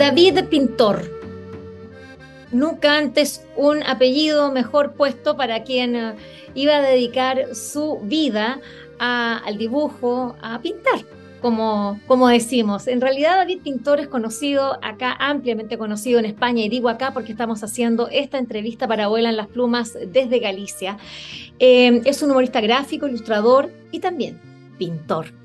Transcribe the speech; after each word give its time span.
David 0.00 0.44
Pintor. 0.48 1.02
Nunca 2.52 2.96
antes 2.96 3.44
un 3.54 3.82
apellido 3.82 4.50
mejor 4.50 4.94
puesto 4.94 5.36
para 5.36 5.62
quien 5.62 5.94
eh, 5.94 6.14
iba 6.54 6.76
a 6.76 6.80
dedicar 6.80 7.54
su 7.54 7.98
vida 8.04 8.62
al 8.98 9.58
dibujo, 9.58 10.36
a 10.40 10.58
pintar, 10.62 11.00
como, 11.42 12.00
como 12.06 12.28
decimos. 12.28 12.88
En 12.88 13.02
realidad 13.02 13.36
David 13.36 13.60
Pintor 13.62 14.00
es 14.00 14.08
conocido 14.08 14.78
acá, 14.82 15.14
ampliamente 15.18 15.76
conocido 15.76 16.18
en 16.18 16.24
España, 16.24 16.64
y 16.64 16.70
digo 16.70 16.88
acá 16.88 17.12
porque 17.12 17.32
estamos 17.32 17.62
haciendo 17.62 18.08
esta 18.08 18.38
entrevista 18.38 18.88
para 18.88 19.08
Vuelan 19.08 19.36
las 19.36 19.48
Plumas 19.48 19.98
desde 20.06 20.38
Galicia. 20.38 20.96
Eh, 21.58 22.00
es 22.06 22.22
un 22.22 22.30
humorista 22.30 22.62
gráfico, 22.62 23.06
ilustrador 23.06 23.70
y 23.92 24.00
también 24.00 24.40
pintor. 24.78 25.39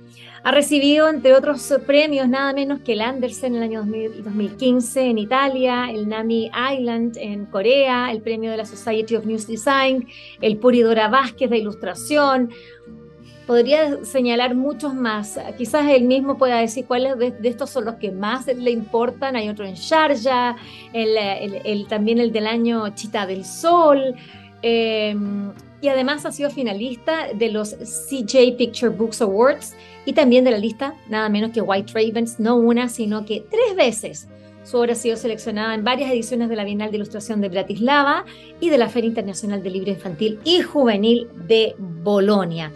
Ha 0.46 0.52
recibido, 0.52 1.10
entre 1.10 1.34
otros 1.34 1.74
premios, 1.88 2.30
nada 2.30 2.54
menos 2.54 2.80
que 2.82 2.94
el 2.94 3.02
Andersen 3.02 3.56
en 3.56 3.64
el 3.64 3.64
año 3.64 3.84
2015 4.24 5.02
en 5.02 5.18
Italia, 5.18 5.90
el 5.90 6.08
Nami 6.08 6.52
Island 6.72 7.18
en 7.18 7.48
Corea, 7.48 8.12
el 8.12 8.22
premio 8.22 8.52
de 8.52 8.58
la 8.58 8.66
Society 8.66 9.16
of 9.16 9.26
News 9.26 9.48
Design, 9.48 10.08
el 10.42 10.58
Puridora 10.58 11.08
Vázquez 11.08 11.50
de 11.50 11.58
Ilustración. 11.58 12.52
Podría 13.48 14.06
señalar 14.06 14.54
muchos 14.54 14.94
más. 14.94 15.40
Quizás 15.58 15.90
él 15.90 16.04
mismo 16.04 16.38
pueda 16.38 16.60
decir 16.60 16.86
cuáles 16.86 17.18
de, 17.18 17.34
estos 17.42 17.72
son 17.72 17.86
los 17.86 17.96
que 17.96 18.12
más 18.12 18.46
le 18.46 18.70
importan. 18.70 19.36
Hay 19.36 19.50
otro 19.50 19.66
en 19.66 19.74
Sharjah, 19.74 20.58
el, 20.94 21.88
también 21.88 22.20
el 22.20 22.32
del 22.32 22.46
año 22.46 22.88
Chita 22.90 23.26
del 23.26 23.46
Sol. 23.46 24.14
Eh, 24.62 25.16
y 25.86 25.88
además 25.88 26.26
ha 26.26 26.32
sido 26.32 26.50
finalista 26.50 27.28
de 27.32 27.52
los 27.52 27.76
CJ 27.76 28.56
Picture 28.58 28.90
Books 28.90 29.22
Awards 29.22 29.76
y 30.04 30.14
también 30.14 30.44
de 30.44 30.50
la 30.50 30.58
lista 30.58 30.96
nada 31.10 31.30
menos 31.30 31.52
que 31.52 31.62
White 31.62 31.94
Ravens, 31.94 32.40
no 32.40 32.56
una, 32.56 32.90
sino 32.90 33.24
que 33.24 33.46
tres 33.52 33.76
veces. 33.76 34.28
Su 34.64 34.78
obra 34.78 34.94
ha 34.94 34.96
sido 34.96 35.16
seleccionada 35.16 35.76
en 35.76 35.84
varias 35.84 36.10
ediciones 36.10 36.50
de 36.50 36.56
la 36.56 36.64
Bienal 36.64 36.90
de 36.90 36.98
Ilustración 36.98 37.40
de 37.40 37.50
Bratislava 37.50 38.26
y 38.60 38.72
de 38.72 38.80
la 38.80 38.90
Feria 38.90 39.10
Internacional 39.10 39.62
del 39.62 39.74
Libro 39.74 39.92
Infantil 39.92 40.40
y 40.44 40.62
Juvenil 40.62 41.28
de 41.48 41.76
Bolonia. 41.78 42.72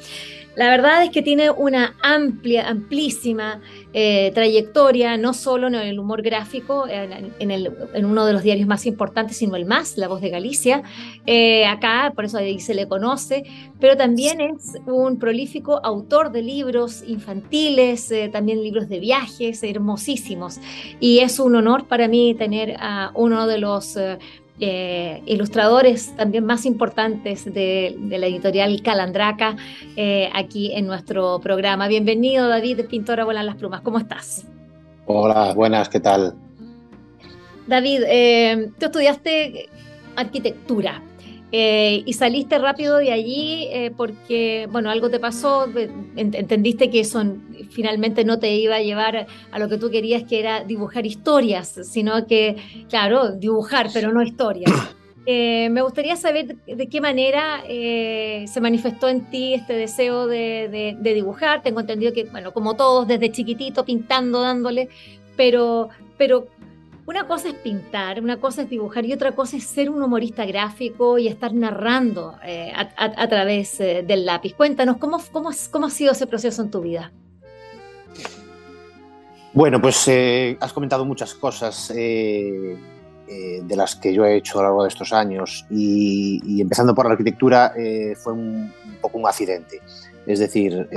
La 0.59 0.69
verdad 0.69 1.05
es 1.05 1.11
que 1.11 1.21
tiene 1.21 1.51
una 1.51 1.95
amplia, 2.01 2.67
amplísima 2.67 3.61
eh, 3.93 4.29
trayectoria, 4.33 5.15
no 5.15 5.33
solo 5.33 5.67
en 5.67 5.75
el 5.75 5.97
humor 5.97 6.21
gráfico, 6.21 6.85
en, 6.85 8.05
uno 8.05 8.25
de 8.25 8.33
los 8.33 8.43
diarios 8.43 8.67
más 8.67 8.85
importantes, 8.85 9.37
sino 9.37 9.55
el 9.55 9.63
más, 9.63 9.97
La 9.97 10.09
Voz 10.09 10.19
de 10.19 10.29
Galicia, 10.29 10.83
eh, 11.25 11.65
acá, 11.65 12.11
por 12.13 12.25
eso 12.25 12.39
ahí 12.39 12.59
se 12.59 12.73
le 12.73 12.89
conoce, 12.89 13.45
pero 13.79 13.95
también 13.95 14.41
es 14.41 14.75
un 14.85 15.17
prolífico 15.17 15.79
autor 15.81 16.29
de 16.29 16.41
libros 16.41 17.05
infantiles, 17.07 18.11
eh, 18.11 18.27
también 18.27 18.61
libros 18.61 18.89
de 18.89 18.99
viajes, 18.99 19.63
hermosísimos. 19.63 20.59
Y 20.99 21.19
es 21.19 21.39
un 21.39 21.55
honor 21.55 21.87
para 21.87 22.09
mí 22.09 22.35
tener 22.37 22.75
a 22.81 23.11
uno 23.15 23.47
de 23.47 23.59
los 23.59 23.97
eh, 24.61 25.21
ilustradores 25.25 26.15
también 26.15 26.45
más 26.45 26.65
importantes 26.65 27.45
de, 27.45 27.95
la 28.09 28.27
editorial 28.27 28.81
Calandraca 28.81 29.55
eh, 29.95 30.29
aquí 30.33 30.73
en 30.73 30.85
nuestro 30.85 31.39
programa. 31.39 31.87
Bienvenido 31.87 32.47
David, 32.47 32.85
pintora 32.89 33.23
Volan 33.23 33.45
las 33.45 33.55
Plumas, 33.55 33.81
¿cómo 33.81 33.99
estás? 33.99 34.45
Hola, 35.05 35.53
buenas, 35.53 35.87
¿qué 35.87 35.99
tal? 35.99 36.35
David, 37.67 38.03
eh, 38.07 38.71
tú 38.79 38.87
estudiaste 38.87 39.69
arquitectura, 40.15 41.01
eh, 41.51 42.03
y 42.05 42.13
saliste 42.13 42.59
rápido 42.59 42.97
de 42.97 43.11
allí 43.11 43.67
eh, 43.71 43.91
porque, 43.95 44.67
bueno, 44.71 44.91
algo 44.91 45.09
te 45.09 45.19
pasó, 45.19 45.67
entendiste 46.15 46.91
que 46.91 46.99
eso 46.99 47.23
finalmente 47.71 48.23
no 48.23 48.37
te 48.37 48.55
iba 48.55 48.75
a 48.75 48.81
llevar 48.81 49.25
a 49.51 49.59
lo 49.59 49.67
que 49.67 49.77
tú 49.77 49.89
querías, 49.89 50.23
que 50.23 50.39
era 50.39 50.63
dibujar 50.63 51.07
historias, 51.07 51.79
sino 51.83 52.27
que, 52.27 52.55
claro, 52.87 53.31
dibujar, 53.31 53.89
pero 53.93 54.11
no 54.13 54.21
historias. 54.21 54.71
Eh, 55.31 55.69
me 55.69 55.83
gustaría 55.83 56.15
saber 56.15 56.55
de 56.65 56.87
qué 56.87 57.01
manera 57.01 57.61
se 57.67 58.61
manifestó 58.61 59.09
en 59.09 59.29
ti 59.29 59.53
este 59.53 59.73
deseo 59.73 60.25
de, 60.25 60.95
de, 60.99 61.13
dibujar. 61.13 61.61
Tengo 61.61 61.81
entendido 61.81 62.13
que, 62.13 62.23
bueno, 62.23 62.51
como 62.51 62.75
todos, 62.75 63.07
desde 63.07 63.31
chiquitito, 63.31 63.85
pintando, 63.85 64.41
dándole, 64.41 64.89
pero, 65.35 65.89
pero 66.17 66.47
una 67.09 67.25
cosa 67.25 67.49
es 67.49 67.55
pintar, 67.55 68.21
una 68.21 68.37
cosa 68.39 68.61
es 68.61 68.69
dibujar 68.69 69.03
y 69.03 69.13
otra 69.13 69.31
cosa 69.31 69.57
es 69.57 69.63
ser 69.63 69.89
un 69.89 70.03
humorista 70.03 70.45
gráfico 70.45 71.17
y 71.17 71.27
estar 71.27 71.51
narrando 71.55 72.35
eh, 72.45 72.71
a, 72.75 73.27
través 73.27 73.79
eh, 73.79 74.03
del 74.07 74.27
lápiz. 74.27 74.53
Cuéntanos, 74.53 74.97
¿cómo, 74.97 75.17
cómo, 75.31 75.49
¿cómo, 75.71 75.87
ha 75.87 75.89
sido 75.89 76.11
ese 76.11 76.27
proceso 76.27 76.61
en 76.61 76.69
tu 76.69 76.81
vida? 76.81 77.11
Bueno, 79.53 79.81
pues 79.81 80.07
eh, 80.07 80.55
has 80.61 80.71
comentado 80.71 81.03
muchas 81.03 81.33
cosas 81.33 81.91
de 81.91 82.77
las 83.75 83.95
que 83.95 84.13
yo 84.13 84.23
he 84.23 84.37
hecho 84.37 84.59
a 84.59 84.61
lo 84.61 84.67
largo 84.67 84.83
de 84.83 84.89
estos 84.89 85.11
años 85.11 85.65
y, 85.71 86.61
empezando 86.61 86.93
por 86.93 87.07
la 87.07 87.13
arquitectura 87.13 87.73
fue 88.21 88.33
un, 88.33 88.71
un, 88.85 88.95
poco 89.01 89.17
un 89.17 89.27
accidente. 89.27 89.81
Es 90.27 90.37
decir, 90.37 90.87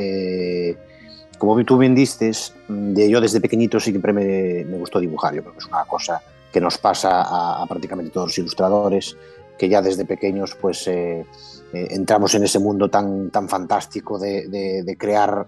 como 1.42 1.64
tú 1.64 1.76
bien 1.76 1.92
dices, 1.92 2.54
de 2.68 3.10
yo 3.10 3.20
desde 3.20 3.40
pequeñito 3.40 3.80
siempre 3.80 4.12
me, 4.12 4.62
gustó 4.78 5.00
dibujar. 5.00 5.34
Yo 5.34 5.42
creo 5.42 5.54
que 5.54 5.58
es 5.58 5.66
una 5.66 5.84
cosa 5.86 6.22
que 6.52 6.60
nos 6.60 6.78
pasa 6.78 7.20
a, 7.20 7.66
prácticamente 7.66 8.12
todos 8.12 8.28
los 8.28 8.38
ilustradores, 8.38 9.16
que 9.58 9.68
ya 9.68 9.82
desde 9.82 10.04
pequeños 10.04 10.54
pues 10.54 10.86
eh, 10.86 11.26
eh, 11.72 11.86
entramos 11.90 12.32
en 12.36 12.44
ese 12.44 12.60
mundo 12.60 12.88
tan, 12.88 13.30
tan 13.30 13.48
fantástico 13.48 14.20
de, 14.20 14.96
crear 14.96 15.44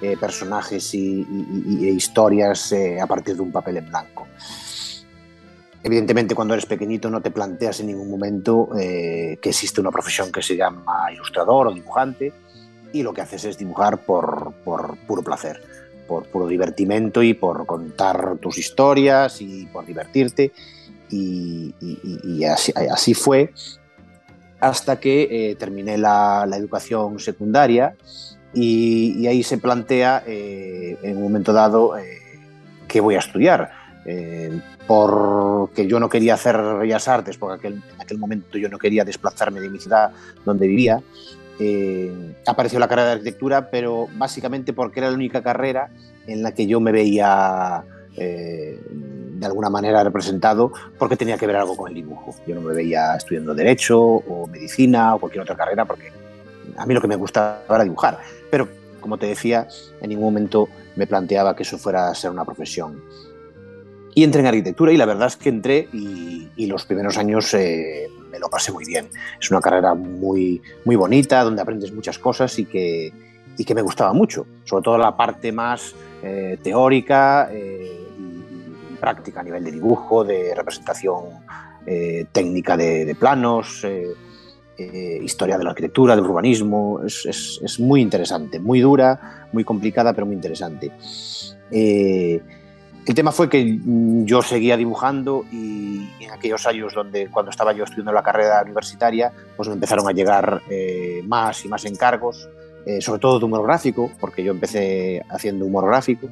eh, 0.00 0.16
personajes 0.16 0.94
y, 0.94 1.26
e 1.80 1.90
historias 1.90 2.72
a 3.02 3.06
partir 3.08 3.34
de 3.34 3.42
un 3.42 3.50
papel 3.50 3.78
en 3.78 3.88
blanco. 3.88 4.28
Evidentemente, 5.82 6.36
cuando 6.36 6.54
eres 6.54 6.66
pequeñito 6.66 7.10
no 7.10 7.20
te 7.20 7.32
planteas 7.32 7.80
en 7.80 7.88
ningún 7.88 8.08
momento 8.08 8.68
que 8.76 9.40
existe 9.42 9.80
una 9.80 9.90
profesión 9.90 10.30
que 10.30 10.40
se 10.40 10.56
llama 10.56 11.10
ilustrador 11.12 11.66
o 11.66 11.74
dibujante, 11.74 12.32
y 12.92 13.02
lo 13.02 13.12
que 13.12 13.22
haces 13.22 13.44
es 13.44 13.58
dibujar 13.58 13.98
por, 13.98 14.52
por 14.64 14.96
puro 15.06 15.22
placer, 15.22 15.62
por 16.06 16.26
puro 16.26 16.46
divertimento 16.46 17.22
y 17.22 17.34
por 17.34 17.66
contar 17.66 18.36
tus 18.38 18.58
historias 18.58 19.40
y 19.40 19.66
por 19.66 19.86
divertirte. 19.86 20.52
Y, 21.10 21.74
así, 22.44 23.12
fue 23.14 23.52
hasta 24.60 24.98
que 24.98 25.50
eh, 25.50 25.56
terminé 25.56 25.98
la, 25.98 26.48
educación 26.54 27.18
secundaria 27.18 27.96
y, 28.54 29.26
ahí 29.26 29.42
se 29.42 29.58
plantea 29.58 30.22
eh, 30.26 30.96
en 31.02 31.16
un 31.16 31.22
momento 31.22 31.52
dado 31.52 31.98
eh, 31.98 32.18
qué 32.88 33.00
voy 33.00 33.16
a 33.16 33.18
estudiar. 33.18 33.70
porque 34.86 35.86
yo 35.86 36.00
no 36.00 36.08
quería 36.08 36.34
hacer 36.34 36.56
bellas 36.80 37.06
artes, 37.08 37.36
porque 37.36 37.68
en 37.68 37.82
aquel 37.98 38.18
momento 38.18 38.58
yo 38.58 38.68
no 38.68 38.78
quería 38.78 39.04
desplazarme 39.04 39.60
de 39.60 39.68
mi 39.68 39.78
ciudad 39.78 40.10
donde 40.44 40.66
vivía, 40.66 41.00
eh, 41.58 42.34
apareció 42.46 42.78
la 42.78 42.88
carrera 42.88 43.08
de 43.08 43.12
arquitectura, 43.14 43.70
pero 43.70 44.08
básicamente 44.16 44.72
porque 44.72 45.00
era 45.00 45.10
la 45.10 45.16
única 45.16 45.42
carrera 45.42 45.90
en 46.26 46.42
la 46.42 46.52
que 46.52 46.66
yo 46.66 46.80
me 46.80 46.92
veía 46.92 47.84
eh, 48.16 48.80
de 48.88 49.46
alguna 49.46 49.70
manera 49.70 50.04
representado 50.04 50.72
porque 50.98 51.16
tenía 51.16 51.36
que 51.36 51.46
ver 51.46 51.56
algo 51.56 51.76
con 51.76 51.88
el 51.88 51.94
dibujo. 51.94 52.34
Yo 52.46 52.54
no 52.54 52.60
me 52.60 52.74
veía 52.74 53.16
estudiando 53.16 53.54
derecho 53.54 54.00
o 54.00 54.46
medicina 54.46 55.14
o 55.14 55.18
cualquier 55.18 55.42
otra 55.42 55.56
carrera 55.56 55.84
porque 55.84 56.12
a 56.76 56.86
mí 56.86 56.94
lo 56.94 57.00
que 57.00 57.08
me 57.08 57.16
gustaba 57.16 57.62
era 57.68 57.84
dibujar. 57.84 58.18
Pero 58.50 58.68
como 59.00 59.18
te 59.18 59.26
decía, 59.26 59.66
en 60.00 60.08
ningún 60.08 60.26
momento 60.26 60.68
me 60.96 61.06
planteaba 61.06 61.56
que 61.56 61.64
eso 61.64 61.76
fuera 61.78 62.08
a 62.08 62.14
ser 62.14 62.30
una 62.30 62.44
profesión. 62.44 63.02
Y 64.14 64.24
entré 64.24 64.40
en 64.40 64.46
arquitectura 64.46 64.92
y 64.92 64.96
la 64.96 65.06
verdad 65.06 65.26
es 65.26 65.36
que 65.36 65.48
entré 65.48 65.88
y, 65.92 66.66
los 66.66 66.86
primeros 66.86 67.18
años 67.18 67.52
eh, 67.54 68.08
me 68.32 68.38
lo 68.38 68.48
pasé 68.48 68.72
muy 68.72 68.84
bien. 68.84 69.10
Es 69.38 69.50
una 69.50 69.60
carrera 69.60 69.94
muy, 69.94 70.60
muy 70.84 70.96
bonita, 70.96 71.44
donde 71.44 71.62
aprendes 71.62 71.92
muchas 71.92 72.18
cosas 72.18 72.58
y 72.58 72.64
que, 72.64 73.12
y 73.58 73.64
que 73.64 73.74
me 73.74 73.82
gustaba 73.82 74.12
mucho, 74.12 74.46
sobre 74.64 74.82
todo 74.82 74.98
la 74.98 75.16
parte 75.16 75.52
más 75.52 75.94
eh, 76.22 76.58
teórica 76.62 77.50
eh, 77.52 78.00
y, 78.18 78.96
práctica 78.96 79.40
a 79.40 79.42
nivel 79.42 79.64
de 79.64 79.72
dibujo, 79.72 80.24
de 80.24 80.54
representación 80.54 81.24
eh, 81.86 82.26
técnica 82.32 82.76
de, 82.76 83.14
planos. 83.18 83.86
historia 84.78 85.58
de 85.58 85.64
la 85.64 85.70
arquitectura, 85.70 86.16
del 86.16 86.24
urbanismo. 86.24 87.00
Es, 87.04 87.78
muy 87.78 88.00
interesante, 88.00 88.58
muy 88.58 88.80
dura, 88.80 89.46
muy 89.52 89.62
complicada, 89.64 90.12
pero 90.12 90.26
muy 90.26 90.34
interesante. 90.34 90.90
Eh, 93.02 93.08
el 93.08 93.14
tema 93.14 93.32
fue 93.32 93.48
que 93.48 93.78
yo 94.24 94.42
seguía 94.42 94.76
dibujando 94.76 95.44
y 95.52 96.08
en 96.20 96.30
aquellos 96.30 96.66
años 96.66 96.94
donde 96.94 97.28
cuando 97.28 97.50
estaba 97.50 97.72
yo 97.72 97.84
estudiando 97.84 98.12
la 98.12 98.22
carrera 98.22 98.62
universitaria, 98.62 99.32
pues 99.56 99.68
me 99.68 99.74
empezaron 99.74 100.08
a 100.08 100.12
llegar 100.12 100.62
eh, 100.70 101.22
más 101.26 101.64
y 101.64 101.68
más 101.68 101.84
encargos, 101.84 102.48
sobre 103.00 103.20
todo 103.20 103.38
de 103.38 103.44
humor 103.44 103.62
gráfico, 103.64 104.10
porque 104.18 104.42
yo 104.42 104.50
empecé 104.50 105.22
haciendo 105.30 105.64
humor 105.66 105.86
gráfico. 105.86 106.28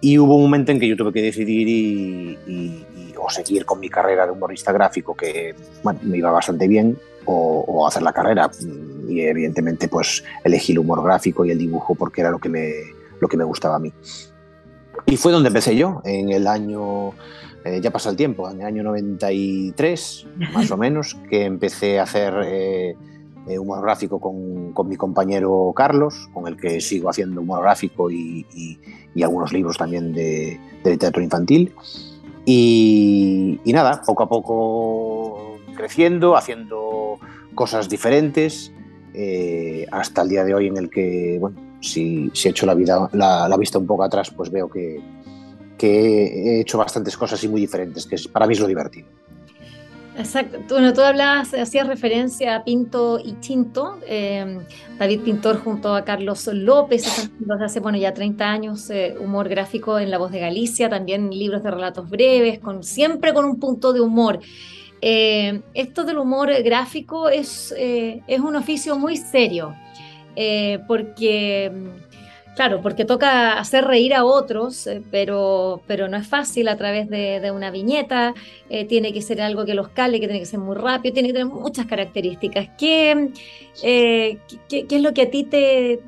Y 0.00 0.18
hubo 0.18 0.36
un 0.36 0.42
momento 0.42 0.72
en 0.72 0.80
que 0.80 0.88
yo 0.88 0.96
tuve 0.96 1.12
que 1.12 1.22
decidir 1.22 1.68
y, 1.68 3.14
o 3.16 3.30
seguir 3.30 3.64
con 3.64 3.80
mi 3.80 3.88
carrera 3.88 4.26
de 4.26 4.32
humorista 4.32 4.72
gráfico, 4.72 5.16
que 5.16 5.54
me 6.02 6.18
iba 6.18 6.30
bastante 6.30 6.66
bien, 6.66 6.98
o, 7.26 7.86
hacer 7.86 8.02
la 8.02 8.12
carrera. 8.12 8.50
Y 9.08 9.20
evidentemente 9.20 9.88
pues 9.88 10.24
elegí 10.44 10.72
el 10.72 10.80
humor 10.80 11.02
gráfico 11.02 11.44
y 11.44 11.50
el 11.50 11.58
dibujo 11.58 11.94
porque 11.94 12.20
era 12.20 12.30
lo 12.30 12.38
que 12.38 12.48
me, 12.48 12.72
lo 13.20 13.28
que 13.28 13.36
me 13.36 13.44
gustaba 13.44 13.76
a 13.76 13.78
mí. 13.78 13.92
Y 15.06 15.16
fue 15.16 15.32
donde 15.32 15.48
empecé 15.48 15.76
yo, 15.76 16.02
en 16.04 16.30
el 16.30 16.46
año, 16.46 17.12
eh, 17.64 17.80
ya 17.80 17.90
pasa 17.90 18.10
el 18.10 18.16
tiempo, 18.16 18.50
en 18.50 18.60
el 18.60 18.66
año 18.66 18.82
93, 18.82 20.26
más 20.52 20.70
o 20.70 20.76
menos, 20.76 21.16
que 21.30 21.44
empecé 21.44 22.00
a 22.00 22.02
hacer 22.02 22.34
eh, 22.44 22.96
eh, 23.46 23.58
humor 23.58 23.82
gráfico 23.82 24.18
con, 24.18 24.72
con, 24.72 24.88
mi 24.88 24.96
compañero 24.96 25.72
Carlos, 25.76 26.28
con 26.34 26.48
el 26.48 26.56
que 26.56 26.80
sigo 26.80 27.08
haciendo 27.08 27.40
humor 27.40 27.62
gráfico 27.62 28.10
y, 28.10 28.44
y, 29.14 29.22
algunos 29.22 29.52
libros 29.52 29.78
también 29.78 30.12
de, 30.12 30.60
de 30.82 30.90
literatura 30.90 31.24
infantil. 31.24 31.72
Y, 32.44 33.60
y, 33.64 33.72
nada, 33.72 34.02
poco 34.04 34.24
a 34.24 34.28
poco 34.28 35.58
creciendo, 35.76 36.36
haciendo 36.36 37.18
cosas 37.54 37.88
diferentes, 37.88 38.72
eh, 39.14 39.86
hasta 39.90 40.22
el 40.22 40.28
día 40.28 40.44
de 40.44 40.54
hoy 40.54 40.66
en 40.66 40.76
el 40.76 40.90
que, 40.90 41.38
bueno, 41.40 41.56
si, 41.80 42.30
si 42.34 42.48
he 42.48 42.50
hecho 42.50 42.66
la, 42.66 42.74
vida, 42.74 43.08
la, 43.12 43.48
la, 43.48 43.56
vista 43.56 43.78
un 43.78 43.86
poco 43.86 44.02
atrás, 44.02 44.30
pues 44.30 44.50
veo 44.50 44.68
que, 44.68 45.00
que 45.78 46.26
he 46.26 46.60
hecho 46.60 46.78
bastantes 46.78 47.16
cosas 47.16 47.42
y 47.44 47.48
muy 47.48 47.60
diferentes, 47.60 48.06
que 48.06 48.16
es, 48.16 48.28
para 48.28 48.46
mí 48.46 48.54
es 48.54 48.60
lo 48.60 48.66
divertido. 48.66 49.08
Exacto. 50.18 50.58
Bueno, 50.70 50.94
tú 50.94 51.02
hablabas, 51.02 51.52
hacías 51.52 51.86
referencia 51.86 52.56
a 52.56 52.64
Pinto 52.64 53.20
y 53.22 53.38
Chinto, 53.40 53.98
eh, 54.06 54.60
David 54.98 55.20
Pintor 55.20 55.62
junto 55.62 55.94
a 55.94 56.04
Carlos 56.04 56.46
López, 56.46 57.30
desde 57.38 57.64
hace 57.64 57.80
bueno, 57.80 57.98
ya 57.98 58.14
30 58.14 58.44
años, 58.44 58.88
eh, 58.88 59.14
humor 59.20 59.48
gráfico 59.50 59.98
en 59.98 60.10
La 60.10 60.16
Voz 60.16 60.32
de 60.32 60.40
Galicia, 60.40 60.88
también 60.88 61.28
libros 61.30 61.62
de 61.62 61.70
relatos 61.70 62.08
breves, 62.08 62.60
con, 62.60 62.82
siempre 62.82 63.34
con 63.34 63.44
un 63.44 63.60
punto 63.60 63.92
de 63.92 64.00
humor. 64.00 64.40
Eh, 65.02 65.60
esto 65.74 66.04
del 66.04 66.16
humor 66.16 66.50
gráfico 66.62 67.28
es, 67.28 67.74
eh, 67.76 68.22
es 68.26 68.40
un 68.40 68.56
oficio 68.56 68.98
muy 68.98 69.18
serio, 69.18 69.74
eh, 70.36 70.78
porque, 70.86 71.72
claro, 72.54 72.80
porque 72.82 73.04
toca 73.04 73.58
hacer 73.58 73.84
reír 73.84 74.14
a 74.14 74.24
otros, 74.24 74.88
pero, 75.10 75.82
pero 75.86 76.08
no 76.08 76.16
es 76.16 76.28
fácil 76.28 76.68
a 76.68 76.76
través 76.76 77.08
de, 77.08 77.50
una 77.50 77.70
viñeta, 77.70 78.34
tiene 78.88 79.12
que 79.12 79.22
ser 79.22 79.40
algo 79.40 79.64
que 79.64 79.74
los 79.74 79.88
cale, 79.88 80.20
que 80.20 80.26
tiene 80.26 80.40
que 80.40 80.46
ser 80.46 80.60
muy 80.60 80.76
rápido, 80.76 81.14
tiene 81.14 81.30
que 81.30 81.34
tener 81.34 81.52
muchas 81.52 81.86
características. 81.86 82.68
¿Qué, 82.78 83.30
qué, 83.80 84.38
es 84.68 85.02
lo 85.02 85.12
que 85.12 85.22
a 85.22 85.30
ti 85.30 85.44
te, 85.44 86.00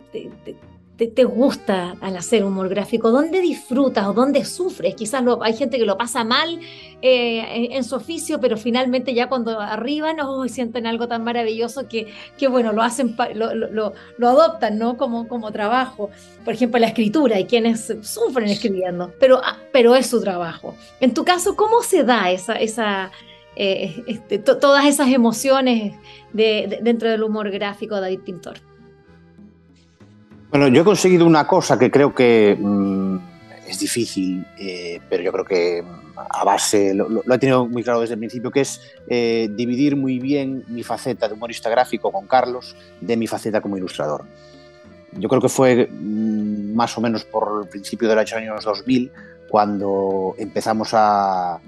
gusta 1.24 1.94
al 2.00 2.16
hacer 2.16 2.44
humor 2.44 2.68
gráfico? 2.68 3.10
¿Dónde 3.10 3.40
disfrutas 3.40 4.06
o 4.06 4.12
dónde 4.12 4.44
sufres? 4.44 4.94
Quizás 4.94 5.22
hay 5.42 5.54
gente 5.54 5.78
que 5.78 5.84
lo 5.84 5.96
pasa 5.96 6.24
mal 6.24 6.58
eh, 7.00 7.68
en, 7.72 7.84
su 7.84 7.94
oficio, 7.94 8.40
pero 8.40 8.56
finalmente 8.56 9.14
ya 9.14 9.28
cuando 9.28 9.60
arriban 9.60 10.16
no 10.16 10.46
sienten 10.48 10.86
algo 10.86 11.06
tan 11.06 11.24
maravilloso 11.24 11.88
que, 11.88 12.08
que 12.36 12.48
bueno, 12.48 12.72
lo 12.72 12.82
hacen, 12.82 13.16
lo, 13.34 13.92
adoptan 14.22 14.78
¿no? 14.78 14.96
como, 14.96 15.28
como 15.28 15.52
trabajo. 15.52 16.10
Por 16.44 16.54
ejemplo, 16.54 16.80
la 16.80 16.88
escritura, 16.88 17.36
hay 17.36 17.44
quienes 17.44 17.92
sufren 18.02 18.48
escribiendo, 18.48 19.12
pero, 19.20 19.40
ah, 19.42 19.56
pero 19.72 19.94
es 19.94 20.06
su 20.06 20.20
trabajo. 20.20 20.74
En 21.00 21.14
tu 21.14 21.24
caso, 21.24 21.54
¿cómo 21.56 21.82
se 21.82 22.04
da 22.04 22.30
esa... 22.30 22.54
esa 22.54 23.10
eh, 23.60 24.04
este, 24.06 24.38
todas 24.38 24.86
esas 24.86 25.08
emociones 25.08 25.92
de, 26.32 26.78
dentro 26.80 27.10
del 27.10 27.24
humor 27.24 27.50
gráfico 27.50 28.00
David 28.00 28.20
Pintor. 28.20 28.67
Bueno, 30.50 30.68
yo 30.68 30.80
he 30.80 30.84
conseguido 30.84 31.26
una 31.26 31.46
cosa 31.46 31.78
que 31.78 31.90
creo 31.90 32.14
que 32.14 32.56
mm, 32.58 33.16
es 33.66 33.78
difícil, 33.80 34.46
eh, 34.58 34.98
pero 35.08 35.22
yo 35.22 35.30
creo 35.30 35.44
que 35.44 35.82
mm, 35.82 36.18
a 36.18 36.42
base, 36.42 36.94
lo, 36.94 37.22
he 37.22 37.38
tenido 37.38 37.66
muy 37.66 37.82
claro 37.82 38.00
desde 38.00 38.14
el 38.14 38.18
principio, 38.18 38.50
que 38.50 38.62
es 38.62 38.80
eh, 39.08 39.50
dividir 39.54 39.94
muy 39.94 40.18
bien 40.18 40.64
mi 40.68 40.82
faceta 40.82 41.28
de 41.28 41.34
humorista 41.34 41.68
gráfico 41.68 42.10
con 42.10 42.26
Carlos 42.26 42.74
de 43.00 43.16
mi 43.18 43.26
faceta 43.26 43.60
como 43.60 43.76
ilustrador. 43.76 44.24
Yo 45.12 45.28
creo 45.28 45.42
que 45.42 45.50
fue 45.50 45.86
mm, 45.86 46.74
más 46.74 46.96
o 46.96 47.02
menos 47.02 47.24
por 47.24 47.64
el 47.64 47.68
principio 47.68 48.08
de 48.08 48.14
los 48.14 48.32
años 48.32 48.64
2000 48.64 49.12
cuando 49.50 50.34
empezamos 50.38 50.90
a, 50.92 51.60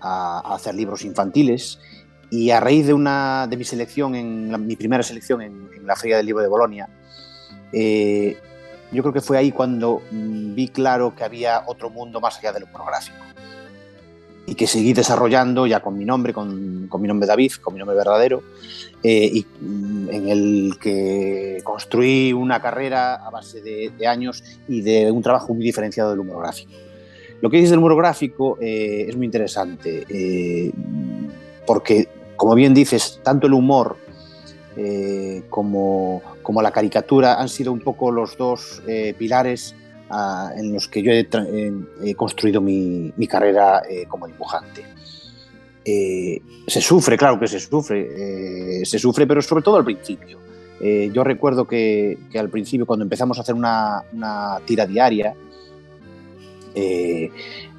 hacer 0.00 0.76
libros 0.76 1.02
infantiles 1.04 1.80
y 2.30 2.50
a 2.50 2.60
raíz 2.60 2.86
de, 2.86 2.92
una, 2.92 3.48
de 3.48 3.56
mi 3.56 3.64
selección, 3.64 4.14
en 4.14 4.66
mi 4.66 4.76
primera 4.76 5.02
selección 5.02 5.42
en, 5.42 5.68
en 5.76 5.86
la 5.86 5.96
Feria 5.96 6.18
del 6.18 6.26
Libro 6.26 6.42
de 6.42 6.48
Bolonia, 6.48 6.88
eh, 7.72 8.36
yo 8.90 9.02
creo 9.02 9.12
que 9.12 9.20
fue 9.20 9.38
ahí 9.38 9.52
cuando 9.52 10.02
vi 10.10 10.68
claro 10.68 11.14
que 11.14 11.24
había 11.24 11.64
otro 11.66 11.90
mundo 11.90 12.20
más 12.20 12.38
allá 12.38 12.52
de 12.52 12.60
lo 12.60 12.66
pornográfico. 12.66 13.16
Y 14.46 14.54
que 14.54 14.66
seguí 14.66 14.94
desarrollando 14.94 15.66
ya 15.66 15.80
con 15.80 15.98
mi 15.98 16.06
nombre, 16.06 16.32
con, 16.32 16.86
con 16.88 17.02
mi 17.02 17.08
nombre 17.08 17.26
David, 17.26 17.52
con 17.60 17.74
mi 17.74 17.78
nombre 17.78 17.96
verdadero, 17.96 18.42
eh, 19.02 19.30
y 19.30 19.46
mm, 19.60 20.08
en 20.10 20.28
el 20.28 20.78
que 20.80 21.60
construí 21.62 22.32
una 22.32 22.60
carrera 22.60 23.16
a 23.16 23.28
base 23.28 23.60
de, 23.60 24.06
años 24.06 24.42
y 24.66 24.80
de 24.80 25.10
un 25.10 25.22
trabajo 25.22 25.52
muy 25.52 25.64
diferenciado 25.64 26.10
del 26.10 26.20
humor 26.20 26.42
gráfico. 26.42 26.72
Lo 27.42 27.50
que 27.50 27.58
dices 27.58 27.70
del 27.70 27.78
humor 27.80 27.94
gráfico 27.94 28.56
eh, 28.58 29.06
es 29.08 29.16
muy 29.16 29.26
interesante, 29.26 30.72
porque, 31.66 32.08
como 32.34 32.54
bien 32.54 32.72
dices, 32.72 33.20
tanto 33.22 33.46
el 33.46 33.52
humor 33.52 33.98
como, 35.48 36.22
como 36.48 36.62
la 36.62 36.70
caricatura 36.70 37.34
han 37.38 37.50
sido 37.50 37.72
un 37.72 37.80
poco 37.80 38.10
los 38.10 38.38
dos 38.38 38.82
eh, 38.86 39.14
pilares 39.18 39.74
ah, 40.08 40.50
en 40.56 40.72
los 40.72 40.88
que 40.88 41.02
yo 41.02 41.12
he, 41.12 42.14
construido 42.14 42.62
mi, 42.62 43.12
carrera 43.28 43.82
eh, 43.86 44.06
como 44.08 44.26
dibujante. 44.26 44.82
Eh, 45.84 46.40
se 46.66 46.80
sufre, 46.80 47.18
claro 47.18 47.38
que 47.38 47.48
se 47.48 47.60
sufre, 47.60 48.82
se 48.84 48.98
sufre, 48.98 49.26
pero 49.26 49.42
sobre 49.42 49.62
todo 49.62 49.76
al 49.76 49.84
principio. 49.84 50.38
yo 50.80 51.22
recuerdo 51.22 51.66
que, 51.66 52.18
al 52.38 52.48
principio, 52.48 52.86
cuando 52.86 53.02
empezamos 53.02 53.36
a 53.36 53.42
hacer 53.42 53.54
una, 53.54 54.02
tira 54.64 54.86
diaria, 54.86 55.34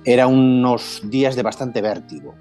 eran 0.05 0.31
unos 0.31 1.01
días 1.03 1.35
de 1.35 1.41
bastante 1.41 1.81
vértigo. 1.81 2.35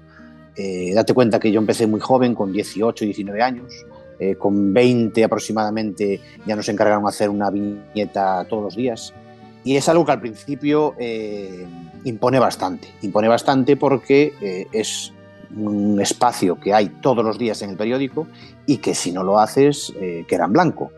date 0.93 1.13
cuenta 1.15 1.39
que 1.39 1.51
yo 1.51 1.59
empecé 1.59 1.87
muy 1.87 1.99
joven, 1.99 2.35
con 2.35 2.51
18, 2.51 3.05
19 3.05 3.41
años, 3.41 3.85
eh, 4.21 4.35
con 4.35 4.73
20 4.73 5.23
aproximadamente 5.23 6.19
ya 6.45 6.57
nos 6.57 6.67
encargaron 6.67 7.07
hacer 7.07 7.29
una 7.29 7.49
viñeta 7.49 8.45
todos 8.49 8.63
los 8.63 8.75
días. 8.75 9.13
Y 9.63 9.77
es 9.77 9.87
algo 9.87 10.05
que 10.05 10.11
al 10.11 10.19
principio 10.19 10.93
eh, 10.99 11.65
impone 12.03 12.37
bastante, 12.37 12.89
impone 13.01 13.29
bastante 13.29 13.77
porque 13.77 14.33
eh, 14.41 14.67
es 14.73 15.13
un 15.55 16.01
espacio 16.01 16.59
que 16.59 16.73
hay 16.73 16.89
todos 16.89 17.23
los 17.23 17.39
días 17.39 17.61
en 17.61 17.69
el 17.69 17.77
periódico 17.77 18.27
y 18.65 18.77
que 18.77 18.93
si 18.93 19.13
no 19.13 19.23
lo 19.23 19.39
haces 19.39 19.93
queda 20.27 20.45
en 20.45 20.53
blanco. 20.53 20.91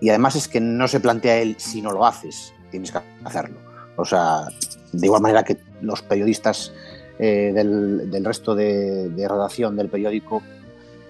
Y 0.00 0.08
además 0.08 0.36
es 0.36 0.48
que 0.48 0.60
no 0.60 0.88
se 0.88 1.00
plantea 1.00 1.38
él 1.38 1.56
si 1.58 1.82
no 1.82 1.90
lo 1.90 2.06
haces, 2.06 2.54
tienes 2.70 2.92
que 2.92 3.00
hacerlo. 3.24 3.58
O 3.96 4.04
sea, 4.04 4.46
de 4.92 5.06
igual 5.06 5.20
manera 5.20 5.42
que 5.42 5.58
los 5.82 6.00
periodistas 6.02 6.72
del, 7.18 8.24
resto 8.24 8.54
de, 8.54 9.10
de 9.10 9.28
redacción 9.28 9.76
del 9.76 9.88
periódico 9.88 10.42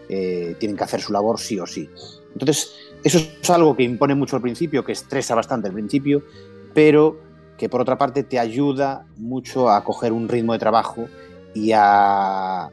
eh, 0.09 0.57
tienen 0.59 0.77
que 0.77 0.85
hacer 0.85 1.01
su 1.01 1.13
labor 1.13 1.39
sí 1.39 1.59
o 1.59 1.67
sí. 1.67 1.89
Entonces, 2.33 2.73
eso 3.05 3.19
es 3.19 3.51
algo 3.51 3.77
que 3.77 3.83
impone 3.83 4.15
mucho 4.15 4.37
al 4.37 4.43
principio, 4.43 4.85
que 4.85 4.93
estresa 4.93 5.35
bastante 5.35 5.69
al 5.69 5.75
principio, 5.75 6.23
pero 6.75 7.21
que 7.57 7.69
por 7.69 7.81
otra 7.81 7.99
parte 7.99 8.23
te 8.23 8.39
ayuda 8.39 9.07
mucho 9.17 9.69
a 9.69 9.85
coger 9.85 10.13
un 10.13 10.29
ritmo 10.29 10.53
de 10.53 10.59
trabajo 10.59 11.07
y 11.55 11.73
a, 11.75 12.71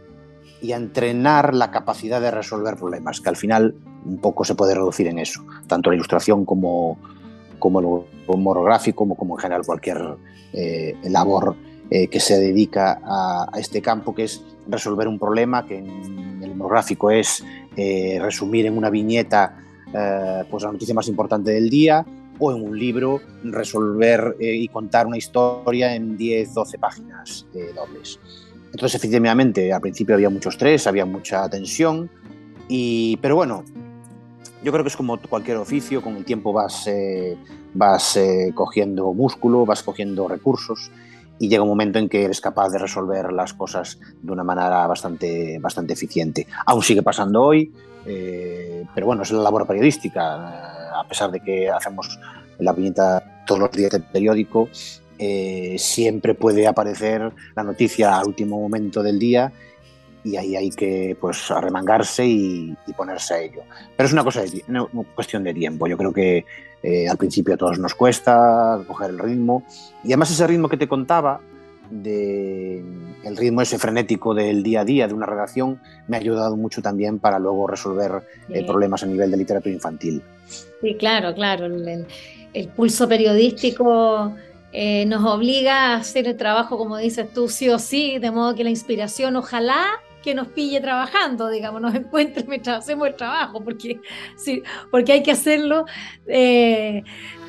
entrenar 0.62 1.54
la 1.54 1.70
capacidad 1.70 2.20
de 2.20 2.32
resolver 2.32 2.76
problemas, 2.76 3.22
que 3.22 3.30
al 3.30 3.36
final 3.36 3.76
un 4.04 4.18
poco 4.18 4.44
se 4.44 4.56
puede 4.56 4.74
reducir 4.74 5.06
en 5.08 5.20
eso, 5.20 5.46
tanto 5.68 5.92
la 5.92 5.96
ilustración 5.96 6.44
como, 6.44 6.98
como 7.60 8.08
el 8.28 8.38
monográfico, 8.40 8.98
como, 8.98 9.16
como 9.16 9.36
en 9.36 9.42
general 9.42 9.62
cualquier 9.64 10.18
eh, 10.54 10.96
labor 11.04 11.56
eh, 11.92 12.08
que 12.08 12.20
se 12.20 12.40
dedica 12.40 13.00
a, 13.04 13.48
a, 13.54 13.60
este 13.60 13.80
campo, 13.80 14.16
que 14.16 14.24
es 14.24 14.44
resolver 14.68 15.08
un 15.08 15.20
problema 15.20 15.68
que 15.68 15.78
en 15.78 16.25
gráfico 16.60 17.12
es 17.12 17.44
eh, 17.76 18.18
resumir 18.22 18.66
en 18.66 18.78
una 18.78 18.90
viñeta 18.90 19.58
eh, 19.94 20.44
pues 20.50 20.64
la 20.64 20.72
noticia 20.72 20.96
más 20.96 21.08
importante 21.08 21.52
del 21.52 21.70
día 21.70 22.06
o 22.38 22.52
en 22.52 22.62
un 22.62 22.78
libro 22.78 23.22
resolver 23.44 24.36
eh, 24.40 24.56
y 24.56 24.68
contar 24.68 25.08
una 25.08 25.18
historia 25.18 25.96
en 25.96 26.18
10, 26.18 26.54
12 26.54 26.78
páginas 26.78 27.46
dobles. 27.76 28.20
Entonces, 28.76 28.96
efectivamente, 28.96 29.72
al 29.72 29.80
principio 29.80 30.16
había 30.16 30.30
mucho 30.30 30.50
estrés, 30.50 30.86
había 30.86 31.06
mucha 31.06 31.48
tensión, 31.50 32.10
Y, 32.68 33.18
pero 33.18 33.36
bueno, 33.36 33.64
yo 34.66 34.72
creo 34.72 34.84
que 34.84 34.90
es 34.90 34.98
como 34.98 35.18
cualquier 35.18 35.58
oficio, 35.58 36.02
con 36.02 36.18
el 36.18 36.26
tiempo 36.26 36.52
vas, 36.52 36.88
eh, 36.88 37.38
vas 37.76 38.18
eh, 38.18 38.52
cogiendo 38.56 39.14
músculo, 39.14 39.64
vas 39.64 39.84
cogiendo 39.84 40.28
recursos 40.28 40.92
y 41.40 41.50
llega 41.50 41.64
un 41.64 41.70
momento 41.70 42.00
en 42.00 42.10
que 42.10 42.24
eres 42.24 42.42
capaz 42.42 42.70
de 42.70 42.80
resolver 42.80 43.32
las 43.32 43.54
cosas 43.54 44.00
de 44.22 44.32
una 44.32 44.44
manera 44.44 44.88
bastante, 44.88 45.60
bastante 45.60 45.94
eficiente. 45.94 46.48
Aún 46.66 46.82
sigue 46.82 47.02
pasando 47.02 47.44
hoy, 47.44 47.74
eh, 48.06 48.86
pero 48.94 49.08
bueno, 49.08 49.24
es 49.24 49.32
la 49.32 49.42
labor 49.42 49.68
periodística, 49.68 51.00
a 51.00 51.04
pesar 51.08 51.32
de 51.32 51.40
que 51.42 51.70
hacemos 51.70 52.20
la 52.60 52.74
viñeta 52.74 53.44
todos 53.46 53.60
los 53.60 53.72
días 53.72 53.92
del 53.92 54.04
periódico, 54.04 54.70
siempre 55.78 56.34
puede 56.34 56.68
aparecer 56.68 57.32
la 57.56 57.64
noticia 57.64 58.18
al 58.18 58.28
último 58.28 58.60
momento 58.60 59.02
del 59.02 59.18
día 59.18 59.52
y 60.26 60.38
ahí 60.38 60.56
hay 60.56 60.72
que 60.72 61.16
pues 61.22 61.52
arremangarse 61.52 62.26
y, 62.26 62.76
ponerse 62.98 63.34
a 63.36 63.40
ello. 63.42 63.62
Pero 63.96 64.08
es 64.08 64.14
una 64.14 64.24
cosa 64.24 64.42
de, 64.42 64.64
una 64.68 64.88
cuestión 65.14 65.44
de 65.44 65.54
tiempo. 65.54 65.86
Yo 65.88 65.98
creo 65.98 66.12
que 66.12 66.46
eh, 66.86 67.10
al 67.10 67.18
principio 67.18 67.56
a 67.56 67.58
todos 67.58 67.80
nos 67.80 67.96
cuesta 67.96 68.80
coger 68.88 69.10
el 69.10 69.18
ritmo 69.18 69.64
y 70.04 70.10
además 70.10 70.30
ese 70.30 70.46
ritmo 70.46 70.70
que 70.70 70.78
te 70.78 70.88
contaba 70.88 71.42
de 71.90 72.84
el 73.24 73.38
ritmo 73.38 73.62
ese 73.62 73.80
frenético 73.80 74.36
del 74.36 74.62
día 74.62 74.82
a 74.82 74.86
día 74.86 75.08
de 75.08 75.14
una 75.16 75.26
redacción 75.26 75.80
me 76.08 76.18
ha 76.18 76.20
ayudado 76.20 76.56
mucho 76.56 76.84
también 76.84 77.18
para 77.18 77.40
luego 77.40 77.66
resolver 77.66 78.22
eh, 78.50 78.64
problemas 78.66 79.02
a 79.02 79.08
nivel 79.08 79.32
de 79.32 79.38
literatura 79.38 79.74
infantil. 79.74 80.22
Sí, 80.82 80.96
claro, 81.00 81.34
claro. 81.34 81.66
El, 81.66 82.06
el 82.54 82.68
pulso 82.68 83.10
periodístico 83.10 84.34
eh, 84.72 85.06
nos 85.06 85.24
obliga 85.26 85.94
a 85.94 85.96
hacer 85.96 86.28
el 86.28 86.38
trabajo, 86.38 86.78
como 86.78 86.98
dices 86.98 87.34
tú, 87.34 87.50
sí 87.50 87.70
o 87.70 87.80
sí, 87.80 88.20
de 88.20 88.30
modo 88.30 88.54
que 88.54 88.64
la 88.64 88.70
inspiración 88.70 89.38
ojalá 89.38 89.86
que 90.26 90.34
nos 90.34 90.48
pille 90.48 90.82
trabajando, 90.82 91.50
digamos, 91.50 91.80
nos 91.80 91.94
encuentre 92.04 92.44
mientras 92.48 92.80
hacemos 92.80 93.08
el 93.08 93.16
trabajo, 93.16 93.64
porque, 93.64 94.02
sí, 94.36 94.64
porque 94.92 95.14
hay 95.14 95.24
que 95.24 95.32
hacerlo 95.32 95.86
eh, 96.28 97.04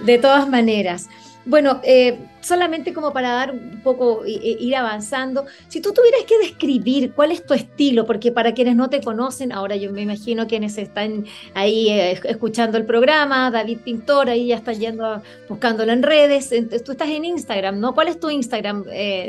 de 0.04 0.18
todas 0.18 0.49
maneras. 0.49 1.09
Bueno, 1.47 1.80
eh, 1.85 2.18
solamente 2.40 2.92
como 2.92 3.12
para 3.12 3.30
dar 3.30 3.52
un 3.52 3.80
poco, 3.83 4.25
ir 4.26 4.75
avanzando, 4.75 5.47
si 5.68 5.80
tú 5.80 5.92
tuvieras 5.92 6.25
que 6.25 6.37
describir 6.38 7.12
cuál 7.12 7.30
es 7.30 7.47
tu 7.47 7.54
estilo, 7.54 8.04
porque 8.04 8.33
para 8.33 8.52
quienes 8.52 8.75
no 8.75 8.90
te 8.90 9.00
conocen, 9.00 9.52
ahora 9.52 9.76
yo 9.76 9.92
me 9.92 10.02
imagino 10.02 10.49
quienes 10.49 10.76
están 10.76 11.25
ahí 11.54 11.88
eh, 11.88 12.21
escuchando 12.25 12.76
el 12.78 12.85
programa, 12.85 13.52
David 13.52 13.78
Pintor, 13.85 14.28
ahí 14.28 14.49
ya 14.49 14.56
están 14.56 14.80
yendo 14.80 15.23
buscándolo 15.49 15.92
en 15.92 16.02
redes, 16.02 16.50
tú 16.85 16.92
estás 16.92 17.09
en 17.09 17.25
Instagram, 17.25 17.78
¿no? 17.78 17.95
¿Cuál 17.95 18.09
es 18.09 18.18
tu 18.18 18.28
Instagram 18.28 18.85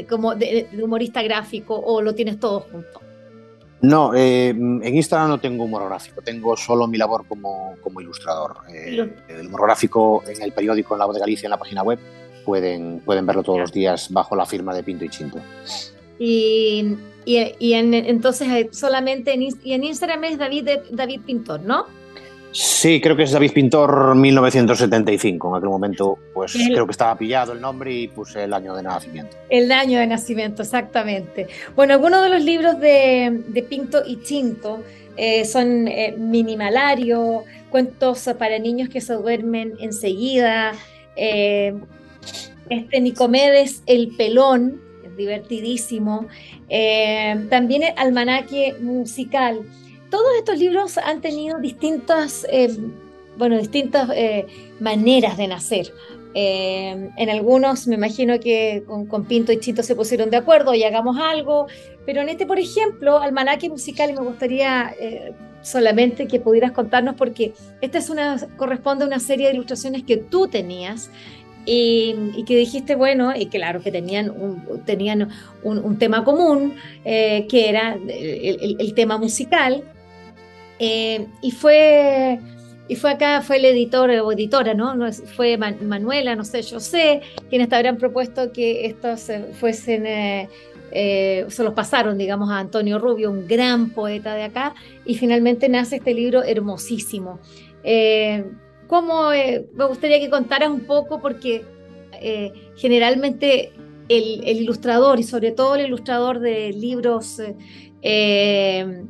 como 0.10 0.34
de, 0.34 0.68
humorista 0.82 1.22
gráfico 1.22 1.80
o 1.80 2.01
lo 2.01 2.16
tienes 2.16 2.39
todo 2.39 2.62
junto? 2.62 3.07
No, 3.82 4.14
eh, 4.16 4.50
en 4.50 4.84
Instagram 4.84 5.30
no 5.30 5.40
tengo 5.40 5.66
humor 5.66 5.88
gráfico, 5.88 6.22
tengo 6.22 6.58
solo 6.58 6.88
mi 6.88 6.98
labor 6.98 7.26
como, 7.28 7.76
ilustrador. 8.00 8.58
Eh, 8.70 9.08
el 9.30 9.48
humor 9.48 9.64
gráfico 9.64 10.24
en 10.28 10.42
el 10.42 10.52
periódico 10.52 10.96
En 10.96 11.00
la 11.00 11.06
Voz 11.06 11.16
de 11.16 11.20
Galicia, 11.20 11.48
en 11.48 11.52
la 11.52 11.58
página 11.58 11.84
web, 11.84 12.00
pueden, 12.46 13.02
pueden 13.06 13.26
verlo 13.26 13.44
todos 13.44 13.60
los 13.60 13.72
días 13.72 14.12
bajo 14.12 14.36
la 14.36 14.46
firma 14.46 14.74
de 14.74 14.84
Pinto 14.84 15.06
y 15.06 15.10
Chinto. 15.10 15.40
Y, 16.18 16.98
y, 17.26 17.74
entonces 17.74 18.48
eh, 18.50 18.70
solamente 18.72 19.34
en, 19.34 19.44
y 19.44 19.74
en 19.74 19.84
Instagram 19.84 20.24
es 20.24 20.38
David, 20.40 20.70
David 20.92 21.22
Pintor, 21.26 21.62
¿no? 21.62 21.86
Sí, 22.60 23.00
creo 23.00 23.16
que 23.16 23.22
es 23.22 23.32
David 23.32 23.52
Pintor 23.52 24.16
1975. 24.16 25.48
En 25.48 25.56
aquel 25.58 25.70
momento, 25.70 26.18
pues 26.34 26.54
creo 26.54 26.88
que 26.88 26.92
estaba 26.92 27.16
pillado 27.16 27.54
el 27.54 27.62
nombre 27.62 27.94
y 27.94 28.08
puse 28.08 28.46
el 28.46 28.52
año 28.52 28.76
de 28.76 28.82
nacimiento. 28.82 29.38
El 29.52 29.72
año 29.72 30.00
de 30.00 30.08
nacimiento, 30.08 30.64
exactamente. 30.64 31.46
Bueno, 31.76 31.94
algunos 31.94 32.24
de 32.24 32.30
los 32.30 32.44
libros 32.44 32.80
de, 32.80 33.64
Pinto 33.70 34.02
y 34.04 34.24
Chinto 34.24 34.84
eh, 35.18 35.46
son 35.46 35.88
eh, 35.88 36.16
Minimalario, 36.18 37.44
cuentos 37.70 38.28
para 38.40 38.58
niños 38.58 38.90
que 38.90 39.02
se 39.02 39.14
duermen 39.14 39.74
enseguida, 39.80 40.72
eh, 41.16 41.76
este 42.72 43.02
Nicomedes 43.02 43.84
El 43.86 44.16
Pelón, 44.18 44.82
divertidísimo, 45.16 46.26
también 47.50 47.84
el 47.84 47.94
Almanaque 47.98 48.76
Musical 48.82 49.62
todos 50.10 50.28
estos 50.38 50.60
libros 50.60 50.98
han 50.98 51.22
tenido 51.22 51.60
distintas, 51.60 52.46
eh, 52.50 52.76
bueno, 53.38 53.58
distintas 53.58 54.10
eh, 54.14 54.46
maneras 54.80 55.38
de 55.38 55.48
nacer. 55.48 55.94
Eh, 56.34 57.10
en 57.18 57.30
algunos 57.30 57.88
me 57.88 57.96
imagino 57.96 58.40
que 58.40 58.84
con, 58.86 59.26
Pinto 59.26 59.52
y 59.52 59.60
Chito 59.60 59.82
se 59.82 59.96
pusieron 59.96 60.30
de 60.30 60.38
acuerdo 60.38 60.74
y 60.74 60.84
hagamos 60.84 61.18
algo, 61.20 61.68
pero 62.06 62.22
en 62.22 62.30
este, 62.30 62.46
por 62.46 62.60
ejemplo, 62.60 63.18
Almanaque 63.20 63.70
Musical, 63.70 64.14
me 64.14 64.22
gustaría 64.22 64.94
solamente 65.62 66.28
que 66.28 66.40
pudieras 66.40 66.72
contarnos, 66.72 67.16
porque 67.16 67.54
esta 67.82 67.98
es 67.98 68.10
una, 68.10 68.38
corresponde 68.56 69.04
a 69.04 69.08
una 69.08 69.20
serie 69.20 69.48
de 69.48 69.56
ilustraciones 69.56 70.04
que 70.04 70.18
tú 70.18 70.48
tenías 70.48 71.10
y, 71.66 72.44
que 72.46 72.56
dijiste, 72.56 72.96
bueno, 72.96 73.36
y 73.36 73.48
claro 73.48 73.82
que 73.82 73.92
tenían 73.92 74.30
un, 74.30 74.84
tenían 74.86 75.30
un, 75.64 75.98
tema 75.98 76.24
común, 76.24 76.76
que 77.04 77.70
era 77.70 77.98
el, 78.08 78.94
tema 78.96 79.18
musical, 79.18 79.84
eh, 80.80 81.28
y 81.42 81.52
fue 81.52 82.40
y 82.90 82.96
fue 82.96 83.12
acá, 83.12 83.42
fue 83.42 83.58
el 83.58 83.66
editor 83.66 84.10
o 84.10 84.32
editora, 84.32 84.74
¿no? 84.74 84.96
fue 85.36 85.58
Manuela, 85.58 86.38
no 86.38 86.46
sé, 86.46 86.62
yo 86.62 86.80
sé, 86.80 87.22
quienes 87.50 87.68
te 87.68 87.76
habrán 87.76 87.98
propuesto 87.98 88.54
que 88.54 88.86
estos 88.86 89.30
fuesen, 89.60 90.06
eh, 90.08 90.48
eh, 90.92 91.46
se 91.50 91.66
los 91.66 91.74
pasaron, 91.74 92.18
digamos, 92.18 92.50
a 92.50 92.60
Antonio 92.60 92.98
Rubio, 92.98 93.30
un 93.30 93.46
gran 93.46 93.90
poeta 93.90 94.36
de 94.36 94.44
acá, 94.44 94.74
y 95.04 95.16
finalmente 95.16 95.68
nace 95.68 95.98
este 95.98 96.14
libro 96.14 96.44
hermosísimo. 96.44 97.42
¿Cómo 98.88 99.32
me 99.32 99.86
gustaría 99.86 100.22
que 100.22 100.30
contaras 100.30 100.70
un 100.70 100.86
poco? 100.86 101.20
Porque 101.20 101.66
generalmente 102.78 103.74
el, 104.08 104.48
ilustrador, 104.48 105.20
y 105.20 105.24
sobre 105.24 105.52
todo 105.52 105.76
el 105.76 105.88
ilustrador 105.88 106.40
de 106.40 106.72
libros 106.72 107.42
eh, 108.01 109.06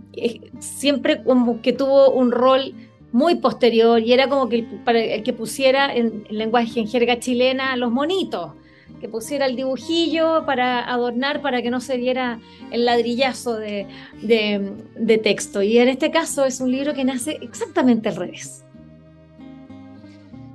siempre 0.60 1.24
como 1.24 1.62
que 1.62 1.74
tuvo 1.74 2.12
un 2.12 2.32
rol 2.32 2.74
muy 3.12 3.36
posterior 3.36 4.02
y 4.02 4.14
era 4.14 4.28
como 4.30 4.50
que 4.50 4.68
el, 4.86 5.24
que 5.24 5.34
pusiera 5.34 5.94
en, 5.94 6.26
lenguaje 6.30 6.80
en 6.80 6.88
jerga 6.88 7.20
chilena 7.20 7.76
los 7.76 7.92
monitos, 7.92 8.52
que 9.00 9.08
pusiera 9.08 9.46
el 9.46 9.56
dibujillo 9.56 10.46
para 10.46 10.92
adornar 10.92 11.42
para 11.42 11.62
que 11.62 11.70
no 11.70 11.80
se 11.80 11.98
viera 11.98 12.40
el 12.72 12.86
ladrillazo 12.86 13.56
de, 13.56 13.88
de, 14.22 15.18
texto. 15.18 15.62
Y 15.62 15.78
en 15.78 15.90
este 15.90 16.12
caso 16.12 16.46
es 16.46 16.60
un 16.60 16.72
libro 16.72 16.94
que 16.94 17.04
nace 17.04 17.38
exactamente 17.42 18.10
al 18.10 18.16
revés. 18.16 18.64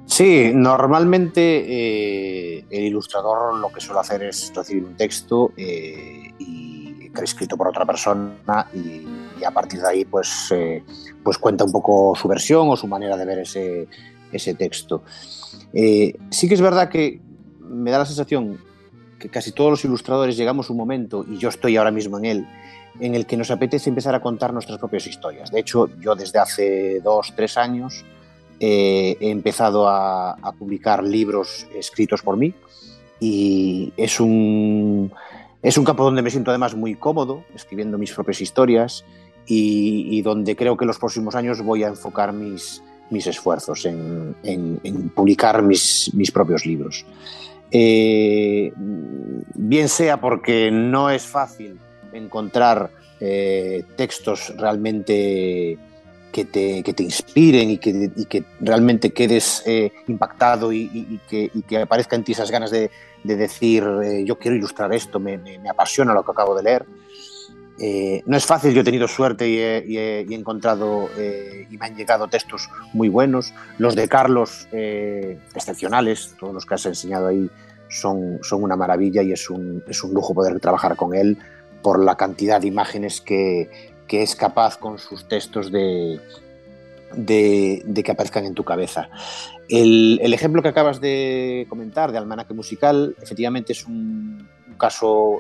Sí, 0.07 0.51
normalmente 0.55 1.65
eh, 1.67 2.67
el 2.71 2.85
ilustrador 2.85 3.57
lo 3.57 3.73
que 3.73 3.81
suele 3.81 4.01
hacer 4.01 4.23
es 4.25 4.53
recibir 4.55 4.85
un 4.85 4.95
texto 4.95 5.53
eh, 5.57 6.33
y 6.39 6.62
escrito 7.21 7.57
por 7.57 7.69
otra 7.69 7.85
persona 7.85 8.67
y, 8.75 9.45
a 9.45 9.51
partir 9.51 9.81
de 9.81 9.89
ahí 9.89 10.05
pues, 10.05 10.53
eh, 10.53 10.85
pues 11.23 11.37
cuenta 11.37 11.65
un 11.65 11.73
poco 11.73 12.15
su 12.15 12.29
versión 12.29 12.69
o 12.71 12.77
su 12.77 12.87
manera 12.87 13.17
de 13.17 13.25
ver 13.25 13.41
ese, 13.41 13.89
ese 14.33 14.55
texto. 14.55 15.03
Eh, 15.73 16.15
sí 16.31 16.49
que 16.49 16.55
es 16.55 16.61
verdad 16.61 16.89
que 16.89 17.21
me 17.61 17.91
da 17.91 17.99
la 17.99 18.07
sensación 18.07 18.59
que 19.19 19.29
casi 19.29 19.53
todos 19.53 19.71
los 19.71 19.85
ilustradores 19.85 20.37
llegamos 20.37 20.69
a 20.69 20.73
un 20.73 20.79
momento, 20.79 21.25
y 21.29 21.39
yo 21.39 21.49
estoy 21.49 21.77
ahora 21.77 21.93
mismo 21.93 22.19
en 22.19 22.25
él, 22.25 22.47
en 23.01 23.15
el 23.15 23.25
que 23.25 23.37
nos 23.37 23.51
apetece 23.51 23.89
empezar 23.89 24.15
a 24.15 24.21
contar 24.21 24.53
nuestras 24.53 24.79
propias 24.79 25.07
historias. 25.07 25.51
De 25.51 25.61
hecho, 25.61 25.89
yo 26.01 26.15
desde 26.17 26.41
hace 26.41 27.01
dos, 27.01 27.33
tres 27.37 27.57
años 27.57 28.05
eh, 28.59 29.17
he 29.21 29.31
empezado 29.31 29.89
a, 29.89 30.33
a, 30.33 30.53
publicar 30.53 31.05
libros 31.05 31.67
escritos 31.75 32.23
por 32.23 32.37
mí 32.37 32.53
y 33.21 33.93
es 33.97 34.19
un, 34.19 35.13
es 35.63 35.79
un 35.79 35.85
campo 35.85 36.05
donde 36.05 36.23
me 36.23 36.31
siento 36.31 36.51
además 36.51 36.75
muy 36.75 36.97
cómodo, 36.97 37.45
escribiendo 37.55 37.97
mis 37.97 38.13
propias 38.13 38.41
historias 38.41 39.05
y, 39.47 40.21
donde 40.23 40.57
creo 40.57 40.77
que 40.77 40.85
en 40.85 40.89
los 40.89 40.99
próximos 40.99 41.35
años 41.35 41.63
voy 41.63 41.85
a 41.85 41.89
enfocar 41.89 42.33
mis, 42.33 42.83
mis 43.11 43.27
esfuerzos 43.27 43.85
en, 43.85 44.35
publicar 45.15 45.63
mis, 45.63 46.11
mis, 46.15 46.31
propios 46.31 46.67
libros. 46.67 47.05
Eh, 47.71 48.73
bien 49.55 49.89
sea 49.89 50.21
porque 50.21 50.71
no 50.71 51.11
es 51.11 51.23
fácil 51.23 51.79
encontrar 52.13 52.91
eh, 53.21 53.85
textos 53.97 54.53
realmente 54.57 55.79
que 56.33 56.45
te, 56.45 56.83
que 56.83 56.93
te, 56.95 57.03
inspiren 57.03 57.71
y 57.71 57.79
que, 57.79 58.11
que 58.29 58.45
realmente 58.61 59.13
quedes 59.13 59.63
eh, 59.67 59.93
impactado 60.09 60.73
y, 60.73 61.21
que, 61.29 61.51
y, 61.55 61.63
que, 61.63 61.87
en 62.11 62.25
ti 62.25 62.33
esas 62.33 62.51
ganas 62.51 62.71
de, 62.71 62.91
de 63.25 63.37
decir, 63.37 63.85
eh, 64.03 64.25
yo 64.25 64.39
quiero 64.39 64.57
ilustrar 64.57 64.93
esto, 64.93 65.21
me, 65.21 65.41
apasiona 65.69 66.15
lo 66.15 66.25
que 66.25 66.31
acabo 66.31 66.55
de 66.55 66.63
leer. 66.63 66.87
Eh, 67.79 68.23
no 68.27 68.37
es 68.37 68.45
fácil, 68.45 68.75
yo 68.75 68.83
he 68.83 68.85
tenido 68.85 69.09
suerte 69.09 69.49
y 69.49 69.59
he, 69.59 70.21
encontrado 70.35 71.09
eh, 71.17 71.67
y 71.71 71.77
me 71.79 71.87
han 71.87 71.97
llegado 71.97 72.29
textos 72.29 72.69
muy 72.93 73.09
buenos. 73.09 73.53
Los 73.79 73.95
de 73.95 74.09
Carlos, 74.09 74.69
excepcionales, 74.73 76.35
todos 76.39 76.55
los 76.55 76.67
que 76.67 76.75
has 76.75 76.87
enseñado 76.87 77.29
ahí 77.29 77.51
son, 77.89 78.39
son 78.43 78.63
una 78.63 78.77
maravilla 78.77 79.23
y 79.23 79.33
es 79.33 79.51
un, 79.51 79.83
es 79.89 80.03
un 80.05 80.15
lujo 80.15 80.35
poder 80.35 80.61
trabajar 80.61 80.97
con 80.97 81.15
él 81.15 81.39
por 81.83 82.03
la 82.03 82.17
cantidad 82.17 82.61
de 82.61 82.69
imágenes 82.69 83.21
que, 83.21 83.69
que 84.07 84.23
es 84.23 84.37
capaz 84.37 84.77
con 84.77 84.99
sus 84.99 85.27
textos 85.27 85.73
de, 85.73 86.21
de, 87.15 88.03
que 88.05 88.11
aparezcan 88.11 88.45
en 88.45 88.55
tu 88.55 88.65
cabeza. 88.65 89.09
El, 89.69 90.21
ejemplo 90.33 90.63
que 90.63 90.69
acabas 90.69 91.01
de 91.01 91.67
comentar 91.69 92.13
de 92.13 92.19
Almanaque 92.19 92.55
Musical, 92.55 93.17
efectivamente 93.21 93.73
es 93.73 93.87
un, 93.87 94.49
caso 94.79 95.39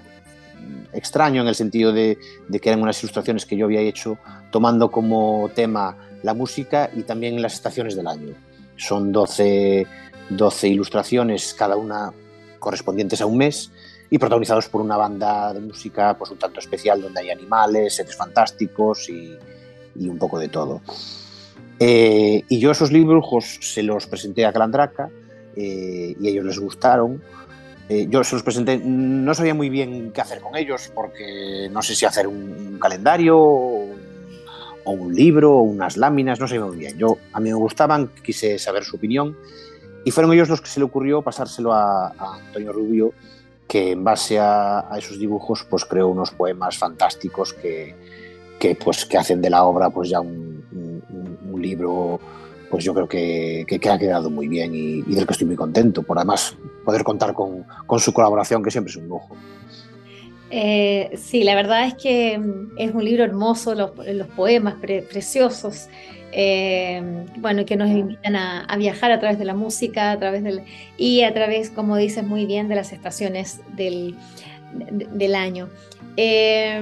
extraño 0.92 1.42
en 1.42 1.48
el 1.48 1.54
sentido 1.54 1.92
de, 1.92 2.18
que 2.60 2.68
eran 2.68 2.82
unas 2.82 3.02
ilustraciones 3.02 3.44
que 3.44 3.56
yo 3.56 3.66
había 3.66 3.80
hecho 3.80 4.18
tomando 4.50 4.90
como 4.90 5.50
tema 5.54 5.96
la 6.22 6.34
música 6.34 6.90
y 6.94 7.02
también 7.02 7.42
las 7.42 7.54
estaciones 7.54 7.96
del 7.96 8.06
año. 8.06 8.34
Son 8.76 9.10
12, 9.10 9.86
12 10.30 10.68
ilustraciones, 10.68 11.54
cada 11.54 11.76
una 11.76 12.12
correspondientes 12.60 13.20
a 13.20 13.26
un 13.26 13.38
mes 13.38 13.72
y 14.08 14.18
protagonizados 14.18 14.68
por 14.68 14.80
una 14.80 14.96
banda 14.96 15.52
de 15.52 15.60
música 15.60 16.16
pues 16.16 16.30
un 16.30 16.38
tanto 16.38 16.60
especial 16.60 17.02
donde 17.02 17.20
hay 17.20 17.30
animales, 17.30 17.96
seres 17.96 18.14
fantásticos 18.14 19.08
y, 19.08 19.36
y 19.96 20.08
un 20.08 20.18
poco 20.18 20.38
de 20.38 20.48
todo. 20.48 20.80
Eh, 21.84 22.44
y 22.48 22.60
yo 22.60 22.70
esos 22.70 22.90
dibujos 22.90 23.58
se 23.60 23.82
los 23.82 24.06
presenté 24.06 24.46
a 24.46 24.52
Calandraca 24.52 25.10
eh, 25.56 26.14
y 26.20 26.28
ellos 26.28 26.44
les 26.44 26.60
gustaron. 26.60 27.20
Eh, 27.88 28.06
yo 28.08 28.22
se 28.22 28.36
los 28.36 28.44
presenté, 28.44 28.78
no 28.78 29.34
sabía 29.34 29.52
muy 29.52 29.68
bien 29.68 30.12
qué 30.12 30.20
hacer 30.20 30.40
con 30.40 30.54
ellos 30.54 30.92
porque 30.94 31.68
no 31.72 31.82
sé 31.82 31.96
si 31.96 32.06
hacer 32.06 32.28
un, 32.28 32.78
calendario 32.80 33.36
o 33.36 33.90
un 34.92 35.12
libro 35.12 35.56
o 35.56 35.62
unas 35.62 35.96
láminas, 35.96 36.38
no 36.38 36.46
sabía 36.46 36.64
muy 36.64 36.76
bien. 36.76 36.96
Yo, 36.98 37.18
a 37.32 37.40
mí 37.40 37.48
me 37.48 37.56
gustaban, 37.56 38.12
quise 38.22 38.60
saber 38.60 38.84
su 38.84 38.94
opinión 38.94 39.36
y 40.04 40.12
fueron 40.12 40.32
ellos 40.34 40.48
los 40.48 40.60
que 40.60 40.68
se 40.68 40.78
le 40.78 40.86
ocurrió 40.86 41.20
pasárselo 41.22 41.72
a, 41.72 42.14
Antonio 42.46 42.72
Rubio, 42.72 43.12
que 43.66 43.90
en 43.90 44.04
base 44.04 44.38
a, 44.38 44.86
a, 44.88 44.98
esos 44.98 45.18
dibujos 45.18 45.66
pues 45.68 45.84
creó 45.84 46.06
unos 46.06 46.30
poemas 46.30 46.78
fantásticos 46.78 47.52
que, 47.52 47.96
que, 48.60 48.76
pues, 48.76 49.04
que 49.04 49.18
hacen 49.18 49.42
de 49.42 49.50
la 49.50 49.64
obra 49.64 49.90
pues 49.90 50.10
ya 50.10 50.20
un, 50.20 50.51
libro 51.62 52.20
pues 52.72 52.84
yo 52.84 52.94
creo 52.94 53.06
que, 53.06 53.66
que, 53.68 53.90
ha 53.90 53.98
quedado 53.98 54.30
muy 54.30 54.48
bien 54.48 54.74
y, 54.74 55.02
del 55.02 55.26
que 55.26 55.32
estoy 55.34 55.46
muy 55.46 55.56
contento, 55.56 56.02
por 56.02 56.16
además 56.16 56.56
poder 56.86 57.04
contar 57.04 57.34
con, 57.34 57.66
con 57.86 58.00
su 58.00 58.14
colaboración, 58.14 58.62
que 58.62 58.70
siempre 58.70 58.90
es 58.90 58.96
un 58.96 59.08
lujo. 59.08 59.36
Eh, 60.50 61.10
sí, 61.16 61.44
la 61.44 61.54
verdad 61.54 61.86
es 61.86 61.94
que 62.02 62.38
mm, 62.38 62.78
es 62.78 62.94
un 62.94 63.04
libro 63.04 63.24
hermoso, 63.24 63.74
los, 63.74 63.90
los 64.06 64.26
poemas 64.28 64.76
preciosos, 64.76 65.88
eh, 66.32 67.26
bueno, 67.36 67.66
que 67.66 67.76
nos 67.76 67.90
invitan 67.90 68.36
a, 68.36 68.74
viajar 68.78 69.12
a 69.12 69.20
través 69.20 69.38
de 69.38 69.44
la 69.44 69.54
música, 69.54 70.10
a 70.10 70.18
través 70.18 70.42
del, 70.42 70.62
y 70.96 71.24
a 71.24 71.34
través, 71.34 71.68
como 71.68 71.98
dices 71.98 72.24
muy 72.24 72.46
bien, 72.46 72.68
de 72.68 72.76
las 72.76 72.94
estaciones 72.94 73.60
del, 73.76 74.16
del 74.72 75.34
año. 75.34 75.68
Eh, 76.16 76.80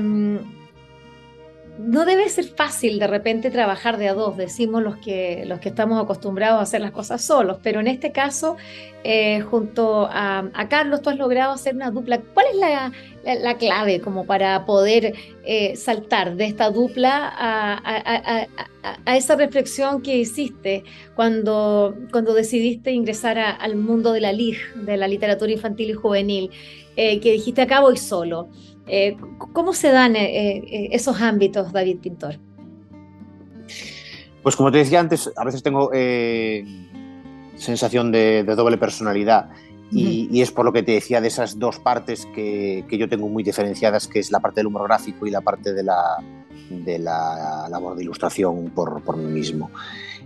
no 1.87 2.05
debe 2.05 2.29
ser 2.29 2.45
fácil 2.45 2.99
de 2.99 3.07
repente 3.07 3.51
trabajar 3.51 3.97
de 3.97 4.09
a 4.09 4.15
dos, 4.15 4.37
decimos 4.37 4.83
los 4.83 4.97
que, 4.99 5.45
los 5.47 5.61
que 5.61 5.71
estamos 5.71 6.03
acostumbrados 6.03 6.61
a 6.61 6.63
hacer 6.63 6.81
las 6.81 6.91
cosas 6.91 7.23
solos, 7.23 7.59
pero 7.63 7.81
en 7.81 7.87
este 7.87 8.13
caso, 8.13 8.57
eh, 9.03 9.41
junto 9.41 10.07
a, 10.11 10.51
Carlos, 10.69 11.01
tú 11.01 11.11
has 11.11 11.17
logrado 11.17 11.53
hacer 11.53 11.75
una 11.75 11.91
dupla. 11.91 12.21
¿Cuál 12.35 12.47
es 12.53 13.41
la, 13.41 13.55
clave 13.59 14.01
como 14.01 14.27
para 14.27 14.65
poder 14.67 15.15
eh, 15.45 15.75
saltar 15.77 16.37
de 16.37 16.47
esta 16.47 16.71
dupla 16.71 17.33
a, 17.37 18.47
esa 19.15 19.37
reflexión 19.37 20.03
que 20.03 20.17
hiciste 20.17 20.85
cuando, 21.15 21.95
cuando 22.13 22.35
decidiste 22.35 22.93
ingresar 22.93 23.39
al 23.39 23.77
mundo 23.77 24.13
de 24.13 24.21
la 24.21 24.33
LIG, 24.33 24.75
de 24.75 24.97
la 24.97 25.09
literatura 25.09 25.53
infantil 25.53 25.91
y 25.91 25.95
juvenil, 25.95 26.51
eh, 26.97 27.21
que 27.21 27.33
dijiste 27.33 27.63
acá 27.63 27.81
voy 27.81 27.97
solo? 27.97 28.49
Eh, 28.93 29.17
¿Cómo 29.53 29.73
se 29.73 29.93
dan 29.93 30.17
eh, 30.17 30.57
eh, 30.57 30.89
esos 30.91 31.21
ámbitos, 31.21 31.73
David 31.73 31.99
Pintor? 31.99 32.41
Pues 34.43 34.57
como 34.57 34.73
te 34.73 34.79
decía 34.79 34.99
antes, 34.99 35.31
a 35.37 35.45
veces 35.45 35.63
tengo 35.63 35.91
sensación 37.55 38.11
de, 38.11 38.43
doble 38.43 38.79
personalidad 38.79 39.51
y, 39.93 40.41
es 40.41 40.51
por 40.51 40.65
lo 40.65 40.73
que 40.73 40.83
te 40.83 40.93
decía 40.93 41.21
de 41.21 41.29
esas 41.29 41.59
dos 41.59 41.79
partes 41.79 42.27
que, 42.35 42.85
yo 42.91 43.09
tengo 43.09 43.29
muy 43.29 43.45
diferenciadas, 43.45 44.09
que 44.09 44.19
es 44.19 44.33
la 44.33 44.41
parte 44.41 44.61
del 44.61 44.69
humor 44.69 44.89
gráfico 44.89 45.27
y 45.27 45.31
la 45.31 45.43
parte 45.43 45.73
de 45.73 45.85
la, 45.85 46.17
de 46.71 46.99
la 46.99 47.69
labor 47.71 47.97
de 47.97 48.03
ilustración 48.03 48.71
por, 48.71 49.03
por 49.03 49.17
mí 49.19 49.31
mismo. 49.31 49.71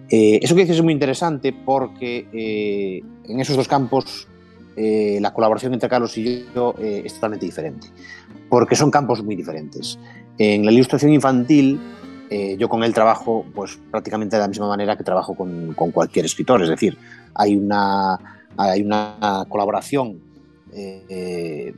eso 0.09 0.55
que 0.55 0.61
dices 0.63 0.77
es 0.77 0.83
muy 0.83 0.93
interesante 0.93 1.53
porque 1.53 3.03
en 3.25 3.41
esos 3.41 3.57
dos 3.57 3.69
campos 3.69 4.29
la 4.77 5.35
colaboración 5.35 5.75
entre 5.75 5.89
Carlos 5.89 6.17
y 6.17 6.47
yo 6.55 6.75
es 6.79 7.15
totalmente 7.15 7.47
diferente 7.47 7.89
porque 8.49 8.77
son 8.77 8.91
campos 8.91 9.23
muy 9.23 9.37
diferentes. 9.37 9.99
En 10.39 10.65
la 10.65 10.73
ilustración 10.73 11.13
infantil, 11.13 11.81
eh, 12.31 12.57
yo 12.59 12.69
con 12.69 12.83
él 12.83 12.93
trabajo 12.95 13.45
pues, 13.55 13.79
prácticamente 13.91 14.37
de 14.37 14.43
la 14.43 14.49
misma 14.49 14.69
manera 14.69 14.97
que 14.97 15.05
trabajo 15.05 15.35
con, 15.35 15.75
cualquier 15.75 16.25
escritor, 16.25 16.63
es 16.63 16.69
decir, 16.69 16.97
hay 17.35 17.57
una, 17.57 18.19
hay 18.57 18.83
una 18.83 19.45
colaboración, 19.49 20.21
eh, 20.77 21.73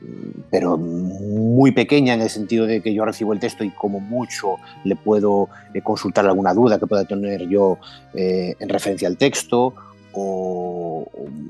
pero 0.51 0.79
muy 0.79 1.73
pequeña 1.73 2.15
en 2.15 2.23
el 2.23 2.31
sentido 2.31 2.65
de 2.65 2.81
que 2.81 2.95
yo 2.95 3.05
recibo 3.05 3.35
el 3.35 3.41
texto 3.41 3.63
y 3.63 3.71
como 3.71 4.01
mucho 4.01 4.57
le 4.85 4.97
puedo 4.97 5.51
eh, 5.75 5.83
consultar 5.83 6.25
alguna 6.25 6.55
duda 6.55 6.79
que 6.79 6.87
pueda 6.87 7.05
tener 7.05 7.47
yo 7.49 7.79
en 8.15 8.69
referencia 8.71 9.09
al 9.09 9.19
texto 9.19 9.75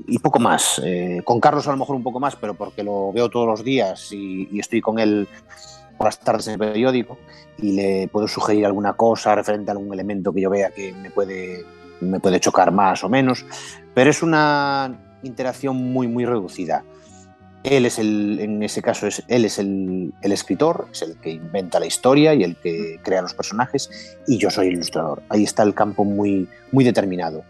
y 0.07 0.19
poco 0.19 0.39
más. 0.39 0.81
Eh, 0.83 1.21
con 1.23 1.39
Carlos 1.39 1.67
a 1.67 1.71
lo 1.71 1.77
mejor 1.77 1.95
un 1.95 2.03
poco 2.03 2.19
más, 2.19 2.35
pero 2.35 2.53
porque 2.53 2.83
lo 2.83 3.11
veo 3.11 3.29
todos 3.29 3.47
los 3.47 3.63
días 3.63 4.11
y, 4.11 4.59
estoy 4.59 4.81
con 4.81 4.99
él 4.99 5.27
por 5.97 6.07
las 6.07 6.19
tardes 6.19 6.47
en 6.47 6.53
el 6.53 6.59
periódico 6.59 7.17
y 7.57 7.71
le 7.73 8.07
puedo 8.07 8.27
sugerir 8.27 8.65
alguna 8.65 8.93
cosa 8.93 9.35
referente 9.35 9.71
a 9.71 9.73
algún 9.73 9.93
elemento 9.93 10.33
que 10.33 10.41
yo 10.41 10.49
vea 10.49 10.69
que 10.69 10.93
me 10.93 11.09
puede, 11.09 11.65
me 12.01 12.19
puede 12.19 12.39
chocar 12.39 12.71
más 12.71 13.03
o 13.03 13.09
menos, 13.09 13.45
pero 13.93 14.09
es 14.09 14.21
una 14.21 14.95
interacción 15.23 15.75
muy, 15.75 16.07
muy 16.07 16.25
reducida. 16.25 16.83
Él 17.63 17.85
es 17.85 17.99
el, 17.99 18.39
en 18.39 18.63
ese 18.63 18.81
caso, 18.81 19.07
es, 19.07 19.23
él 19.27 19.43
es 19.43 19.57
el, 19.59 20.13
escritor, 20.21 20.87
es 20.91 21.01
el 21.01 21.17
que 21.17 21.31
inventa 21.31 21.79
la 21.79 21.87
historia 21.87 22.33
y 22.33 22.43
el 22.43 22.55
que 22.55 22.99
crea 23.03 23.21
los 23.21 23.33
personajes, 23.33 23.89
y 24.27 24.37
yo 24.37 24.49
soy 24.49 24.67
ilustrador. 24.67 25.23
Ahí 25.29 25.43
está 25.43 25.63
el 25.63 25.73
campo 25.73 26.05
muy, 26.05 26.47
muy 26.71 26.85
determinado. 26.85 27.43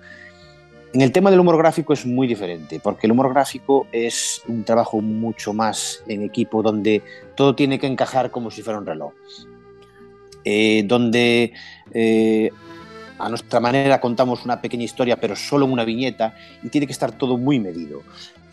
En 0.93 1.01
el 1.01 1.11
tema 1.11 1.29
del 1.29 1.39
humor 1.39 1.57
gráfico 1.57 1.91
es 1.93 2.05
muy 2.05 2.27
diferente, 2.27 2.79
porque 2.79 3.07
el 3.07 3.11
humor 3.11 3.29
gráfico 3.33 3.87
es 3.91 4.41
un 4.47 4.63
trabajo 4.63 5.01
mucho 5.01 5.53
más 5.53 6.01
en 6.07 6.23
equipo, 6.23 6.63
donde 6.63 7.03
todo 7.35 7.55
tiene 7.55 7.77
que 7.77 7.87
encajar 7.87 8.31
como 8.31 8.49
si 8.51 8.61
fuera 8.61 8.79
un 8.79 8.85
reloj. 8.85 9.11
Eh, 10.45 10.83
donde 10.85 11.51
eh, 11.93 12.51
a 13.19 13.27
nuestra 13.27 13.59
manera 13.59 13.99
contamos 13.99 14.45
una 14.45 14.61
pequeña 14.61 14.85
historia, 14.85 15.17
pero 15.17 15.35
solo 15.35 15.65
en 15.65 15.73
una 15.73 15.83
viñeta, 15.83 16.35
y 16.63 16.69
tiene 16.69 16.87
que 16.87 16.93
estar 16.93 17.11
todo 17.11 17.37
muy 17.37 17.59
medido. 17.59 18.03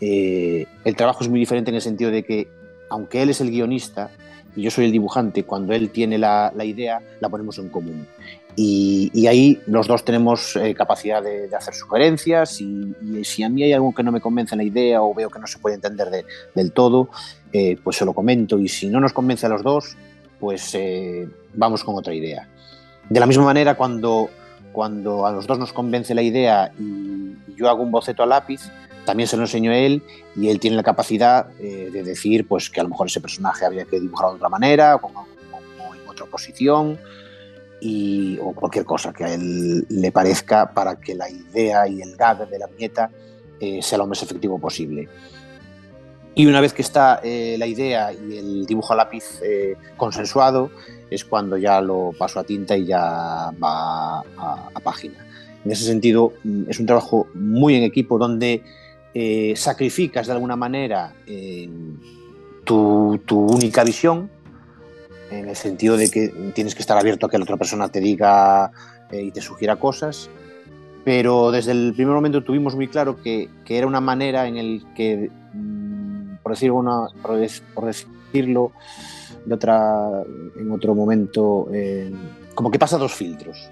Eh, 0.01 0.67
el 0.83 0.95
trabajo 0.97 1.23
es 1.23 1.29
muy 1.29 1.39
diferente 1.39 1.71
en 1.71 1.75
el 1.75 1.81
sentido 1.81 2.11
de 2.11 2.23
que, 2.23 2.49
aunque 2.89 3.21
él 3.21 3.29
es 3.29 3.39
el 3.39 3.49
guionista 3.49 4.11
y 4.57 4.61
yo 4.61 4.71
soy 4.71 4.85
el 4.85 4.91
dibujante, 4.91 5.43
cuando 5.43 5.73
él 5.73 5.89
tiene 5.89 6.17
la, 6.17 6.51
la 6.53 6.65
idea, 6.65 7.01
la 7.21 7.29
ponemos 7.29 7.57
en 7.59 7.69
común. 7.69 8.05
Y, 8.57 9.27
ahí 9.27 9.61
los 9.67 9.87
dos 9.87 10.05
tenemos 10.05 10.55
eh, 10.55 10.73
capacidad 10.73 11.21
de, 11.21 11.53
hacer 11.55 11.73
sugerencias 11.73 12.61
y, 12.61 12.95
si 13.23 13.43
a 13.43 13.49
mí 13.49 13.63
hay 13.63 13.73
algo 13.73 13.93
que 13.93 14.03
no 14.03 14.11
me 14.11 14.21
convence 14.21 14.55
en 14.55 14.59
la 14.59 14.63
idea 14.63 15.01
o 15.01 15.13
veo 15.13 15.29
que 15.29 15.39
no 15.39 15.47
se 15.47 15.59
puede 15.59 15.75
entender 15.75 16.25
del 16.53 16.71
todo, 16.71 17.09
eh, 17.51 17.77
pues 17.83 17.97
se 17.97 18.05
lo 18.05 18.13
comento 18.13 18.57
y 18.57 18.69
si 18.69 18.87
no 18.87 18.99
nos 18.99 19.13
convence 19.13 19.45
a 19.45 19.49
los 19.49 19.61
dos, 19.61 19.97
pues 20.39 20.73
eh, 20.73 21.27
vamos 21.53 21.83
con 21.83 21.95
otra 21.95 22.13
idea. 22.13 22.47
De 23.09 23.19
la 23.19 23.25
misma 23.25 23.43
manera, 23.43 23.75
cuando, 23.75 24.29
cuando 24.71 25.25
a 25.25 25.31
los 25.31 25.47
dos 25.47 25.59
nos 25.59 25.73
convence 25.73 26.15
la 26.15 26.21
idea 26.21 26.71
y, 26.79 27.35
yo 27.57 27.69
hago 27.69 27.83
un 27.83 27.91
boceto 27.91 28.21
a 28.21 28.25
lápiz, 28.25 28.69
también 29.05 29.27
se 29.27 29.37
lo 29.37 29.43
enseño 29.43 29.71
a 29.71 29.77
él 29.77 30.03
y 30.35 30.49
él 30.49 30.59
tiene 30.59 30.75
la 30.75 30.83
capacidad 30.83 31.45
de 31.45 32.03
decir 32.03 32.45
pues, 32.45 32.69
que 32.69 32.81
a 32.81 32.83
lo 32.83 32.89
mejor 32.89 33.07
ese 33.07 33.21
personaje 33.21 33.63
había 33.63 33.85
que 33.85 33.97
dibujarlo 33.97 34.31
de 34.31 34.35
otra 34.37 34.49
manera 34.49 34.97
o, 34.97 35.07
o 35.07 35.95
en 35.95 36.09
otra 36.09 36.25
posición 36.25 36.99
o 38.41 38.53
cualquier 38.53 38.85
cosa 38.85 39.13
que 39.13 39.23
a 39.23 39.33
él 39.33 39.85
le 39.89 40.11
parezca 40.11 40.71
para 40.73 40.99
que 40.99 41.15
la 41.15 41.29
idea 41.29 41.87
y 41.87 42.01
el 42.01 42.15
gag 42.15 42.49
de 42.49 42.59
la 42.59 42.67
viñeta 42.67 43.09
eh, 43.59 43.81
sea 43.81 43.97
lo 43.97 44.07
más 44.07 44.21
efectivo 44.21 44.59
posible. 44.59 45.07
Y 46.33 46.47
una 46.47 46.59
vez 46.59 46.73
que 46.73 46.81
está 46.81 47.21
eh, 47.23 47.55
la 47.57 47.65
idea 47.65 48.11
y 48.11 48.37
el 48.37 48.65
dibujo 48.65 48.93
a 48.93 48.97
lápiz 48.97 49.39
eh, 49.41 49.75
consensuado, 49.95 50.69
es 51.09 51.23
cuando 51.23 51.55
ya 51.57 51.79
lo 51.81 52.11
paso 52.17 52.39
a 52.39 52.43
tinta 52.43 52.75
y 52.75 52.87
ya 52.87 53.51
va 53.63 54.19
a, 54.19 54.79
página. 54.83 55.25
En 55.63 55.71
ese 55.71 55.85
sentido, 55.85 56.33
mm, 56.43 56.69
es 56.69 56.79
un 56.79 56.85
trabajo 56.85 57.27
muy 57.33 57.75
en 57.75 57.83
equipo 57.83 58.17
donde 58.17 58.63
sacrificas 59.55 60.27
de 60.27 60.33
alguna 60.33 60.57
manera 60.57 61.13
tu, 62.65 63.17
tu 63.25 63.39
única 63.45 63.85
visión 63.85 64.29
en 65.31 65.49
el 65.49 65.55
sentido 65.55 65.97
de 65.97 66.09
que 66.09 66.27
tienes 66.53 66.75
que 66.75 66.81
estar 66.81 66.97
abierto 66.97 67.25
a 67.25 67.29
que 67.29 67.37
la 67.37 67.43
otra 67.43 67.57
persona 67.57 67.89
te 67.89 67.99
diga 67.99 68.71
eh, 69.11 69.23
y 69.23 69.31
te 69.31 69.41
sugiera 69.41 69.77
cosas, 69.77 70.29
pero 71.03 71.51
desde 71.51 71.71
el 71.71 71.93
primer 71.95 72.15
momento 72.15 72.43
tuvimos 72.43 72.75
muy 72.75 72.87
claro 72.87 73.21
que, 73.21 73.49
que 73.63 73.77
era 73.77 73.87
una 73.87 74.01
manera 74.01 74.47
en 74.47 74.57
el 74.57 74.83
que, 74.95 75.29
mm, 75.53 76.37
por, 76.41 76.51
decir 76.51 76.71
una, 76.71 77.07
por, 77.21 77.37
decirlo, 77.85 78.71
de 79.45 79.53
otra, 79.53 80.23
en 80.59 80.71
otro 80.71 80.95
momento, 80.95 81.69
eh, 81.71 82.11
como 82.55 82.71
que 82.71 82.79
pasa 82.79 82.97
dos 82.97 83.13
filtros. 83.13 83.69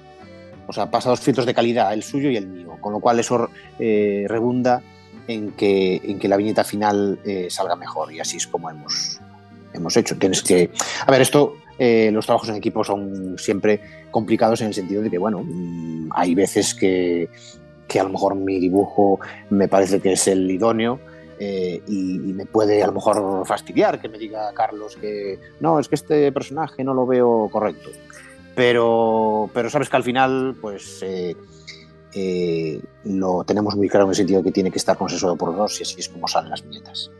O 0.68 0.74
sea, 0.74 0.90
pasa 0.90 1.10
dos 1.10 1.20
filtros 1.20 1.46
de 1.46 1.54
calidad, 1.54 1.94
el 1.94 2.04
suyo 2.04 2.30
y 2.30 2.38
el 2.38 2.48
mío, 2.48 2.78
con 2.80 2.94
lo 2.94 3.00
cual 3.00 3.20
eso 3.20 3.50
eh, 3.80 4.26
rebunda 4.28 4.82
en 5.28 5.52
que, 5.52 6.02
en 6.04 6.20
que 6.20 6.28
la 6.28 6.38
viñeta 6.38 6.64
final 6.64 7.20
eh, 7.26 7.48
salga 7.50 7.76
mejor. 7.76 8.14
Y 8.14 8.20
así 8.20 8.38
es 8.38 8.48
como 8.48 8.70
hemos, 8.70 9.20
hemos 9.74 9.96
hecho. 9.98 10.18
Tienes 10.18 10.42
que... 10.42 10.70
A 11.06 11.12
ver, 11.12 11.22
esto, 11.22 11.56
los 11.80 12.26
trabajos 12.26 12.50
en 12.50 12.56
equipo 12.56 12.84
son 12.84 13.36
siempre 13.38 13.82
complicados 14.12 14.62
en 14.62 14.68
el 14.68 14.74
sentido 14.74 15.02
de 15.02 15.10
que, 15.10 15.18
bueno, 15.18 15.44
mm, 15.44 16.10
hay 16.12 16.36
veces 16.36 16.74
que, 16.74 17.30
que 17.88 18.00
a 18.00 18.04
lo 18.04 18.10
mejor 18.10 18.36
mi 18.36 18.60
dibujo 18.60 19.20
me 19.50 19.68
parece 19.68 20.00
que 20.00 20.14
es 20.14 20.28
el 20.28 20.50
idóneo, 20.50 21.00
eh, 21.40 21.82
y, 21.88 22.20
me 22.34 22.46
puede 22.46 22.82
a 22.82 22.88
lo 22.88 22.94
mejor 22.94 23.46
fastidiar 23.46 24.00
que 24.00 24.08
me 24.08 24.18
diga 24.18 24.54
Carlos 24.54 24.96
que 24.96 25.40
no, 25.60 25.78
es 25.78 25.88
que 25.90 25.96
este 25.96 26.32
personaje 26.32 26.84
no 26.84 26.94
lo 26.94 27.06
veo 27.06 27.50
correcto. 27.52 27.90
Pero, 28.56 29.50
pero 29.54 29.70
sabes 29.70 29.90
que 29.90 29.98
al 29.98 30.04
final, 30.04 30.56
pues 30.62 31.00
eh, 31.02 31.36
eh, 32.14 32.80
lo 33.04 33.44
tenemos 33.44 33.76
muy 33.76 33.90
claro 33.90 34.06
en 34.06 34.12
el 34.12 34.16
sentido 34.16 34.40
de 34.42 34.46
que 34.46 34.52
tiene 34.54 34.72
que 34.72 34.78
estar 34.78 34.98
consensuado 34.98 35.36
por 35.36 35.56
dos 35.56 35.80
y 35.80 35.84
así 35.84 35.96
es 36.00 36.10
como 36.10 36.28
salen 36.28 36.52
las 36.52 36.64
viñetas. 36.64 37.12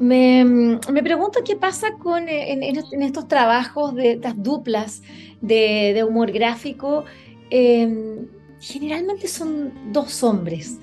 Me, 0.00 0.44
me, 0.44 1.02
pregunto 1.02 1.40
qué 1.44 1.56
pasa 1.56 1.92
con 1.98 2.26
en, 2.26 2.62
en, 2.62 3.02
estos 3.02 3.28
trabajos 3.28 3.94
de 3.94 4.12
estas 4.12 4.42
duplas 4.42 5.02
de, 5.42 6.02
humor 6.08 6.32
gráfico. 6.32 7.04
generalmente 7.50 9.28
son 9.28 9.92
dos 9.92 10.22
hombres. 10.22 10.78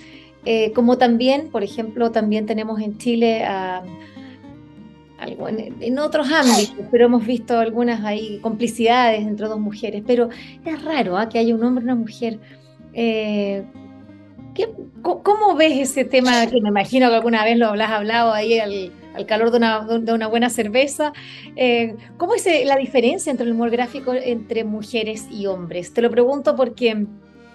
Eh, 0.46 0.72
como 0.74 0.98
también, 0.98 1.50
por 1.50 1.64
ejemplo, 1.64 2.12
también 2.12 2.46
tenemos 2.46 2.80
en 2.80 2.98
Chile 3.00 3.44
algo 3.44 5.50
en, 5.50 6.00
otros 6.00 6.32
ámbitos, 6.32 6.86
pero 6.92 7.08
hemos 7.08 7.26
visto 7.26 7.60
algunas 7.60 8.06
ahí 8.06 8.40
complicidades 8.40 9.22
entre 9.22 9.48
dos 9.48 9.60
mujeres, 9.60 10.04
pero 10.06 10.30
es 10.64 10.84
raro 10.84 11.18
¿ah? 11.18 11.28
que 11.28 11.40
haya 11.40 11.56
un 11.56 11.64
hombre 11.64 11.82
y 11.82 11.86
una 11.86 11.96
mujer. 11.96 12.40
Eh, 12.94 13.64
¿Cómo 15.02 15.56
ves 15.56 15.90
ese 15.90 16.06
tema 16.06 16.46
que 16.48 16.62
me 16.62 16.70
imagino 16.70 17.10
que 17.10 17.16
alguna 17.16 17.44
vez 17.44 17.58
lo 17.58 17.68
habrás 17.68 17.92
hablado 17.92 18.32
ahí 18.32 18.60
al, 18.60 18.92
calor 19.26 19.52
de 19.52 19.58
una, 19.58 19.86
de 20.00 20.14
una, 20.14 20.28
buena 20.28 20.50
cerveza? 20.50 21.14
Eh, 21.56 21.96
¿Cómo 22.18 22.36
es 22.36 22.46
la 22.66 22.78
diferencia 22.78 23.32
entre 23.32 23.46
el 23.46 23.54
humor 23.54 23.70
gráfico 23.70 24.14
entre 24.14 24.64
mujeres 24.64 25.28
y 25.32 25.46
hombres? 25.46 25.94
Te 25.94 26.02
lo 26.02 26.10
pregunto 26.10 26.56
porque 26.56 27.06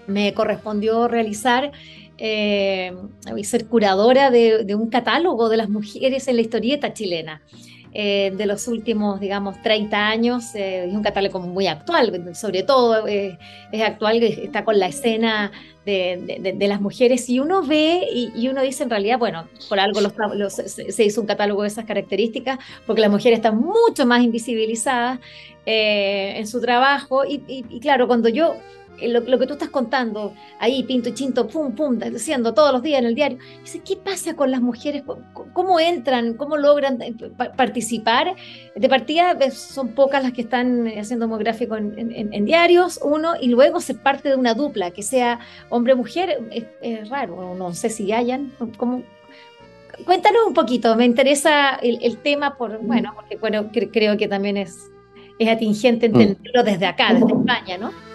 me 0.07 0.35
correspondió 0.35 1.09
realizar 1.09 1.72
eh, 2.18 2.92
ser 3.42 3.66
curadora 3.66 4.31
de, 4.31 4.75
un 4.75 4.88
catálogo 4.90 5.48
de 5.48 5.57
las 5.57 5.68
mujeres 5.68 6.29
en 6.29 6.37
la 6.37 6.42
historieta 6.42 6.92
chilena. 6.92 7.42
Eh, 7.94 8.33
de 8.35 8.46
los 8.46 8.68
últimos, 8.68 9.20
digamos, 9.20 9.61
30 9.61 10.09
años, 10.09 10.55
eh, 10.55 10.87
es 10.87 10.94
un 10.94 11.02
catálogo 11.02 11.40
muy 11.40 11.66
actual, 11.66 12.35
sobre 12.35 12.62
todo 12.62 13.07
es 13.07 13.37
actual, 13.83 14.22
está 14.22 14.64
con 14.64 14.78
la 14.78 14.87
escena 14.87 15.52
de, 15.85 16.57
las 16.59 16.81
mujeres 16.81 17.28
y 17.28 17.38
uno 17.38 17.62
ve 17.62 18.07
y, 18.11 18.48
uno 18.48 18.62
dice 18.62 18.85
en 18.85 18.90
realidad, 18.90 19.18
bueno, 19.18 19.46
por 19.68 19.78
algo 19.78 20.00
se 20.48 21.05
hizo 21.05 21.20
un 21.20 21.26
catálogo 21.26 21.62
de 21.62 21.68
esas 21.68 21.85
características, 21.85 22.59
porque 22.87 23.02
las 23.02 23.11
mujeres 23.11 23.40
están 23.40 23.59
mucho 23.59 24.07
más 24.07 24.22
invisibilizadas 24.22 25.18
en 25.66 26.46
su 26.46 26.62
trabajo 26.62 27.24
y 27.26 27.78
claro, 27.81 28.07
cuando 28.07 28.31
yo 28.31 28.57
eh, 28.98 29.09
lo, 29.09 29.38
que 29.38 29.46
tú 29.46 29.55
estás 29.55 29.70
contando 29.70 30.35
ahí, 30.59 30.83
pinto 30.85 31.09
y 31.09 31.14
chinto, 31.14 31.46
pum, 31.48 31.74
pum, 31.74 31.98
haciendo 32.02 32.55
todos 32.55 32.72
los 32.72 32.83
días 32.83 33.00
en 33.00 33.07
el 33.07 33.14
diario. 33.14 33.38
Dice, 33.61 33.81
¿qué 33.81 33.96
pasa 33.96 34.35
con 34.35 34.50
las 34.50 34.61
mujeres? 34.61 35.02
¿Cómo 35.52 35.81
entran? 35.81 36.35
¿Cómo 36.35 36.57
logran 36.57 37.00
eh, 37.02 37.14
participar? 37.57 38.35
De 38.76 38.88
partida 38.88 39.37
son 39.50 39.88
pocas 39.88 40.22
las 40.22 40.33
que 40.33 40.42
están 40.42 40.87
haciendo 40.98 41.26
homográfico 41.26 41.76
en, 41.76 41.94
en, 42.33 42.44
diarios, 42.44 43.00
uno, 43.02 43.35
y 43.40 43.48
luego 43.48 43.81
se 43.81 43.94
parte 43.94 44.28
de 44.28 44.37
una 44.37 44.55
dupla, 44.55 44.90
que 44.90 45.02
sea 45.02 45.40
hombre-mujer, 45.70 46.38
es, 46.50 47.09
raro, 47.09 47.55
no 47.55 47.74
sé 47.74 47.90
si 47.90 48.12
hayan, 48.12 48.52
¿cómo, 48.76 49.02
Cuéntanos 50.05 50.46
un 50.46 50.55
poquito, 50.55 50.96
me 50.96 51.05
interesa 51.05 51.78
el, 51.83 52.16
tema, 52.18 52.57
por, 52.57 52.78
bueno, 52.78 53.12
porque 53.14 53.37
bueno, 53.37 53.70
creo 53.70 54.16
que 54.16 54.26
también 54.26 54.57
es, 54.57 54.90
es 55.38 55.48
atingente 55.48 56.09
mm. 56.09 56.20
entenderlo 56.20 56.62
desde 56.64 56.87
acá, 56.87 57.12
desde 57.12 57.33
España, 57.33 57.78
¿no? 57.78 58.12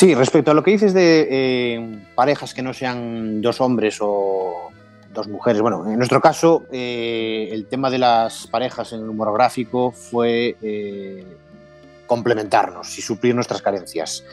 Sí, 0.00 0.14
respecto 0.14 0.50
a 0.50 0.54
lo 0.54 0.62
que 0.62 0.70
dices 0.70 0.94
de 0.94 1.28
eh, 1.30 1.98
parejas 2.14 2.54
que 2.54 2.62
no 2.62 2.72
sean 2.72 3.42
dos 3.42 3.60
hombres 3.60 3.98
o 4.00 4.70
dos 5.12 5.28
mujeres, 5.28 5.60
bueno, 5.60 5.86
en 5.86 5.98
nuestro 5.98 6.22
caso 6.22 6.64
eh, 6.72 7.50
el 7.52 7.66
tema 7.66 7.90
de 7.90 7.98
las 7.98 8.46
parejas 8.46 8.94
en 8.94 9.00
el 9.00 9.10
humor 9.10 9.30
gráfico 9.34 9.92
fue 9.92 10.56
eh, 10.62 11.26
complementarnos 12.06 12.98
y 12.98 13.02
suplir 13.02 13.34
nuestras 13.34 13.60
carencias. 13.60 14.24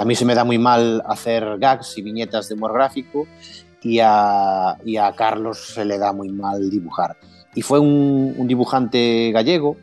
a 0.00 0.04
mí 0.04 0.14
se 0.14 0.24
me 0.24 0.36
da 0.36 0.44
muy 0.44 0.58
mal 0.58 1.02
hacer 1.04 1.58
gags 1.58 1.98
y 1.98 2.02
viñetas 2.02 2.48
de 2.48 2.54
humor 2.54 2.72
gráfico 2.72 3.26
y 3.82 3.98
a, 3.98 4.76
Carlos 5.16 5.72
se 5.74 5.84
le 5.84 5.98
da 5.98 6.12
muy 6.12 6.28
mal 6.28 6.70
dibujar. 6.70 7.16
Y 7.56 7.62
fue 7.62 7.80
un 7.80 8.46
dibujante 8.46 9.32
gallego 9.32 9.78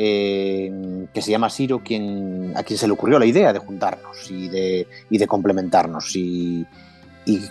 eh, 0.00 1.08
que 1.12 1.20
se 1.20 1.32
llama 1.32 1.50
Siro, 1.50 1.80
quien, 1.80 2.52
a 2.54 2.62
quien 2.62 2.78
se 2.78 2.86
le 2.86 2.92
ocurrió 2.92 3.18
la 3.18 3.26
idea 3.26 3.52
de 3.52 3.58
juntarnos 3.58 4.30
y 4.30 4.48
de, 4.48 4.86
y 5.10 5.26
complementarnos. 5.26 6.14
Y, 6.14 6.64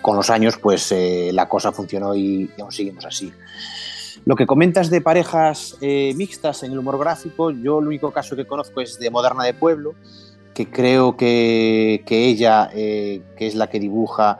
con 0.00 0.16
los 0.16 0.30
años, 0.30 0.56
pues 0.56 0.90
eh, 0.90 1.30
la 1.34 1.46
cosa 1.46 1.72
funcionó 1.72 2.16
y, 2.16 2.50
aún 2.58 2.72
seguimos 2.72 3.04
así. 3.04 3.30
Lo 4.24 4.34
que 4.34 4.46
comentas 4.46 4.88
de 4.88 5.02
parejas 5.02 5.76
eh, 5.82 6.14
mixtas 6.16 6.62
en 6.62 6.72
el 6.72 6.78
humor 6.78 6.98
gráfico, 6.98 7.50
yo 7.50 7.80
el 7.80 7.86
único 7.86 8.12
caso 8.12 8.34
que 8.34 8.46
conozco 8.46 8.80
es 8.80 8.98
de 8.98 9.10
Moderna 9.10 9.44
de 9.44 9.52
Pueblo, 9.52 9.94
que 10.54 10.70
creo 10.70 11.18
que, 11.18 12.02
ella, 12.08 12.70
que 12.72 13.22
es 13.38 13.54
la 13.54 13.68
que 13.68 13.78
dibuja, 13.78 14.38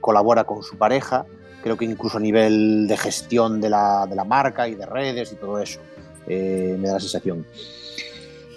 colabora 0.00 0.44
con 0.44 0.62
su 0.62 0.78
pareja, 0.78 1.26
creo 1.62 1.76
que 1.76 1.84
incluso 1.84 2.16
a 2.16 2.20
nivel 2.20 2.88
de 2.88 2.96
gestión 2.96 3.60
de 3.60 3.68
la 3.68 4.24
marca 4.26 4.66
y 4.66 4.74
de 4.74 4.86
redes 4.86 5.30
y 5.32 5.36
todo 5.36 5.60
eso. 5.60 5.80
Eh, 6.26 6.76
me 6.78 6.88
da 6.88 6.94
la 6.94 7.00
sensación. 7.00 7.46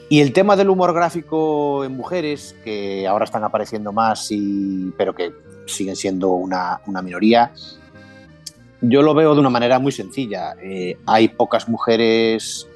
Y 0.10 0.22
el 0.22 0.34
tema 0.34 0.56
del 0.56 0.70
humor 0.70 0.94
gráfico 0.94 1.84
en 1.84 1.94
mujeres, 1.94 2.56
que 2.64 3.08
ahora 3.08 3.26
están 3.26 3.44
apareciendo 3.44 3.92
más, 3.92 4.28
y, 4.32 4.92
pero 4.98 5.16
que 5.16 5.34
siguen 5.66 5.96
siendo 5.96 6.32
una, 6.32 6.82
minoría, 7.04 7.52
yo 8.82 9.02
lo 9.02 9.14
veo 9.14 9.34
de 9.34 9.40
una 9.40 9.50
manera 9.50 9.80
muy 9.80 9.92
sencilla. 9.92 10.56
Eh, 10.62 10.98
hay 11.06 11.30
pocas 11.30 11.68
mujeres 11.68 12.68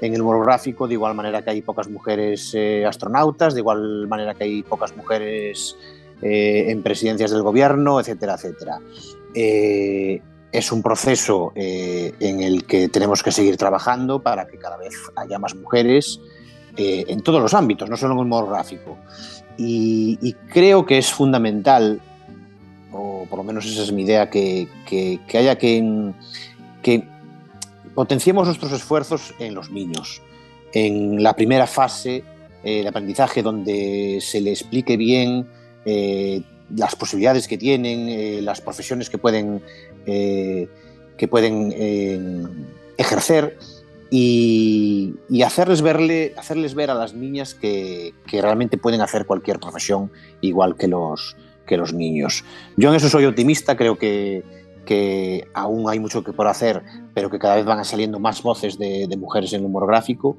en 0.00 0.14
el 0.14 0.22
humor 0.22 0.44
gráfico, 0.44 0.86
de 0.86 0.94
igual 0.94 1.14
manera 1.14 1.42
que 1.42 1.50
hay 1.50 1.60
pocas 1.60 1.88
mujeres 1.88 2.52
eh, 2.54 2.86
astronautas, 2.86 3.54
de 3.54 3.60
igual 3.60 4.06
manera 4.08 4.34
que 4.34 4.44
hay 4.44 4.62
pocas 4.62 4.96
mujeres 4.96 5.76
en 6.22 6.82
presidencias 6.82 7.30
del 7.30 7.42
gobierno, 7.42 8.00
etcétera, 8.00 8.36
etcétera 8.36 8.80
es 10.56 10.72
un 10.72 10.82
proceso 10.82 11.52
eh, 11.54 12.14
en 12.18 12.40
el 12.40 12.64
que 12.64 12.88
tenemos 12.88 13.22
que 13.22 13.30
seguir 13.30 13.58
trabajando 13.58 14.22
para 14.22 14.46
que 14.46 14.56
cada 14.56 14.78
vez 14.78 14.94
haya 15.14 15.38
más 15.38 15.54
mujeres 15.54 16.18
eh, 16.78 17.04
en 17.08 17.20
todos 17.20 17.42
los 17.42 17.52
ámbitos, 17.52 17.90
no 17.90 17.96
solo 17.98 18.14
en 18.14 18.20
el 18.20 18.24
humor 18.24 18.48
gráfico. 18.48 18.96
Y, 19.58 20.34
creo 20.52 20.86
que 20.86 20.96
es 20.96 21.12
fundamental, 21.12 22.00
o 22.90 23.26
por 23.28 23.38
lo 23.38 23.44
menos 23.44 23.66
esa 23.66 23.82
es 23.82 23.92
mi 23.92 24.02
idea, 24.02 24.30
que, 24.30 24.68
haya 25.34 25.58
que, 25.58 27.04
potenciemos 27.94 28.46
nuestros 28.46 28.72
esfuerzos 28.72 29.34
en 29.38 29.54
los 29.54 29.70
niños, 29.70 30.22
en 30.72 31.22
la 31.22 31.34
primera 31.34 31.66
fase 31.66 32.24
eh, 32.64 32.82
de 32.82 32.88
aprendizaje 32.88 33.42
donde 33.42 34.18
se 34.22 34.40
le 34.40 34.50
explique 34.50 34.96
bien 34.96 35.48
las 36.74 36.96
posibilidades 36.96 37.46
que 37.46 37.56
tienen, 37.56 38.44
las 38.44 38.60
profesiones 38.60 39.08
que 39.08 39.18
pueden 39.18 39.62
eh, 40.06 40.68
que 41.16 41.28
pueden 41.28 41.72
eh, 41.76 42.46
ejercer 42.96 43.58
y, 44.10 45.14
hacerles, 45.44 45.82
verle, 45.82 46.32
hacerles 46.36 46.74
ver 46.74 46.90
a 46.90 46.94
las 46.94 47.14
niñas 47.14 47.54
que, 47.54 48.14
realmente 48.30 48.78
pueden 48.78 49.00
hacer 49.00 49.26
cualquier 49.26 49.58
profesión 49.58 50.10
igual 50.40 50.76
que 50.76 50.88
los, 50.88 51.36
que 51.66 51.76
los 51.76 51.92
niños. 51.92 52.44
Yo 52.76 52.90
en 52.90 52.96
eso 52.96 53.08
soy 53.08 53.24
optimista, 53.24 53.76
creo 53.76 53.98
que, 53.98 54.44
que 54.84 55.48
aún 55.54 55.88
hay 55.90 55.98
mucho 55.98 56.22
que 56.22 56.32
por 56.32 56.46
hacer, 56.46 56.82
pero 57.14 57.30
que 57.30 57.38
cada 57.38 57.56
vez 57.56 57.64
van 57.64 57.84
saliendo 57.84 58.18
más 58.18 58.42
voces 58.42 58.78
de, 58.78 59.06
de, 59.08 59.16
mujeres 59.16 59.52
en 59.52 59.60
el 59.60 59.66
humor 59.66 59.86
gráfico 59.86 60.36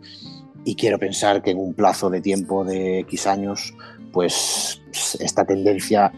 y 0.63 0.75
quiero 0.75 0.99
pensar 0.99 1.41
que 1.41 1.51
en 1.51 1.59
un 1.59 1.73
plazo 1.73 2.09
de 2.09 2.21
tiempo 2.21 2.63
de 2.63 2.99
X 2.99 3.27
años, 3.27 3.73
pues 4.11 4.81
esta 5.19 5.45
tendencia 5.45 6.11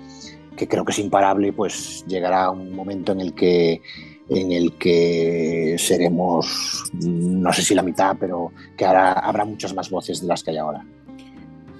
que 0.60 0.68
creo 0.68 0.84
que 0.84 0.92
es 0.92 1.00
imparable, 1.00 1.54
pues 1.54 2.04
llegará 2.06 2.52
un 2.52 2.74
momento 2.74 3.14
en 3.14 3.22
el 3.22 3.34
que 3.34 3.82
en 4.28 4.52
el 4.52 4.78
que 4.78 5.76
seremos, 5.80 6.84
no 6.94 7.52
sé 7.52 7.64
si 7.64 7.74
la 7.74 7.82
mitad, 7.82 8.16
pero 8.20 8.52
que 8.78 8.86
habrá 8.86 9.44
muchas 9.46 9.74
más 9.74 9.90
voces 9.90 10.22
de 10.22 10.28
las 10.28 10.44
que 10.44 10.52
hay 10.52 10.58
ahora. 10.58 10.86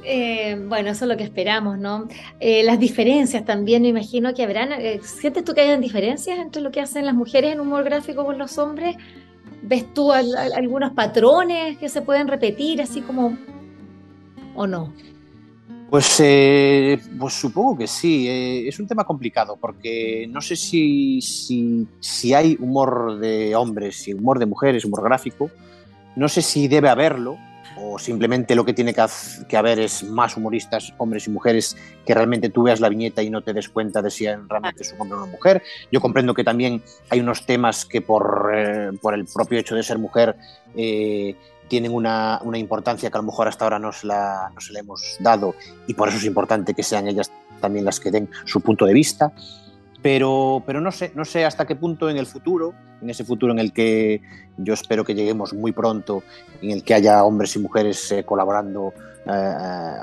Eh, 0.04 0.58
bueno, 0.68 0.90
eso 0.90 1.06
es 1.06 1.10
lo 1.10 1.18
que 1.18 1.26
esperamos, 1.26 1.78
¿no? 1.78 2.08
Eh, 2.40 2.64
las 2.64 2.80
diferencias 2.80 3.46
también, 3.46 3.84
me 3.84 3.90
imagino 3.90 4.34
que 4.34 4.44
habrán. 4.44 4.72
Eh, 4.72 5.02
¿Sientes 5.04 5.44
tú 5.44 5.54
que 5.54 5.62
hayan 5.62 5.82
diferencias 5.82 6.40
entre 6.40 6.64
lo 6.64 6.72
que 6.72 6.82
hacen 6.82 7.06
las 7.06 7.14
mujeres 7.14 7.54
en 7.54 7.60
humor 7.60 7.84
gráfico 7.84 8.26
con 8.26 8.40
los 8.40 8.58
hombres? 8.58 8.96
¿Ves 9.62 9.94
tú 9.94 10.12
algunos 10.12 10.94
patrones 10.94 11.78
que 11.78 11.90
se 11.90 12.02
pueden 12.02 12.28
repetir, 12.30 12.82
así 12.82 13.02
como, 13.02 13.38
o 14.56 14.66
no? 14.66 14.94
Pues, 15.90 16.20
eh, 16.20 17.00
pues 17.18 17.34
supongo 17.34 17.78
que 17.78 17.88
sí. 17.88 18.28
Eh, 18.28 18.68
es 18.68 18.80
un 18.80 18.88
tema 18.88 19.04
complicado 19.04 19.58
porque 19.60 20.28
no 20.30 20.40
sé 20.40 20.56
si, 20.56 21.20
si, 21.22 21.88
si, 22.00 22.34
hay 22.34 22.56
humor 22.60 23.18
de 23.20 23.56
hombres 23.56 24.08
y 24.08 24.14
humor 24.14 24.38
de 24.38 24.46
mujeres, 24.46 24.86
humor 24.86 25.04
gráfico. 25.04 25.50
No 26.16 26.30
sé 26.30 26.42
si 26.42 26.68
debe 26.68 26.90
haberlo 26.90 27.38
o 27.82 27.98
simplemente 27.98 28.56
lo 28.56 28.66
que 28.66 28.74
tiene 28.74 28.94
que, 28.94 29.58
haber 29.58 29.80
es 29.80 30.04
más 30.04 30.36
humoristas, 30.36 30.94
hombres 30.98 31.28
y 31.28 31.32
mujeres, 31.32 31.78
que 32.06 32.14
realmente 32.14 32.50
tú 32.50 32.64
veas 32.64 32.80
la 32.80 32.90
viñeta 32.90 33.24
y 33.24 33.30
no 33.30 33.42
te 33.42 33.54
des 33.54 33.70
cuenta 33.70 34.02
de 34.02 34.12
si 34.12 34.26
realmente 34.26 34.84
es 34.84 34.94
un 34.94 35.02
hombre 35.02 35.18
o 35.18 35.24
una 35.24 35.32
mujer. 35.32 35.64
Yo 35.92 36.02
comprendo 36.02 36.34
que 36.34 36.44
también 36.44 36.84
hay 37.10 37.20
unos 37.22 37.46
temas 37.46 37.86
que 37.86 38.02
por, 38.02 38.52
eh, 38.54 38.92
por 39.02 39.14
el 39.14 39.26
propio 39.26 39.60
hecho 39.60 39.76
de 39.76 39.84
ser 39.84 39.98
mujer 39.98 40.36
tienen 41.70 41.94
una, 41.94 42.40
una, 42.44 42.58
importancia 42.58 43.10
que 43.10 43.18
a 43.18 43.22
lo 43.22 43.28
mejor 43.28 43.48
hasta 43.48 43.64
ahora 43.64 43.80
no 43.80 43.94
se, 43.94 44.08
la, 44.08 44.52
no 44.54 44.60
se 44.60 44.74
le 44.74 44.80
hemos 44.80 45.18
dado 45.20 45.56
y 45.88 45.94
por 45.94 46.10
eso 46.10 46.18
es 46.18 46.26
importante 46.26 46.74
que 46.74 46.84
sean 46.84 47.08
ellas 47.08 47.32
también 47.62 47.86
las 47.86 48.00
que 48.00 48.12
den 48.12 48.30
su 48.46 48.62
punto 48.62 48.86
de 48.86 48.94
vista. 48.94 49.32
Pero, 50.02 50.64
pero 50.66 50.80
no, 50.80 50.92
sé, 50.92 51.12
no 51.14 51.26
sé 51.26 51.44
hasta 51.44 51.68
qué 51.68 51.76
punto 51.76 52.10
en 52.10 52.16
el 52.16 52.26
futuro, 52.26 52.74
en 53.02 53.10
ese 53.10 53.26
futuro 53.26 53.52
en 53.52 53.60
el 53.60 53.74
que 53.74 54.22
yo 54.58 54.74
espero 54.74 55.04
que 55.04 55.14
lleguemos 55.14 55.54
muy 55.54 55.74
pronto, 55.74 56.24
en 56.62 56.72
el 56.72 56.84
que 56.84 56.94
haya 56.94 57.24
hombres 57.26 57.56
y 57.58 57.60
mujeres 57.60 58.10
eh, 58.14 58.24
colaborando 58.24 58.94
eh, 59.26 59.94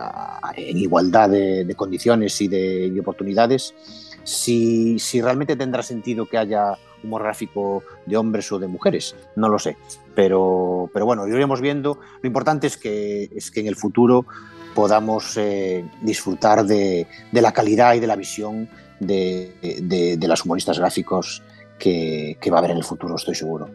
en 0.56 0.76
igualdad 0.76 1.30
de, 1.30 1.74
condiciones 1.74 2.38
y 2.42 2.48
de, 2.48 2.90
de 2.90 3.00
oportunidades, 3.00 3.74
si, 4.22 4.98
si, 4.98 5.22
realmente 5.22 5.56
tendrá 5.56 5.82
sentido 5.82 6.26
que 6.26 6.36
haya 6.36 6.76
humor 7.02 7.22
gráfico 7.22 7.82
de 8.04 8.16
hombres 8.16 8.50
o 8.52 8.58
de 8.58 8.66
mujeres, 8.66 9.14
no 9.36 9.48
lo 9.48 9.58
sé. 9.58 9.76
Pero, 10.14 10.90
pero 10.92 11.06
bueno, 11.06 11.26
lo 11.26 11.34
iremos 11.34 11.60
viendo. 11.60 11.98
Lo 12.22 12.26
importante 12.26 12.66
es 12.66 12.76
que, 12.76 13.30
es 13.34 13.50
que 13.50 13.60
en 13.60 13.66
el 13.66 13.76
futuro 13.76 14.26
podamos 14.74 15.36
eh, 15.36 15.84
disfrutar 16.02 16.64
de, 16.64 17.06
de, 17.32 17.42
la 17.42 17.52
calidad 17.52 17.94
y 17.94 18.00
de 18.00 18.06
la 18.06 18.16
visión 18.16 18.68
de, 19.00 19.52
de, 19.82 20.28
los 20.28 20.44
humoristas 20.44 20.78
gráficos 20.78 21.42
que, 21.78 22.36
que, 22.40 22.50
va 22.50 22.58
a 22.58 22.60
haber 22.60 22.72
en 22.72 22.78
el 22.78 22.84
futuro, 22.84 23.16
estoy 23.16 23.34
seguro. 23.34 23.70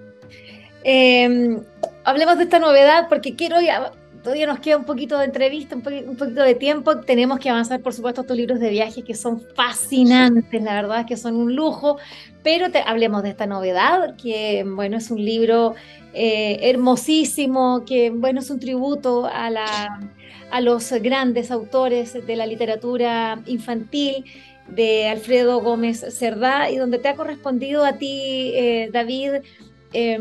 Eh, 0.84 1.60
hablemos 2.03 2.38
de 2.38 2.43
esta 2.43 2.60
novedad 2.60 3.07
porque 3.10 3.36
quiero 3.36 3.57
todavía 4.23 4.47
nos 4.47 4.60
queda 4.60 4.77
un 4.77 4.86
poquito 4.86 5.17
de 5.17 5.25
entrevista, 5.25 5.75
un, 5.75 5.81
poquito 5.81 6.43
de 6.43 6.55
tiempo. 6.55 6.97
Tenemos 6.99 7.39
que 7.39 7.49
avanzar, 7.49 7.81
por 7.81 7.93
supuesto, 7.93 8.21
estos 8.21 8.38
libros 8.38 8.60
de 8.60 8.69
viajes 8.69 9.03
que 9.03 9.15
son 9.15 9.41
fascinantes, 9.55 10.62
la 10.62 10.75
verdad, 10.75 11.05
que 11.05 11.17
son 11.17 11.36
un 11.36 11.55
lujo. 11.55 11.97
Pero 12.43 12.67
hablemos 12.86 13.23
de 13.23 13.29
esta 13.29 13.45
novedad, 13.45 14.15
que, 14.15 14.63
bueno, 14.65 14.97
es 14.97 15.12
un 15.12 15.23
libro 15.23 15.75
eh, 16.13 16.60
hermosísimo, 16.62 17.84
que, 17.86 18.10
bueno, 18.10 18.39
es 18.39 18.49
un 18.49 18.60
tributo 18.60 19.25
a, 19.25 19.49
los 20.60 20.91
grandes 20.91 21.49
autores 21.49 22.13
de 22.25 22.36
la 22.36 22.45
literatura 22.45 23.41
infantil 23.45 24.25
de 24.67 25.07
Alfredo 25.07 25.62
Gómez 25.62 26.05
Cerdá 26.10 26.69
y 26.69 26.77
donde 26.77 26.99
te 26.99 27.07
ha 27.07 27.15
correspondido 27.15 27.86
a 27.86 27.93
ti, 27.93 28.51
eh, 28.53 28.89
David, 28.91 29.43
eh, 29.93 30.19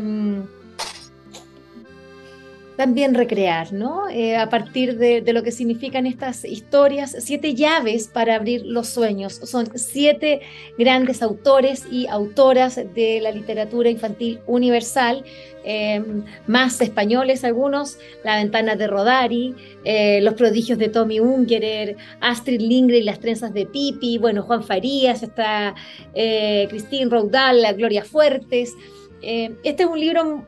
también 2.81 3.13
recrear, 3.13 3.71
¿no? 3.73 4.09
Eh, 4.09 4.35
a 4.35 4.49
partir 4.49 4.97
de, 4.97 5.21
lo 5.33 5.43
que 5.43 5.51
significan 5.51 6.07
estas 6.07 6.43
historias, 6.43 7.15
siete 7.19 7.53
llaves 7.53 8.07
para 8.07 8.33
abrir 8.33 8.65
los 8.65 8.87
sueños. 8.89 9.33
Son 9.35 9.69
siete 9.77 10.41
grandes 10.79 11.21
autores 11.21 11.85
y 11.91 12.07
autoras 12.07 12.77
de 12.95 13.19
la 13.21 13.29
literatura 13.29 13.91
infantil 13.91 14.39
universal, 14.47 15.23
em, 15.63 16.23
más 16.47 16.81
españoles 16.81 17.43
algunos, 17.43 17.99
La 18.23 18.37
ventana 18.37 18.75
de 18.75 18.87
Rodari, 18.87 19.53
eh, 19.83 20.19
Los 20.21 20.33
prodigios 20.33 20.79
de 20.79 20.89
Tommy 20.89 21.19
Ungerer, 21.19 21.97
Astrid 22.19 22.61
Lindgren 22.61 23.03
y 23.03 23.05
las 23.05 23.19
trenzas 23.19 23.53
de 23.53 23.67
Pipi, 23.67 24.17
bueno, 24.17 24.41
Juan 24.41 24.63
Farías, 24.63 25.21
está 25.21 25.75
eh, 26.15 26.65
Christine 26.67 27.11
Roudal, 27.11 27.57
Gloria 27.77 28.03
Fuertes. 28.03 28.73
este 29.21 29.83
es 29.83 29.87
un 29.87 29.99
libro 29.99 30.43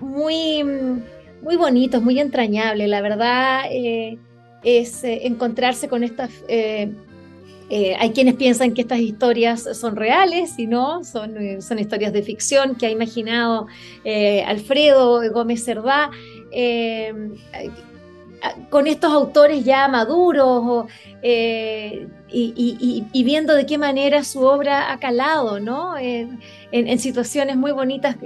muy 0.00 0.64
muy 1.46 1.54
bonito, 1.54 2.00
muy 2.00 2.18
entrañable. 2.18 2.88
La 2.88 3.00
verdad 3.00 3.66
eh, 3.70 4.18
es 4.64 5.04
eh, 5.04 5.26
encontrarse 5.28 5.88
con 5.88 6.02
estas... 6.02 6.30
Eh, 6.48 6.92
hay 7.98 8.10
quienes 8.10 8.34
piensan 8.34 8.74
que 8.74 8.82
estas 8.82 9.00
historias 9.00 9.68
son 9.76 9.96
reales 9.96 10.56
y 10.56 10.66
no, 10.68 11.02
son, 11.02 11.60
son 11.60 11.78
historias 11.80 12.12
de 12.12 12.22
ficción 12.22 12.76
que 12.76 12.86
ha 12.86 12.90
imaginado 12.90 13.66
Alfredo 14.46 15.20
Gómez 15.32 15.64
Cerdá 15.64 16.12
con 18.70 18.86
estos 18.86 19.12
autores 19.12 19.64
ya 19.64 19.88
maduros 19.88 20.86
y, 21.24 23.22
viendo 23.24 23.56
de 23.56 23.66
qué 23.66 23.78
manera 23.78 24.22
su 24.22 24.44
obra 24.44 24.92
ha 24.92 25.00
calado 25.00 25.58
¿no? 25.58 25.98
en 25.98 26.98
situaciones 27.00 27.56
muy 27.56 27.72
bonitas 27.72 28.16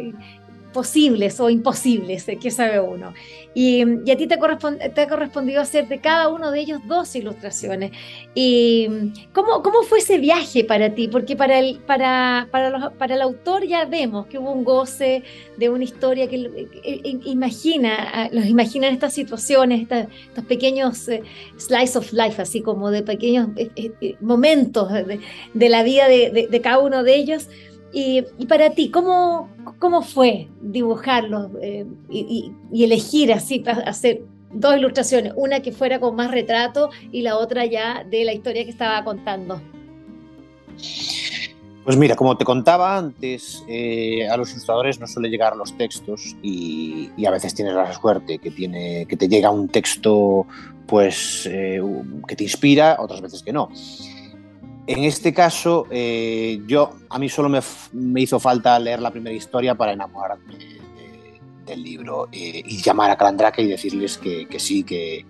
posibles 0.72 1.40
o 1.40 1.50
imposibles, 1.50 2.28
eh, 2.28 2.36
que 2.36 2.50
sabe 2.50 2.80
uno. 2.80 3.12
Y, 3.54 3.82
a 3.82 4.16
ti 4.16 4.26
te, 4.26 4.34
ha 4.34 5.08
correspondido 5.08 5.60
hacer 5.60 5.88
de 5.88 5.98
cada 5.98 6.28
uno 6.28 6.50
de 6.50 6.60
ellos 6.60 6.80
dos 6.86 7.14
ilustraciones. 7.16 7.90
¿Y 8.34 8.88
cómo, 9.32 9.62
cómo 9.62 9.82
fue 9.82 9.98
ese 9.98 10.18
viaje 10.18 10.64
para 10.64 10.94
ti? 10.94 11.08
Porque 11.08 11.34
para 11.36 11.58
el, 11.58 11.80
para, 11.80 12.48
para, 12.50 12.90
para 12.90 13.14
el 13.14 13.22
autor 13.22 13.66
ya 13.66 13.84
vemos 13.86 14.26
que 14.26 14.38
hubo 14.38 14.52
un 14.52 14.64
goce 14.64 15.24
de 15.56 15.68
una 15.68 15.84
historia 15.84 16.28
que 16.28 16.68
imagina, 17.24 18.28
los 18.32 18.46
imaginan 18.46 18.92
estas 18.92 19.12
situaciones, 19.12 19.82
estos 19.82 20.44
pequeños 20.46 21.08
eh, 21.08 21.22
slice 21.58 21.98
of 21.98 22.12
life, 22.12 22.40
así 22.40 22.60
como 22.60 22.90
de 22.90 23.02
pequeños 23.02 23.48
eh, 23.56 24.14
momentos 24.20 24.90
de, 24.92 25.68
la 25.68 25.82
vida 25.82 26.08
de, 26.08 26.48
de 26.50 26.60
cada 26.60 26.78
uno 26.78 27.02
de 27.02 27.16
ellos 27.16 27.48
y, 27.92 28.22
para 28.46 28.70
ti, 28.70 28.90
¿cómo, 28.90 29.48
cómo 29.78 30.02
fue 30.02 30.48
dibujarlo 30.60 31.50
eh, 31.60 31.86
y, 32.08 32.52
elegir 32.72 33.32
así, 33.32 33.64
hacer 33.66 34.22
dos 34.52 34.76
ilustraciones? 34.76 35.32
Una 35.36 35.60
que 35.60 35.72
fuera 35.72 35.98
con 35.98 36.14
más 36.14 36.30
retrato 36.30 36.90
y 37.10 37.22
la 37.22 37.36
otra 37.36 37.66
ya 37.66 38.04
de 38.04 38.24
la 38.24 38.32
historia 38.32 38.64
que 38.64 38.70
estaba 38.70 39.02
contando. 39.02 39.60
Pues 41.84 41.96
mira, 41.96 42.14
como 42.14 42.36
te 42.36 42.44
contaba 42.44 42.96
antes, 42.96 43.64
eh, 43.66 44.28
a 44.28 44.36
los 44.36 44.52
ilustradores 44.52 45.00
no 45.00 45.06
suele 45.06 45.28
llegar 45.28 45.56
los 45.56 45.76
textos 45.76 46.36
y, 46.42 47.10
a 47.26 47.30
veces 47.30 47.54
tienes 47.54 47.74
la 47.74 47.92
suerte 47.92 48.38
que, 48.38 48.50
tiene, 48.50 49.06
que 49.06 49.16
te 49.16 49.28
llega 49.28 49.50
un 49.50 49.68
texto 49.68 50.46
pues, 50.86 51.48
eh, 51.50 51.80
que 52.28 52.36
te 52.36 52.44
inspira, 52.44 52.96
otras 53.00 53.20
veces 53.20 53.42
que 53.42 53.52
no. 53.52 53.70
En 54.90 55.04
este 55.04 55.32
caso, 55.32 55.86
eh, 55.88 56.62
yo 56.66 56.90
a 57.10 57.18
mí 57.20 57.28
solo 57.28 57.48
me, 57.48 58.20
hizo 58.20 58.40
falta 58.40 58.76
leer 58.80 59.00
la 59.00 59.12
primera 59.12 59.36
historia 59.36 59.76
para 59.76 59.92
enamorarme 59.92 60.58
del 61.64 61.80
libro 61.84 62.26
eh, 62.32 62.60
y 62.66 62.82
llamar 62.82 63.08
a 63.12 63.16
Calandrake 63.16 63.62
y 63.62 63.68
decirles 63.68 64.18
que, 64.18 64.48
sí, 64.58 64.82
que, 64.82 65.24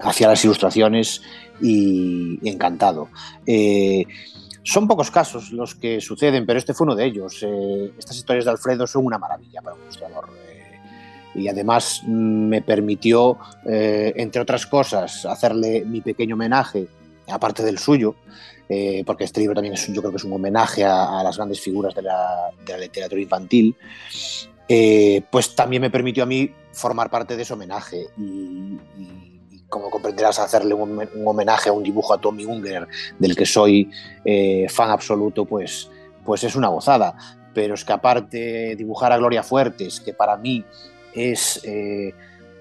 hacía 0.00 0.28
las 0.28 0.42
ilustraciones 0.42 1.20
y, 1.60 2.38
encantado. 2.48 3.10
Eh, 3.44 4.06
son 4.62 4.88
pocos 4.88 5.10
casos 5.10 5.52
los 5.52 5.74
que 5.74 6.00
suceden, 6.00 6.46
pero 6.46 6.58
este 6.58 6.72
fue 6.72 6.86
uno 6.86 6.96
de 6.96 7.04
ellos. 7.04 7.44
estas 7.98 8.16
historias 8.16 8.46
de 8.46 8.52
Alfredo 8.52 8.86
son 8.86 9.04
una 9.04 9.18
maravilla 9.18 9.60
para 9.60 9.76
un 9.76 9.82
ilustrador. 9.82 10.30
y 11.34 11.46
además 11.48 12.04
me 12.06 12.62
permitió, 12.62 13.36
entre 13.66 14.40
otras 14.40 14.64
cosas, 14.64 15.26
hacerle 15.26 15.84
mi 15.84 16.00
pequeño 16.00 16.36
homenaje 16.36 16.88
aparte 17.28 17.62
del 17.62 17.78
suyo, 17.78 18.16
eh, 18.68 19.04
porque 19.06 19.24
este 19.24 19.40
libro 19.40 19.54
también 19.54 19.74
es, 19.74 19.86
yo 19.86 20.00
creo 20.00 20.10
que 20.10 20.16
es 20.16 20.24
un 20.24 20.32
homenaje 20.32 20.84
a, 20.84 21.22
las 21.22 21.36
grandes 21.36 21.60
figuras 21.60 21.94
de 21.94 22.02
la, 22.02 22.50
literatura 22.78 23.20
infantil, 23.20 23.76
eh, 24.68 25.22
pues 25.30 25.54
también 25.54 25.82
me 25.82 25.90
permitió 25.90 26.24
a 26.24 26.26
mí 26.26 26.50
formar 26.72 27.08
parte 27.08 27.36
de 27.36 27.42
ese 27.42 27.52
homenaje 27.52 28.06
y, 28.18 28.76
como 29.68 29.90
comprenderás, 29.90 30.38
hacerle 30.40 30.74
un, 30.74 31.08
homenaje 31.24 31.68
a 31.68 31.72
un 31.72 31.82
dibujo 31.82 32.12
a 32.12 32.20
Tommy 32.20 32.44
Unger, 32.44 32.88
del 33.18 33.36
que 33.36 33.46
soy 33.46 33.90
eh, 34.24 34.66
fan 34.68 34.90
absoluto, 34.90 35.44
pues, 35.44 35.88
pues 36.24 36.42
es 36.44 36.56
una 36.56 36.68
gozada. 36.68 37.16
Pero 37.54 37.74
es 37.74 37.84
que 37.84 37.92
aparte 37.92 38.76
dibujar 38.76 39.12
a 39.12 39.16
Gloria 39.16 39.42
Fuertes, 39.42 40.00
que 40.00 40.12
para 40.12 40.36
mí 40.36 40.62
es, 41.14 41.62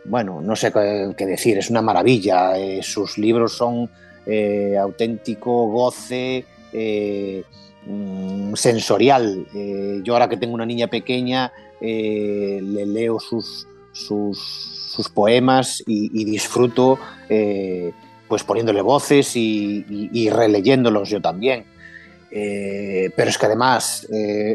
bueno, 0.05 0.39
no 0.39 0.55
sé 0.55 0.71
qué 0.71 1.25
decir, 1.25 1.57
es 1.57 1.69
una 1.69 1.81
maravilla. 1.81 2.53
sus 2.81 3.17
libros 3.17 3.57
son 3.57 3.89
eh, 4.25 4.75
auténtico 4.77 5.67
goce 5.67 6.45
eh, 6.73 7.43
mm, 7.85 8.55
sensorial. 8.55 9.45
Eh, 9.53 9.99
yo 10.03 10.13
ahora 10.13 10.27
que 10.27 10.37
tengo 10.37 10.53
una 10.53 10.65
niña 10.65 10.87
pequeña, 10.87 11.51
le 11.79 12.85
leo 12.87 13.19
sus, 13.19 13.67
sus, 13.91 15.09
poemas 15.13 15.83
y, 15.85 16.25
disfruto 16.25 16.97
pues 18.27 18.43
poniéndole 18.43 18.81
voces 18.81 19.35
y, 19.35 20.29
releyéndolos 20.31 21.09
yo 21.09 21.21
también. 21.21 21.65
pero 22.31 23.29
es 23.29 23.37
que 23.37 23.45
además, 23.45 24.07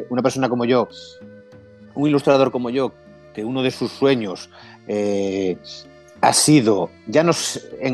una 0.08 0.22
persona 0.22 0.48
como 0.48 0.64
yo, 0.64 0.88
un 1.94 2.08
ilustrador 2.08 2.50
como 2.50 2.70
yo, 2.70 2.92
que 3.32 3.44
uno 3.44 3.62
de 3.62 3.70
sus 3.70 3.92
sueños 3.92 4.50
ha 6.20 6.32
sido, 6.32 6.90
ya 7.06 7.22
no 7.22 7.32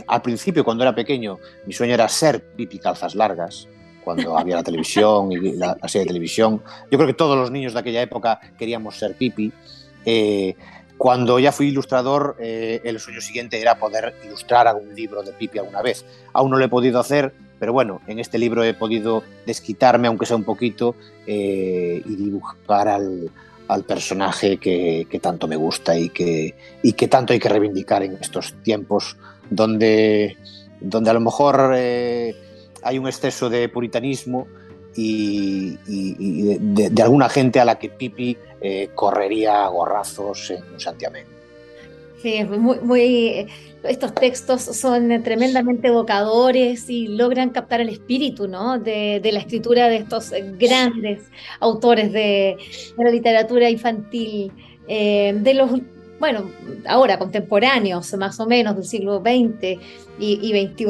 al 0.07 0.23
principio 0.23 0.65
cuando 0.65 0.83
era 0.83 0.95
pequeño, 0.95 1.39
mi 1.65 1.73
sueño 1.73 1.95
era 1.95 2.09
ser 2.09 2.43
Pipi 2.43 2.79
Calzas 2.79 3.15
Largas, 3.15 3.69
cuando 4.03 4.37
había 4.39 4.57
la 4.57 4.63
televisión 4.63 5.33
y 5.33 5.53
la, 5.53 5.77
serie 5.87 6.05
de 6.05 6.09
televisión. 6.09 6.63
Yo 6.91 6.99
creo 6.99 7.07
que 7.07 7.15
todos 7.15 7.37
los 7.37 7.51
niños 7.51 7.75
de 7.75 7.81
aquella 7.81 8.03
época 8.03 8.41
queríamos 8.59 8.97
ser 8.97 9.17
Pipi. 9.17 9.53
Eh, 10.05 10.55
cuando 10.97 11.39
ya 11.39 11.53
fui 11.53 11.69
ilustrador, 11.69 12.37
eh, 12.39 12.81
el 12.85 13.01
sueño 13.01 13.21
siguiente 13.21 13.61
era 13.61 13.79
poder 13.79 14.15
ilustrar 14.25 14.69
algún 14.69 14.95
libro 14.95 15.23
de 15.23 15.33
Pipi 15.33 15.59
alguna 15.59 15.83
vez. 15.83 16.05
Aún 16.33 16.51
no 16.51 16.57
lo 16.57 16.65
he 16.65 16.69
podido 16.69 17.01
hacer, 17.01 17.35
pero 17.59 17.73
bueno, 17.73 18.01
en 18.07 18.19
este 18.19 18.39
libro 18.39 18.65
he 18.65 18.75
podido 18.75 19.23
desquitarme, 19.45 20.09
aunque 20.09 20.27
sea 20.27 20.37
un 20.37 20.45
poquito, 20.45 20.95
y 21.27 22.01
dibujar 22.01 22.89
al, 22.89 23.31
al 23.69 23.85
personaje 23.85 24.59
que, 24.59 25.19
tanto 25.21 25.49
me 25.49 25.57
gusta 25.57 25.99
y 25.99 26.11
que, 26.11 26.55
y 26.83 26.93
que 26.93 27.09
tanto 27.09 27.33
hay 27.33 27.39
que 27.39 27.49
reivindicar 27.49 28.03
en 28.03 28.17
estos 28.21 28.55
tiempos 28.63 29.17
donde, 29.51 30.37
donde 30.81 31.11
a 31.11 31.13
lo 31.13 31.21
mejor 31.21 31.73
eh, 31.77 32.35
hay 32.83 32.99
un 32.99 33.07
exceso 33.07 33.51
de 33.51 33.69
puritanismo 33.69 34.47
y, 34.95 35.77
de, 35.87 37.03
alguna 37.03 37.29
gente 37.29 37.61
a 37.61 37.65
la 37.65 37.79
que 37.79 37.91
Pipi 37.91 38.37
eh, 38.61 38.91
correría 38.95 39.67
gorrazos 39.67 40.51
en 40.51 40.63
un 40.73 40.81
santiamén. 40.81 41.36
Estos 43.89 44.15
textos 44.15 44.63
son 44.63 45.23
tremendamente 45.23 45.89
evocadores 45.89 46.91
y 46.91 47.09
logran 47.09 47.51
captar 47.51 47.81
el 47.81 47.89
espíritu 47.89 48.49
¿no? 48.49 48.79
de, 48.79 49.21
la 49.33 49.39
escritura 49.39 49.89
de 49.89 49.97
estos 49.97 50.33
grandes 50.59 51.23
autores 51.61 52.13
de, 52.13 52.57
la 52.99 53.11
literatura 53.11 53.71
infantil, 53.71 54.53
eh, 54.89 55.37
de 55.37 55.55
los, 55.55 55.71
bueno, 56.19 56.51
ahora 56.87 57.19
contemporáneos 57.19 58.13
más 58.15 58.41
o 58.41 58.47
menos 58.47 58.75
del 58.75 58.85
siglo 58.85 59.21
XX 59.21 59.79
y, 60.19 60.69
XXI. 60.69 60.87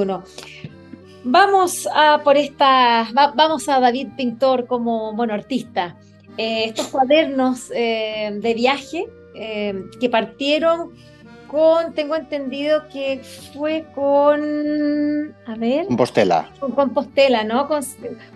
Vamos 1.24 1.88
a 1.92 2.20
por 2.22 2.36
esta, 2.36 3.08
vamos 3.34 3.68
a 3.68 3.80
David 3.80 4.08
Pintor 4.16 4.66
como 4.66 5.12
bueno 5.14 5.34
artista. 5.34 5.96
Eh, 6.38 6.66
estos 6.66 6.86
cuadernos 6.88 7.70
eh, 7.74 8.38
de 8.40 8.54
viaje 8.54 9.06
que 10.00 10.08
partieron 10.08 10.92
con, 11.46 11.94
tengo 11.94 12.16
entendido 12.16 12.88
que 12.92 13.20
fue 13.54 13.86
con, 13.94 15.34
a 15.46 15.54
ver. 15.56 15.86
Compostela. 15.86 16.50
Con 16.60 16.72
Compostela, 16.72 17.44
¿no? 17.44 17.68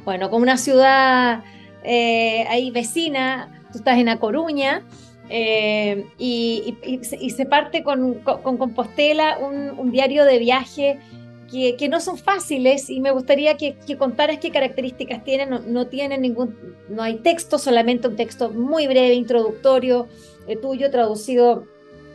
bueno, 0.04 0.30
con 0.30 0.42
una 0.42 0.56
ciudad 0.56 1.42
eh, 1.82 2.46
ahí 2.48 2.70
vecina, 2.70 3.62
tú 3.72 3.78
estás 3.78 3.98
en 3.98 4.08
A 4.08 4.18
Coruña, 4.18 4.84
eh, 5.32 6.06
y, 6.18 6.76
se 7.30 7.46
parte 7.46 7.84
con, 7.84 8.14
Compostela 8.14 9.38
un, 9.38 9.92
diario 9.92 10.24
de 10.24 10.38
viaje 10.40 10.98
que, 11.50 11.88
no 11.88 12.00
son 12.00 12.18
fáciles 12.18 12.90
y 12.90 13.00
me 13.00 13.12
gustaría 13.12 13.56
que, 13.56 13.76
contaras 13.96 14.38
qué 14.38 14.50
características 14.50 15.22
tienen. 15.22 15.72
No, 15.72 15.86
tienen 15.86 16.22
ningún, 16.22 16.76
no 16.88 17.02
hay 17.02 17.18
texto, 17.18 17.58
solamente 17.58 18.08
un 18.08 18.16
texto 18.16 18.50
muy 18.50 18.86
breve, 18.88 19.14
introductorio, 19.14 20.08
eh, 20.48 20.56
tuyo, 20.56 20.90
traducido 20.90 21.64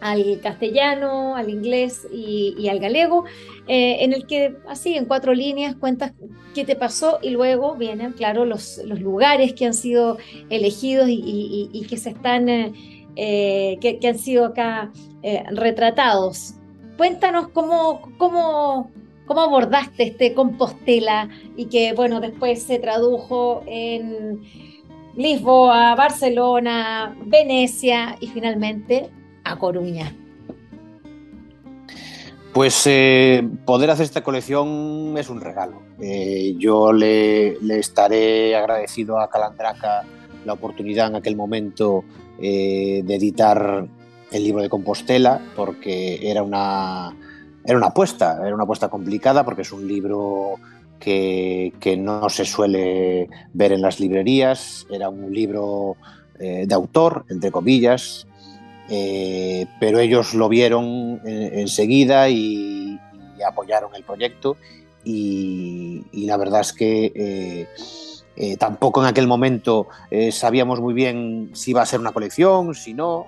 al 0.05 0.39
castellano, 0.39 1.35
al 1.35 1.49
inglés 1.49 2.07
y, 2.13 2.67
al 2.69 2.79
galego, 2.79 3.25
eh, 3.67 3.97
en 4.01 4.13
el 4.13 4.27
que 4.27 4.55
así 4.67 4.95
en 4.95 5.05
cuatro 5.05 5.33
líneas 5.33 5.75
cuentas 5.75 6.13
qué 6.53 6.63
te 6.63 6.75
pasó 6.75 7.17
y 7.23 7.31
luego 7.31 7.75
vienen, 7.75 8.11
claro, 8.11 8.45
los, 8.45 8.79
los 8.85 9.01
lugares 9.01 9.53
que 9.53 9.65
han 9.65 9.73
sido 9.73 10.17
elegidos 10.51 11.07
y, 11.09 11.87
que 11.89 11.97
se 11.97 12.11
están, 12.11 12.47
eh, 12.49 12.71
eh, 13.15 13.77
que, 13.81 14.07
han 14.07 14.19
sido 14.19 14.45
acá 14.45 14.91
retratados. 15.51 16.53
Cuéntanos 16.97 17.47
cómo, 17.47 18.13
cómo, 18.19 18.91
cómo 19.25 19.41
abordaste 19.41 20.03
este 20.03 20.35
Compostela 20.35 21.29
y 21.57 21.65
que, 21.65 21.93
bueno, 21.93 22.21
después 22.21 22.61
se 22.61 22.77
tradujo 22.77 23.63
en 23.65 24.43
Lisboa, 25.15 25.95
Barcelona, 25.95 27.17
Venecia 27.25 28.17
y 28.19 28.27
finalmente 28.27 29.09
a 29.45 29.55
Coruña? 29.57 30.13
Pues 32.55 32.83
eh, 32.87 33.45
poder 33.65 33.89
hacer 33.89 34.05
esta 34.05 34.23
colección 34.23 35.17
es 35.17 35.29
un 35.29 35.41
regalo. 35.41 35.81
Eh, 35.99 36.55
yo 36.57 36.93
le, 36.93 37.57
estaré 37.77 38.55
agradecido 38.55 39.19
a 39.19 39.29
Calandraca 39.29 40.03
la 40.45 40.53
oportunidad 40.53 41.07
en 41.07 41.15
aquel 41.15 41.35
momento 41.35 42.05
eh, 42.41 43.03
de 43.05 43.15
editar 43.15 43.85
el 44.31 44.43
libro 44.43 44.61
de 44.61 44.69
Compostela, 44.69 45.41
porque 45.53 46.31
era 46.31 46.43
una, 46.43 47.13
era 47.65 47.77
una 47.77 47.87
apuesta, 47.87 48.39
era 48.41 48.55
una 48.55 48.63
apuesta 48.63 48.87
complicada, 48.87 49.43
porque 49.43 49.63
es 49.63 49.73
un 49.73 49.85
libro 49.85 50.55
que, 50.97 51.73
que 51.81 51.97
no 51.97 52.29
se 52.29 52.45
suele 52.45 53.27
ver 53.53 53.73
en 53.73 53.81
las 53.81 53.99
librerías, 53.99 54.87
era 54.89 55.09
un 55.09 55.33
libro 55.33 55.97
de 56.37 56.73
autor, 56.73 57.25
entre 57.29 57.49
comillas, 57.49 58.27
eh, 58.89 59.65
pero 59.79 59.99
ellos 59.99 60.33
lo 60.33 60.47
vieron 60.47 61.21
enseguida 61.25 62.29
y, 62.29 62.99
apoyaron 63.45 63.93
el 63.93 64.03
proyecto 64.03 64.57
y, 65.03 66.03
la 66.25 66.37
verdad 66.37 66.61
es 66.61 66.73
que 66.73 67.11
eh, 67.13 67.67
eh, 68.35 68.57
tampoco 68.57 69.01
en 69.01 69.07
aquel 69.07 69.27
momento 69.27 69.87
sabíamos 70.31 70.79
muy 70.79 70.93
bien 70.93 71.51
si 71.53 71.71
iba 71.71 71.81
a 71.81 71.85
ser 71.85 71.99
una 71.99 72.11
colección, 72.11 72.73
si 72.73 72.93
no. 72.93 73.27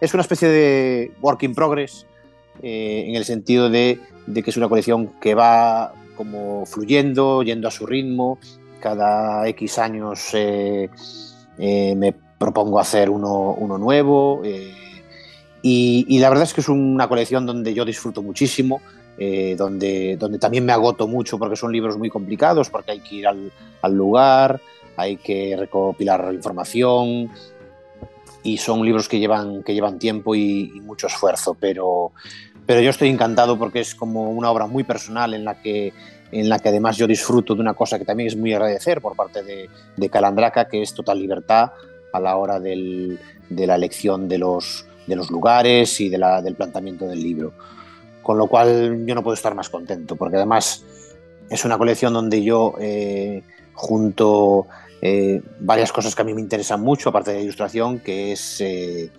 es 0.00 0.14
una 0.14 0.22
especie 0.22 0.48
de 0.48 1.12
work 1.20 1.42
in 1.42 1.54
progress 1.54 2.06
en 2.62 3.14
el 3.14 3.24
sentido 3.24 3.68
de, 3.68 3.98
que 4.32 4.50
es 4.50 4.56
una 4.56 4.68
colección 4.68 5.08
que 5.20 5.34
va 5.34 5.92
como 6.16 6.64
fluyendo, 6.64 7.42
yendo 7.42 7.68
a 7.68 7.70
su 7.70 7.86
ritmo. 7.86 8.38
Cada 8.80 9.46
X 9.48 9.78
años 9.78 10.30
me 11.58 12.14
propongo 12.38 12.80
hacer 12.80 13.10
uno 13.10 13.78
nuevo. 13.78 14.42
Y, 15.62 16.18
la 16.18 16.28
verdad 16.28 16.44
es 16.44 16.54
que 16.54 16.60
es 16.60 16.68
una 16.68 17.08
colección 17.08 17.46
donde 17.46 17.72
yo 17.72 17.84
disfruto 17.84 18.20
muchísimo, 18.20 18.82
eh, 19.16 19.54
donde, 19.56 20.16
donde 20.16 20.38
también 20.38 20.64
me 20.64 20.72
agoto 20.72 21.06
mucho 21.06 21.38
porque 21.38 21.54
son 21.54 21.70
libros 21.70 21.96
muy 21.96 22.10
complicados, 22.10 22.68
porque 22.68 22.92
hay 22.92 23.00
que 23.00 23.14
ir 23.14 23.26
al, 23.28 23.94
lugar, 23.94 24.60
hay 24.96 25.16
que 25.16 25.56
recopilar 25.56 26.34
información 26.34 27.30
y 28.42 28.56
son 28.56 28.84
libros 28.84 29.08
que 29.08 29.20
llevan, 29.20 29.62
que 29.62 29.72
llevan 29.72 30.00
tiempo 30.00 30.34
y, 30.34 30.80
mucho 30.82 31.06
esfuerzo, 31.06 31.56
pero, 31.58 32.10
pero 32.66 32.80
yo 32.80 32.90
estoy 32.90 33.08
encantado 33.08 33.56
porque 33.56 33.80
es 33.80 33.94
como 33.94 34.30
una 34.30 34.50
obra 34.50 34.66
muy 34.66 34.82
personal 34.82 35.32
en 35.34 35.44
la 35.44 35.60
que 35.62 35.92
en 36.32 36.48
la 36.48 36.58
que 36.58 36.70
además 36.70 36.96
yo 36.96 37.06
disfruto 37.06 37.54
de 37.54 37.60
una 37.60 37.74
cosa 37.74 37.98
que 37.98 38.06
también 38.06 38.26
es 38.26 38.36
muy 38.36 38.54
agradecer 38.54 39.02
por 39.02 39.14
parte 39.14 39.42
de, 39.42 39.68
de 39.98 40.08
Calandraca, 40.08 40.66
que 40.66 40.80
es 40.80 40.94
total 40.94 41.18
libertad 41.18 41.72
a 42.10 42.20
la 42.20 42.36
hora 42.36 42.58
del, 42.58 43.18
de 43.50 43.66
la 43.66 43.74
elección 43.74 44.30
de 44.30 44.38
los, 44.38 44.86
de 45.06 45.16
los 45.16 45.30
lugares 45.30 46.00
y 46.00 46.08
de 46.08 46.18
la, 46.18 46.42
del 46.42 46.54
planteamiento 46.54 47.06
del 47.06 47.22
libro. 47.22 47.52
Con 48.22 48.38
lo 48.38 48.46
cual 48.46 49.04
yo 49.04 49.14
no 49.14 49.22
puedo 49.22 49.34
estar 49.34 49.54
más 49.54 49.68
contento, 49.68 50.16
porque 50.16 50.36
además 50.36 50.84
es 51.52 51.64
una 51.64 51.76
colección 51.76 52.14
donde 52.14 52.42
yo 52.42 52.74
eh, 52.80 53.42
junto 53.74 54.66
eh, 55.02 55.42
varias 55.60 55.92
cosas 55.92 56.14
que 56.14 56.22
a 56.22 56.24
mí 56.24 56.32
me 56.32 56.40
interesan 56.40 56.80
mucho, 56.80 57.10
aparte 57.10 57.30
de 57.32 57.38
la 57.38 57.42
ilustración, 57.42 57.98
que 57.98 58.32
es, 58.32 58.60
eh, 58.60 59.10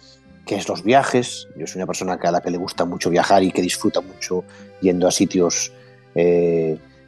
que 0.46 0.56
es 0.56 0.68
los 0.68 0.84
viajes. 0.84 1.48
Yo 1.56 1.68
soy 1.68 1.80
una 1.80 1.86
persona 1.86 2.14
a 2.14 2.32
la 2.32 2.42
que 2.42 2.50
le 2.50 2.58
gusta 2.58 2.86
mucho 2.86 3.12
viajar 3.12 3.44
y 3.44 3.52
que 3.52 3.62
disfruta 3.62 4.02
mucho 4.02 4.44
yendo 4.82 5.08
a 5.08 5.12
sitios 5.12 5.72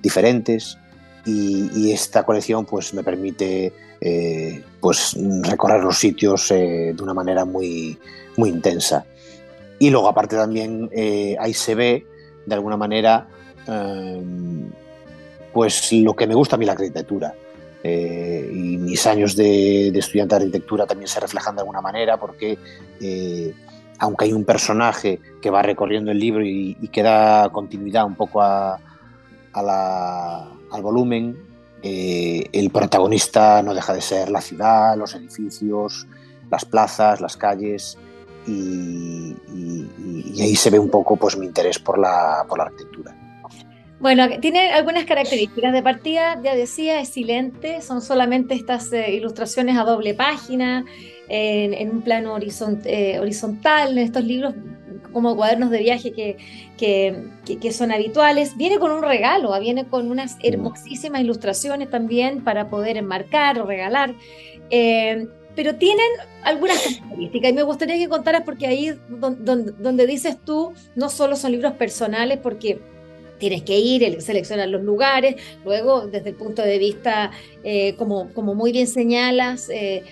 diferentes. 0.02 0.78
Y, 1.26 1.92
esta 1.92 2.24
colección 2.24 2.66
pues, 2.66 2.94
me 2.94 3.04
permite 3.04 3.74
pues, 4.80 5.18
recorrer 5.42 5.84
los 5.84 5.98
sitios 5.98 6.50
de 6.50 6.96
una 7.02 7.14
manera 7.16 7.46
muy, 7.46 7.98
muy 8.38 8.50
intensa. 8.50 9.06
Y 9.80 9.90
luego 9.90 10.08
aparte 10.08 10.36
también 10.36 10.90
eh, 10.92 11.36
ahí 11.40 11.54
se 11.54 11.76
ve 11.76 12.06
de 12.46 12.56
alguna 12.56 12.78
manera 12.78 13.28
em, 13.68 14.70
pues 15.54 15.92
lo 15.94 16.16
que 16.16 16.28
me 16.28 16.36
gusta 16.36 16.56
a 16.56 16.60
mí 16.60 16.66
la 16.66 16.74
arquitectura. 16.74 17.34
Eh, 17.84 18.50
y 18.52 18.78
mis 18.78 19.06
años 19.06 19.36
de, 19.36 19.90
estudiante 19.90 20.36
de 20.36 20.42
arquitectura 20.42 20.88
también 20.88 21.08
se 21.08 21.20
reflejan 21.20 21.56
de 21.56 21.62
alguna 21.62 21.82
manera 21.82 22.18
porque 22.18 22.58
eh, 23.00 23.54
aunque 24.00 24.26
hay 24.26 24.34
un 24.34 24.44
personaje 24.44 25.20
que 25.40 25.52
va 25.52 25.62
recorriendo 25.62 26.12
el 26.12 26.18
libro 26.20 26.44
y, 26.44 26.76
que 26.92 27.04
da 27.04 27.50
continuidad 27.50 28.06
un 28.06 28.16
poco 28.16 28.42
a, 28.42 28.80
al 29.54 30.82
volumen, 30.82 31.38
el 31.84 32.72
protagonista 32.72 33.62
no 33.62 33.76
deja 33.76 33.94
de 33.94 34.02
ser 34.02 34.30
la 34.32 34.42
ciudad, 34.42 34.98
los 34.98 35.14
edificios, 35.14 36.08
las 36.50 36.66
plazas, 36.66 37.22
las 37.22 37.38
calles, 37.38 37.98
y, 38.48 39.36
ahí 40.42 40.56
se 40.56 40.70
ve 40.70 40.80
un 40.80 40.90
poco 40.90 41.16
pues, 41.16 41.38
mi 41.38 41.46
interés 41.46 41.80
por 41.80 41.98
la, 41.98 42.46
por 42.48 42.58
la 42.58 42.66
arquitectura. 42.66 43.16
Bueno, 44.00 44.28
tiene 44.42 44.72
algunas 44.72 45.06
características. 45.06 45.74
De 45.74 45.82
partida, 45.82 46.40
ya 46.44 46.56
decía, 46.56 47.00
es 47.00 47.10
silente, 47.10 47.82
son 47.82 48.02
solamente 48.02 48.54
estas 48.54 48.92
eh, 48.92 49.14
ilustraciones 49.14 49.78
a 49.78 49.84
doble 49.84 50.14
página, 50.14 50.86
en, 51.28 51.90
un 51.90 52.02
plano 52.02 52.38
eh, 52.38 53.20
horizontal, 53.20 53.92
en 53.94 53.98
estos 53.98 54.24
libros 54.24 54.54
como 55.16 55.36
cuadernos 55.36 55.70
de 55.70 55.80
viaje 55.80 56.12
que, 56.12 56.36
que, 56.78 57.72
son 57.72 57.94
habituales. 57.94 58.58
Viene 58.58 58.80
con 58.80 58.92
un 58.92 59.02
regalo, 59.02 59.54
ah, 59.54 59.60
viene 59.60 59.86
con 59.86 60.12
unas 60.12 60.36
hermosísimas 60.44 61.22
ilustraciones 61.22 61.90
también 61.90 62.44
para 62.44 62.70
poder 62.70 62.98
enmarcar 62.98 63.60
o 63.62 63.66
regalar. 63.66 64.14
Eh, 64.70 65.28
pero 65.56 65.76
tienen 65.76 66.06
algunas 66.44 66.82
características 66.84 67.52
y 67.52 67.54
me 67.54 67.64
gustaría 67.64 67.98
que 67.98 68.10
contaras 68.10 68.44
porque 68.44 68.68
ahí 68.68 68.94
donde, 69.10 69.72
donde 69.74 70.08
dices 70.08 70.38
tú, 70.44 70.74
no 70.96 71.10
solo 71.10 71.36
son 71.36 71.52
libros 71.52 71.74
personales, 71.74 72.40
porque 72.42 72.80
tienes 73.38 73.64
que 73.64 73.78
ir, 73.78 74.22
seleccionar 74.22 74.70
los 74.70 74.84
lugares, 74.84 75.36
luego 75.64 76.08
desde 76.08 76.30
el 76.30 76.36
punto 76.36 76.62
de 76.62 76.78
vista, 76.78 77.32
eh, 77.64 77.96
como, 77.96 78.32
como 78.34 78.56
muy 78.56 78.72
bien 78.72 78.88
señalas, 78.88 79.70
eh, 79.70 80.04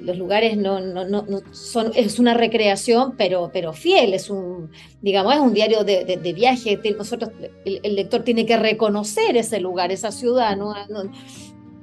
los 0.00 0.18
lugares 0.18 0.56
no, 0.56 0.80
no, 0.80 1.04
no, 1.04 1.24
son, 1.52 1.92
es 1.94 2.18
una 2.18 2.34
recreación, 2.34 3.14
pero, 3.16 3.50
pero 3.52 3.72
fiel, 3.72 4.12
es 4.14 4.28
un, 4.28 4.70
digamos, 5.00 5.34
es 5.34 5.40
un 5.40 5.54
diario 5.54 5.82
de, 5.82 6.04
de, 6.04 6.32
viaje, 6.32 6.78
nosotros, 6.96 7.30
el, 7.64 7.94
lector 7.94 8.22
tiene 8.22 8.44
que 8.44 8.56
reconocer 8.56 9.36
ese 9.36 9.60
lugar, 9.60 9.90
esa 9.90 10.12
ciudad, 10.12 10.56
¿no? 10.56 10.74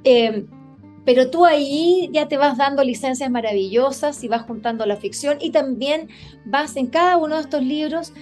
Eh, 0.04 0.44
pero 1.10 1.28
tú 1.28 1.44
ahí 1.44 2.08
ya 2.12 2.28
te 2.28 2.36
vas 2.36 2.56
dando 2.56 2.84
licencias 2.84 3.28
maravillosas 3.32 4.22
y 4.22 4.28
vas 4.28 4.42
juntando 4.42 4.86
la 4.86 4.94
ficción 4.94 5.38
y 5.40 5.50
también 5.50 6.08
vas 6.44 6.76
en 6.76 6.86
cada 6.86 7.16
uno 7.16 7.34
de 7.34 7.40
estos 7.40 7.64
libros, 7.64 8.12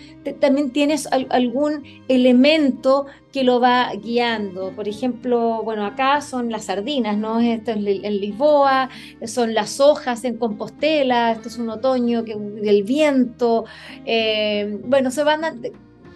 también 0.41 0.71
tienes 0.71 1.07
algún 1.07 1.85
elemento 2.09 3.05
que 3.31 3.45
lo 3.45 3.61
va 3.61 3.93
guiando. 3.93 4.73
Por 4.75 4.89
ejemplo, 4.89 5.63
bueno, 5.63 5.85
acá 5.85 6.23
son 6.23 6.51
las 6.51 6.65
sardinas, 6.65 7.19
¿no? 7.19 7.41
Esto 7.41 7.73
es 7.73 7.77
en 7.77 8.21
Lisboa, 8.21 8.89
son 9.27 9.53
las 9.53 9.81
hojas 9.81 10.25
en 10.25 10.39
Compostela, 10.39 11.33
esto 11.33 11.51
es 11.51 11.59
un 11.59 11.69
otoño 11.69 12.25
que, 12.25 12.37
del 12.37 12.85
viento. 12.85 13.67
Eh, 14.07 14.79
bueno, 14.83 15.11
se 15.11 15.25
van... 15.25 15.61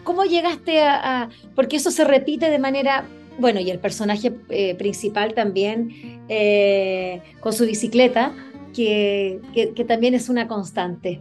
¿Cómo 0.04 0.24
llegaste 0.24 0.80
a, 0.80 1.24
a...? 1.24 1.28
Porque 1.54 1.76
eso 1.76 1.90
se 1.90 2.04
repite 2.04 2.48
de 2.48 2.58
manera 2.58 3.04
bueno, 3.38 3.60
y 3.60 3.70
el 3.70 3.78
personaje 3.78 4.34
eh, 4.48 4.74
principal 4.76 5.34
también 5.34 6.24
eh, 6.28 7.22
con 7.40 7.52
su 7.52 7.66
bicicleta, 7.66 8.34
que, 8.74 9.40
también 9.86 10.14
es 10.14 10.28
una 10.28 10.48
constante. 10.48 11.20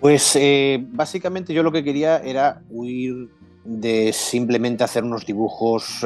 Pues 0.00 0.36
eh, 0.36 0.84
básicamente 0.90 1.54
yo 1.54 1.62
lo 1.62 1.72
que 1.72 1.82
quería 1.82 2.18
era 2.18 2.62
huir 2.68 3.30
de 3.64 4.12
simplemente 4.12 4.84
hacer 4.84 5.02
unos 5.02 5.24
dibujos 5.24 6.04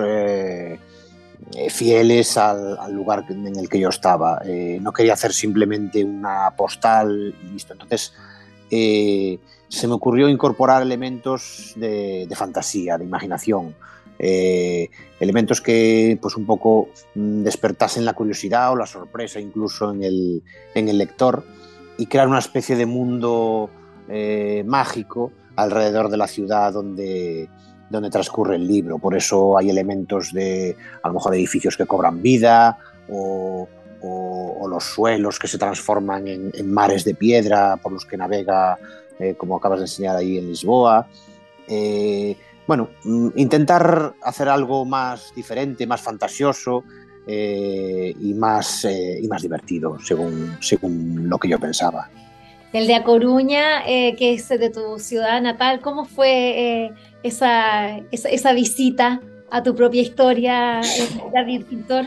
fieles 1.71 2.37
al, 2.37 2.93
lugar 2.93 3.25
en 3.29 3.57
el 3.57 3.69
que 3.69 3.81
yo 3.81 3.89
estaba. 3.89 4.41
no 4.81 4.93
quería 4.93 5.15
hacer 5.15 5.33
simplemente 5.33 6.05
una 6.05 6.55
postal 6.57 7.35
y 7.43 7.53
listo. 7.53 7.73
Entonces 7.73 8.13
se 8.71 9.87
me 9.87 9.95
ocurrió 9.95 10.29
incorporar 10.29 10.83
elementos 10.83 11.73
de, 11.77 12.29
fantasía, 12.35 12.99
de 12.99 13.05
imaginación, 13.05 13.75
eh, 14.19 14.89
elementos 15.21 15.61
que 15.61 16.19
pues 16.21 16.37
un 16.37 16.45
poco 16.45 16.89
mm, 17.15 17.43
despertasen 17.43 18.05
la 18.05 18.15
curiosidad 18.15 18.73
o 18.73 18.77
la 18.77 18.87
sorpresa 18.87 19.39
incluso 19.39 19.93
en 19.93 20.03
el, 20.03 20.43
lector 20.75 21.45
y 21.97 22.07
crear 22.07 22.27
una 22.27 22.41
especie 22.41 22.75
de 22.75 22.87
mundo 22.87 23.71
eh, 24.09 24.65
mágico 24.67 25.31
alrededor 25.55 26.09
de 26.09 26.17
la 26.17 26.27
ciudad 26.27 26.73
donde, 26.73 27.49
donde 27.91 28.11
transcurre 28.11 28.57
el 28.57 28.67
libro. 28.67 28.99
Por 28.99 29.17
eso 29.17 29.57
hay 29.59 29.71
elementos 29.71 30.33
de, 30.33 30.77
a 31.03 31.09
lo 31.09 31.15
mejor, 31.15 31.35
edificios 31.35 31.77
que 31.77 31.87
cobran 31.87 32.23
vida 32.23 32.79
o, 33.09 33.69
los 34.03 34.85
suelos 34.85 35.39
que 35.39 35.49
se 35.49 35.59
transforman 35.59 36.29
en, 36.29 36.73
mares 36.73 37.05
de 37.05 37.15
piedra 37.15 37.77
por 37.77 37.93
los 37.93 38.05
que 38.05 38.17
navega 38.17 38.79
eh, 39.19 39.35
como 39.37 39.57
acabas 39.57 39.81
de 39.81 39.85
enseñar 39.85 40.17
ahí 40.17 40.39
en 40.39 40.49
Lisboa. 40.49 41.09
Eh, 41.67 42.37
bueno, 42.67 42.91
mm, 43.05 43.31
intentar 43.37 44.15
hacer 44.23 44.49
algo 44.49 44.85
más 44.85 45.33
diferente, 45.35 45.87
más 45.87 46.01
fantasioso 46.01 46.85
eh, 47.27 48.15
y, 48.21 48.35
más, 48.35 48.85
y 48.85 49.27
más 49.27 49.43
divertido, 49.43 49.99
según, 50.01 50.57
según 50.61 51.29
lo 51.29 51.39
que 51.39 51.49
yo 51.49 51.59
pensaba. 51.59 52.09
El 52.73 52.87
de 52.87 52.95
A 52.95 53.03
Coruña, 53.03 53.83
que 53.85 54.35
es 54.35 54.49
de 54.49 54.71
tu 54.71 54.99
ciudad 54.99 55.41
natal, 55.41 55.81
¿cómo 55.81 56.05
fue 56.05 56.93
esa, 57.23 57.99
esa, 58.13 58.53
visita 58.53 59.23
a 59.51 59.63
tu 59.63 59.75
propia 59.75 60.03
historia, 60.03 60.83
David 61.33 61.65
Pintor? 61.65 62.07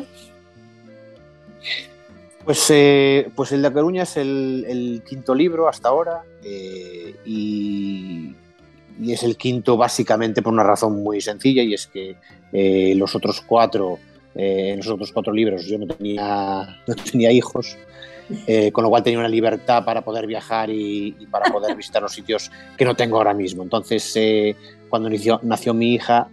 Pues, 2.43 2.65
eh, 2.71 3.29
pues 3.35 3.51
el 3.51 3.61
de 3.61 3.71
Coruña 3.71 4.03
es 4.03 4.17
el, 4.17 5.03
quinto 5.07 5.35
libro 5.35 5.67
hasta 5.67 5.89
ahora 5.89 6.23
eh, 6.43 7.15
y, 7.25 8.35
es 9.07 9.23
el 9.23 9.35
quinto 9.35 9.77
básicamente 9.77 10.41
por 10.41 10.53
una 10.53 10.63
razón 10.63 11.01
muy 11.01 11.21
sencilla 11.21 11.63
y 11.63 11.73
es 11.73 11.87
que 11.87 12.17
eh, 12.51 12.93
los 12.95 13.15
otros 13.15 13.41
cuatro, 13.41 13.97
en 14.35 14.77
los 14.77 14.87
otros 14.87 15.11
cuatro 15.11 15.33
libros 15.33 15.65
yo 15.65 15.77
no 15.77 15.87
tenía, 15.87 16.81
no 16.87 16.95
tenía 16.95 17.31
hijos, 17.31 17.77
con 18.71 18.83
lo 18.83 18.89
cual 18.89 19.03
tenía 19.03 19.19
una 19.19 19.27
libertad 19.27 19.83
para 19.83 20.03
poder 20.03 20.27
viajar 20.27 20.69
y, 20.69 21.11
para 21.31 21.51
poder 21.51 21.75
visitar 21.75 22.01
los 22.01 22.13
sitios 22.13 22.51
que 22.77 22.85
no 22.85 22.95
tengo 22.95 23.17
ahora 23.17 23.33
mismo. 23.33 23.63
Entonces, 23.63 24.55
cuando 24.89 25.09
nació 25.41 25.73
mi 25.73 25.95
hija, 25.95 26.29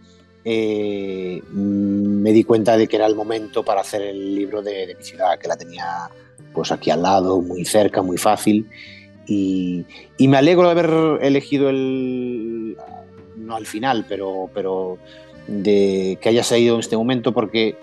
eh, 0.51 1.43
me 1.53 2.33
di 2.33 2.43
cuenta 2.43 2.79
de 2.79 2.89
que 2.89 2.97
era 2.97 3.05
el 3.05 3.15
momento 3.15 3.63
para 3.63 3.83
hacer 3.83 4.01
el 4.01 4.35
libro 4.35 4.63
de, 4.63 4.95
mi 4.97 5.05
ciudad, 5.05 5.39
que 5.39 5.47
la 5.47 5.59
tenía 5.59 6.09
pues 6.55 6.73
aquí 6.73 6.91
al 6.91 7.03
lado, 7.03 7.43
muy 7.43 7.67
cerca, 7.67 8.01
muy 8.01 8.17
fácil. 8.17 8.67
Y, 9.27 9.85
me 10.19 10.39
alegro 10.39 10.65
de 10.65 10.71
haber 10.71 11.23
elegido 11.23 11.69
el, 11.69 12.79
no 13.37 13.57
al 13.57 13.67
final, 13.67 14.07
pero, 14.09 14.49
pero 14.55 14.97
de 15.47 16.17
que 16.19 16.31
haya 16.31 16.43
salido 16.43 16.77
en 16.77 16.81
este 16.81 16.97
momento, 16.97 17.33
porque 17.33 17.77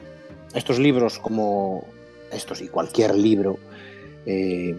estos 0.56 0.80
libros, 0.80 1.20
como 1.20 1.86
estos 2.32 2.62
y 2.62 2.68
cualquier 2.68 3.14
libro, 3.14 3.60
eh, 4.26 4.76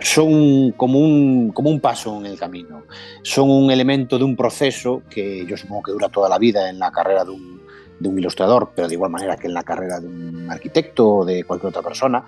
son 0.00 0.72
como 0.72 0.98
un, 0.98 1.52
como 1.52 1.70
un 1.70 1.80
paso 1.80 2.18
en 2.18 2.26
el 2.26 2.38
camino, 2.38 2.84
son 3.22 3.50
un 3.50 3.70
elemento 3.70 4.18
de 4.18 4.24
un 4.24 4.36
proceso 4.36 5.02
que 5.10 5.46
yo 5.46 5.56
supongo 5.56 5.82
que 5.82 5.92
dura 5.92 6.08
toda 6.08 6.28
la 6.28 6.38
vida 6.38 6.68
en 6.68 6.78
la 6.78 6.90
carrera 6.90 7.24
de 7.24 7.30
un, 7.30 7.60
de 7.98 8.08
un 8.08 8.18
ilustrador, 8.18 8.72
pero 8.74 8.88
de 8.88 8.94
igual 8.94 9.10
manera 9.10 9.36
que 9.36 9.46
en 9.46 9.54
la 9.54 9.62
carrera 9.62 10.00
de 10.00 10.08
un 10.08 10.50
arquitecto 10.50 11.08
o 11.08 11.24
de 11.24 11.44
cualquier 11.44 11.68
otra 11.68 11.82
persona, 11.82 12.24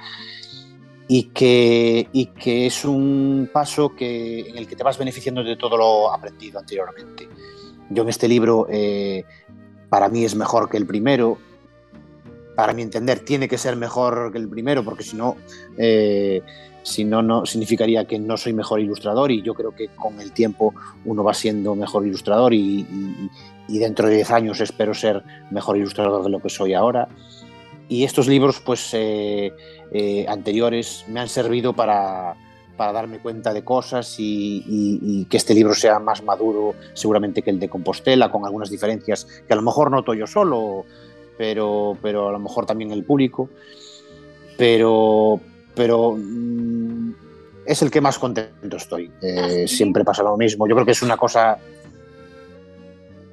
y 1.09 1.25
que, 1.25 2.09
y 2.13 2.27
que 2.27 2.67
es 2.67 2.85
un 2.85 3.51
paso 3.53 3.95
que, 3.95 4.49
en 4.49 4.57
el 4.57 4.67
que 4.67 4.77
te 4.77 4.85
vas 4.85 4.99
beneficiando 4.99 5.43
de 5.43 5.57
todo 5.57 5.77
lo 5.77 6.13
aprendido 6.13 6.59
anteriormente. 6.59 7.29
Yo 7.91 8.03
en 8.03 8.09
este 8.09 8.29
libro, 8.29 8.67
eh, 8.71 9.25
para 9.89 10.09
mí 10.09 10.25
es 10.25 10.35
mejor 10.35 10.71
que 10.71 10.77
el 10.77 10.87
primero, 10.87 11.39
para 12.55 12.73
mi 12.73 12.83
entender, 12.83 13.21
tiene 13.21 13.49
que 13.49 13.59
ser 13.59 13.77
mejor 13.77 14.33
que 14.33 14.39
el 14.39 14.49
primero, 14.49 14.85
porque 14.85 15.05
si 15.05 15.17
no, 15.17 15.37
eh, 15.77 16.43
si 16.83 17.05
no, 17.05 17.23
no 17.23 17.47
significaría 17.47 18.05
que 18.05 18.19
no 18.19 18.37
soy 18.37 18.53
mejor 18.53 18.81
ilustrador 18.81 19.31
y 19.31 19.43
yo 19.43 19.55
creo 19.55 19.75
que 19.75 19.89
con 19.89 20.21
el 20.21 20.33
tiempo 20.33 20.75
uno 21.05 21.23
va 21.23 21.35
siendo 21.35 21.75
mejor 21.75 22.07
ilustrador 22.07 22.53
y, 22.55 22.87
dentro 23.69 24.09
de 24.09 24.17
10 24.17 24.31
años 24.33 24.61
espero 24.61 24.93
ser 24.93 25.23
mejor 25.51 25.77
ilustrador 25.77 26.23
de 26.23 26.31
lo 26.31 26.41
que 26.41 26.51
soy 26.51 26.75
ahora. 26.75 27.09
Y 27.89 28.05
estos 28.05 28.27
libros 28.27 28.61
pues 28.61 28.91
eh, 28.95 29.53
eh, 29.93 30.27
anteriores 30.29 31.05
me 31.09 31.21
han 31.21 31.29
servido 31.29 31.73
para, 31.73 32.35
para, 32.77 32.93
darme 32.93 33.19
cuenta 33.19 33.53
de 33.53 33.65
cosas 33.65 34.15
y, 34.19 35.27
que 35.29 35.37
este 35.37 35.55
libro 35.55 35.75
sea 35.75 35.99
más 35.99 36.23
maduro 36.23 36.75
seguramente 36.95 37.43
que 37.43 37.51
el 37.51 37.59
de 37.59 37.69
Compostela, 37.69 38.31
con 38.31 38.45
algunas 38.45 38.71
diferencias 38.71 39.27
que 39.47 39.53
a 39.53 39.57
lo 39.57 39.63
mejor 39.63 39.91
noto 39.91 40.15
yo 40.15 40.27
solo, 40.27 40.85
pero, 41.39 41.97
pero 42.03 42.29
a 42.29 42.33
lo 42.33 42.39
mejor 42.39 42.67
también 42.67 42.93
el 42.93 43.05
público. 43.05 43.49
Pero, 44.57 45.41
pero 45.75 46.17
mm, 46.17 47.15
es 47.67 47.83
el 47.83 47.91
que 47.91 48.01
más 48.01 48.19
contento 48.19 48.77
estoy. 48.77 49.11
Eh, 49.21 49.67
siempre 49.67 50.05
pasa 50.05 50.23
lo 50.23 50.37
mismo. 50.37 50.67
Yo 50.67 50.75
creo 50.75 50.87
que 50.87 50.93
es 50.93 51.03
una 51.03 51.17
cosa 51.17 51.59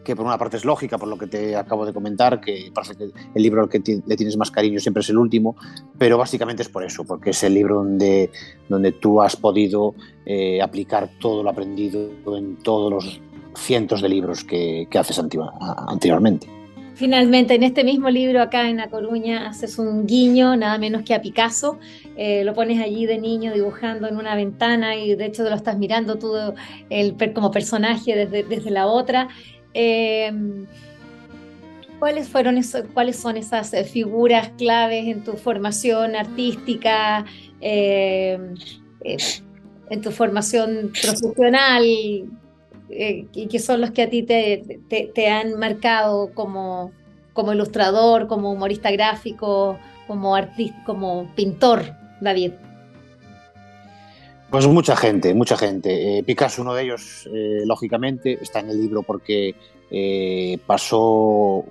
que 0.03 0.15
por 0.15 0.25
una 0.25 0.39
parte 0.39 0.57
es 0.57 0.65
lógica, 0.65 0.97
por 0.97 1.07
lo 1.07 1.17
que 1.19 1.27
te 1.27 1.55
acabo 1.55 1.85
de 1.85 1.93
comentar, 1.93 2.41
que 2.41 2.71
parece 2.73 2.95
que 2.95 3.11
el 3.35 3.43
libro 3.43 3.61
al 3.61 3.69
que 3.69 3.79
le 4.05 4.17
tienes 4.17 4.37
más 4.37 4.49
cariño 4.49 4.79
siempre 4.79 5.01
es 5.01 5.09
el 5.09 5.17
último, 5.17 5.55
pero 5.99 6.17
básicamente 6.17 6.63
es 6.63 6.69
por 6.69 6.83
eso, 6.83 7.03
porque 7.03 7.29
es 7.29 7.43
el 7.43 7.53
libro 7.53 7.75
donde, 7.75 8.31
donde 8.67 8.91
tú 8.91 9.21
has 9.21 9.35
podido 9.35 9.93
eh, 10.25 10.63
aplicar 10.63 11.11
todo 11.19 11.43
lo 11.43 11.49
aprendido 11.51 12.09
en 12.35 12.55
todos 12.57 12.91
los 12.91 13.21
cientos 13.55 14.01
de 14.01 14.09
libros 14.09 14.43
que, 14.43 14.87
que 14.89 14.97
haces 14.97 15.19
anteriormente. 15.19 16.47
Finalmente, 16.99 17.55
en 17.55 17.63
este 17.63 17.85
mismo 17.85 18.09
libro 18.09 18.41
acá 18.41 18.69
en 18.69 18.75
La 18.75 18.89
Coruña, 18.89 19.47
haces 19.47 19.79
un 19.79 20.05
guiño, 20.05 20.57
nada 20.57 20.77
menos 20.77 21.03
que 21.03 21.13
a 21.13 21.21
Picasso. 21.21 21.79
Eh, 22.22 22.43
lo 22.43 22.53
pones 22.53 22.82
allí 22.82 23.05
de 23.05 23.17
niño 23.17 23.53
dibujando 23.53 24.05
en 24.05 24.17
una 24.17 24.36
ventana 24.36 24.97
y 24.97 25.15
de 25.15 25.28
hecho 25.28 25.43
lo 25.43 25.55
estás 25.55 25.78
mirando 25.78 26.17
tú 26.17 26.34
el, 26.89 27.15
como 27.34 27.49
personaje 27.49 28.13
desde, 28.13 28.43
desde 28.43 28.72
la 28.72 28.88
otra. 28.88 29.30
¿Cuáles 31.97 32.28
fueron 32.28 32.57
eso, 32.57 32.84
cuáles 32.93 33.15
son 33.15 33.38
esas 33.38 33.74
figuras 33.89 34.49
claves 34.57 35.07
en 35.07 35.24
tu 35.24 35.38
formación 35.38 36.17
artística, 36.17 37.24
en 37.61 38.57
tu 40.01 40.11
formación 40.11 40.91
profesional, 41.01 41.86
y 41.86 42.28
que 43.49 43.59
son 43.59 43.80
los 43.80 43.91
que 43.91 44.01
a 44.01 44.09
ti 44.09 44.24
te, 44.24 44.82
te 44.89 45.28
han 45.30 45.57
marcado 45.57 46.34
como, 46.34 46.91
como 47.32 47.53
ilustrador, 47.53 48.28
como 48.28 48.51
humorista 48.51 48.91
gráfico, 48.91 49.80
como 50.05 50.36
artista, 50.36 50.84
como 50.86 51.34
pintor, 51.36 51.99
David? 52.22 52.51
Pues 54.49 54.65
mucha 54.65 54.95
gente, 54.95 55.34
mucha 55.36 55.55
gente. 55.55 56.17
Eh, 56.17 56.24
Picasso, 56.24 56.63
uno 56.63 56.74
de 56.74 56.84
ellos, 56.84 57.30
eh, 57.32 57.61
lógicamente, 57.65 58.39
está 58.41 58.59
en 58.59 58.70
el 58.72 58.82
libro 58.82 59.03
porque 59.03 59.53
eh, 59.91 60.57
pasó 60.65 61.63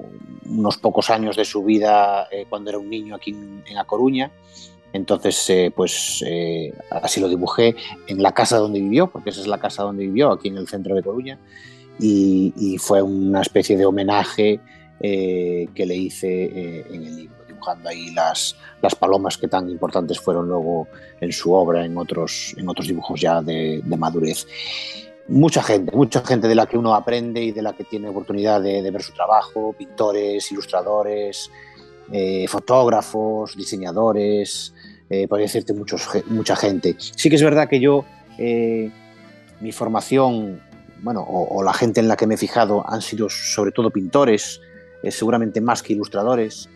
unos 0.46 0.78
pocos 0.78 1.10
años 1.10 1.36
de 1.36 1.44
su 1.44 1.64
vida 1.64 2.28
cuando 2.48 2.70
era 2.70 2.78
un 2.78 2.88
niño 2.88 3.16
aquí 3.16 3.32
en, 3.32 3.76
A 3.76 3.84
Coruña. 3.84 4.30
Entonces, 4.92 5.70
pues 5.74 6.24
así 6.90 7.20
lo 7.20 7.28
dibujé 7.28 7.76
en 8.06 8.22
la 8.22 8.32
casa 8.32 8.56
donde 8.56 8.80
vivió, 8.80 9.08
porque 9.08 9.30
esa 9.30 9.42
es 9.42 9.46
la 9.46 9.58
casa 9.58 9.82
donde 9.82 10.06
vivió, 10.06 10.32
aquí 10.32 10.48
en 10.48 10.56
el 10.56 10.66
centro 10.66 10.94
de 10.94 11.02
Coruña. 11.02 11.38
y 11.98 12.76
fue 12.78 13.02
una 13.02 13.42
especie 13.42 13.76
de 13.76 13.84
homenaje 13.84 14.60
que 15.00 15.84
le 15.86 15.94
hice 15.96 16.86
en 16.88 17.04
el 17.04 17.16
libro 17.16 17.37
dibujando 17.58 17.88
ahí 17.88 18.10
las, 18.12 18.56
las 18.80 18.94
palomas 18.94 19.36
que 19.36 19.48
tan 19.48 19.68
importantes 19.68 20.20
fueron 20.20 20.48
luego 20.48 20.86
en 21.20 21.32
su 21.32 21.52
obra, 21.52 21.84
en 21.84 21.96
otros, 21.96 22.54
en 22.56 22.68
otros 22.68 22.86
dibujos 22.86 23.20
ya 23.20 23.42
de, 23.42 23.82
madurez. 23.98 24.46
Mucha 25.28 25.62
gente, 25.62 25.94
mucha 25.94 26.24
gente 26.24 26.48
de 26.48 26.54
la 26.54 26.66
que 26.66 26.78
uno 26.78 26.94
aprende 26.94 27.42
y 27.42 27.52
de 27.52 27.62
la 27.62 27.74
que 27.74 27.84
tiene 27.84 28.08
oportunidad 28.08 28.62
de, 28.62 28.90
ver 28.90 29.02
su 29.02 29.12
trabajo, 29.12 29.74
pintores, 29.76 30.50
ilustradores, 30.52 31.50
eh, 32.12 32.46
fotógrafos, 32.48 33.54
diseñadores, 33.56 34.72
eh, 35.10 35.26
podría 35.28 35.46
decirte 35.46 35.74
mucha 35.74 36.56
gente. 36.56 36.96
Sí 36.98 37.28
que 37.28 37.36
es 37.36 37.42
verdad 37.42 37.68
que 37.68 37.80
yo, 37.80 38.04
eh, 38.38 38.90
mi 39.60 39.72
formación, 39.72 40.60
bueno, 41.02 41.24
o, 41.28 41.62
la 41.62 41.72
gente 41.74 42.00
en 42.00 42.08
la 42.08 42.16
que 42.16 42.26
me 42.26 42.34
he 42.34 42.38
fijado 42.38 42.88
han 42.88 43.02
sido 43.02 43.28
sobre 43.28 43.72
todo 43.72 43.90
pintores, 43.90 44.60
eh, 45.02 45.10
seguramente 45.10 45.60
más 45.60 45.82
que 45.82 45.92
ilustradores. 45.92 46.68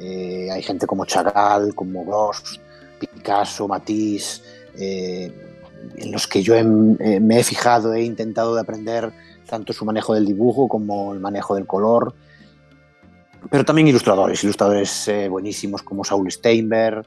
Eh, 0.00 0.48
hay 0.50 0.62
gente 0.62 0.86
como 0.86 1.04
Chagall, 1.04 1.74
como 1.74 2.04
Gross, 2.04 2.58
Picasso, 2.98 3.68
Matisse, 3.68 4.42
eh, 4.78 5.30
en 5.96 6.10
los 6.10 6.26
que 6.26 6.42
yo 6.42 6.54
eh, 6.54 6.64
me 6.64 7.38
he 7.38 7.44
fijado, 7.44 7.92
he 7.92 8.02
intentado 8.02 8.54
de 8.54 8.62
aprender 8.62 9.12
tanto 9.46 9.72
su 9.72 9.84
manejo 9.84 10.14
del 10.14 10.24
dibujo 10.24 10.68
como 10.68 11.12
el 11.12 11.20
manejo 11.20 11.54
del 11.54 11.66
color, 11.66 12.14
pero 13.50 13.64
también 13.64 13.88
ilustradores, 13.88 14.42
ilustradores 14.44 15.10
buenísimos 15.28 15.82
como 15.82 16.04
Saul 16.04 16.30
Steinberg, 16.30 17.04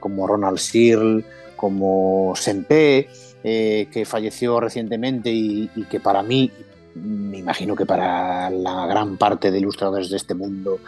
como 0.00 0.26
Ronald 0.26 0.58
Searle, 0.58 1.24
como 1.56 2.32
Sempe, 2.36 3.08
que 3.42 4.04
falleció 4.06 4.60
recientemente 4.60 5.30
y, 5.30 5.68
y, 5.74 5.84
que 5.84 5.98
para 5.98 6.22
mí, 6.22 6.50
me 6.94 7.38
imagino 7.38 7.74
que 7.74 7.84
para 7.84 8.48
la 8.48 8.86
gran 8.86 9.18
parte 9.18 9.50
de 9.50 9.58
ilustradores 9.58 10.08
de 10.08 10.16
este 10.16 10.34
mundo, 10.34 10.78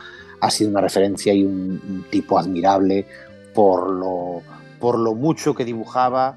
ha 0.41 0.51
sido 0.51 0.71
una 0.71 0.81
referencia 0.81 1.33
y 1.33 1.45
un, 1.45 2.07
tipo 2.11 2.39
admirable 2.39 3.07
por 3.55 3.91
lo, 3.91 4.43
por 4.79 4.99
lo 4.99 5.15
mucho 5.15 5.55
que 5.55 5.65
dibujaba 5.65 6.37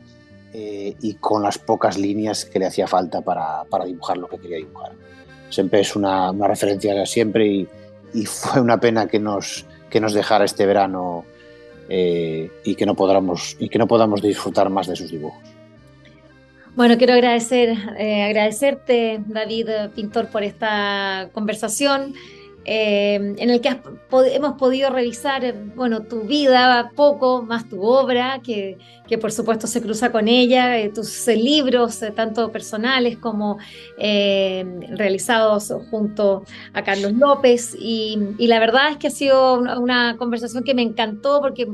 eh, 0.53 0.95
y 1.01 1.15
con 1.15 1.43
las 1.43 1.57
pocas 1.57 1.97
líneas 1.97 2.45
que 2.45 2.59
le 2.59 2.65
hacía 2.65 2.87
falta 2.87 3.21
para, 3.21 3.63
para 3.65 3.85
dibujar 3.85 4.17
lo 4.17 4.27
que 4.27 4.37
quería 4.37 4.57
dibujar. 4.57 4.91
Siempre 5.49 5.81
es 5.81 5.95
una, 5.95 6.31
una 6.31 6.47
referencia 6.47 7.05
siempre 7.05 7.45
y, 7.45 7.67
fue 8.25 8.59
una 8.59 8.77
pena 8.79 9.07
que 9.07 9.19
nos, 9.19 9.65
que 9.89 10.01
nos 10.01 10.13
dejara 10.13 10.43
este 10.43 10.65
verano 10.65 11.23
eh, 11.87 12.51
y, 12.65 12.75
que 12.75 12.85
no 12.85 12.95
podamos, 12.95 13.55
y 13.59 13.69
que 13.69 13.79
no 13.79 13.87
podamos 13.87 14.21
disfrutar 14.21 14.69
más 14.69 14.87
de 14.87 14.97
sus 14.97 15.11
dibujos. 15.11 15.41
Bueno, 16.75 16.97
quiero 16.97 17.13
agradecer, 17.13 17.77
eh, 17.97 18.23
agradecerte, 18.23 19.21
David 19.25 19.69
Pintor, 19.93 20.27
por 20.27 20.43
esta 20.43 21.29
conversación. 21.33 22.13
Eh, 22.63 23.15
en 23.15 23.49
el 23.49 23.59
que 23.59 23.79
hemos 24.33 24.53
podido 24.53 24.91
revisar, 24.91 25.43
eh, 25.43 25.53
bueno, 25.75 26.03
tu 26.03 26.21
vida 26.21 26.91
poco, 26.95 27.41
más 27.41 27.67
tu 27.67 27.81
obra, 27.81 28.39
que, 28.43 28.77
que 29.07 29.17
por 29.17 29.31
supuesto 29.31 29.65
se 29.65 29.81
cruza 29.81 30.11
con 30.11 30.27
ella, 30.27 30.77
eh, 30.77 30.89
tus 30.89 31.25
libros, 31.27 31.99
tanto 32.15 32.51
personales 32.51 33.17
como 33.17 33.57
realizados 33.97 35.73
junto 35.89 36.43
a 36.73 36.83
Carlos 36.83 37.13
López. 37.13 37.75
Y, 37.79 38.17
la 38.39 38.59
verdad 38.59 38.91
es 38.91 38.97
que 38.97 39.07
ha 39.07 39.11
sido 39.11 39.59
una, 39.59 40.17
conversación 40.17 40.63
que 40.63 40.75
me 40.75 40.81
encantó 40.83 41.41
porque 41.41 41.67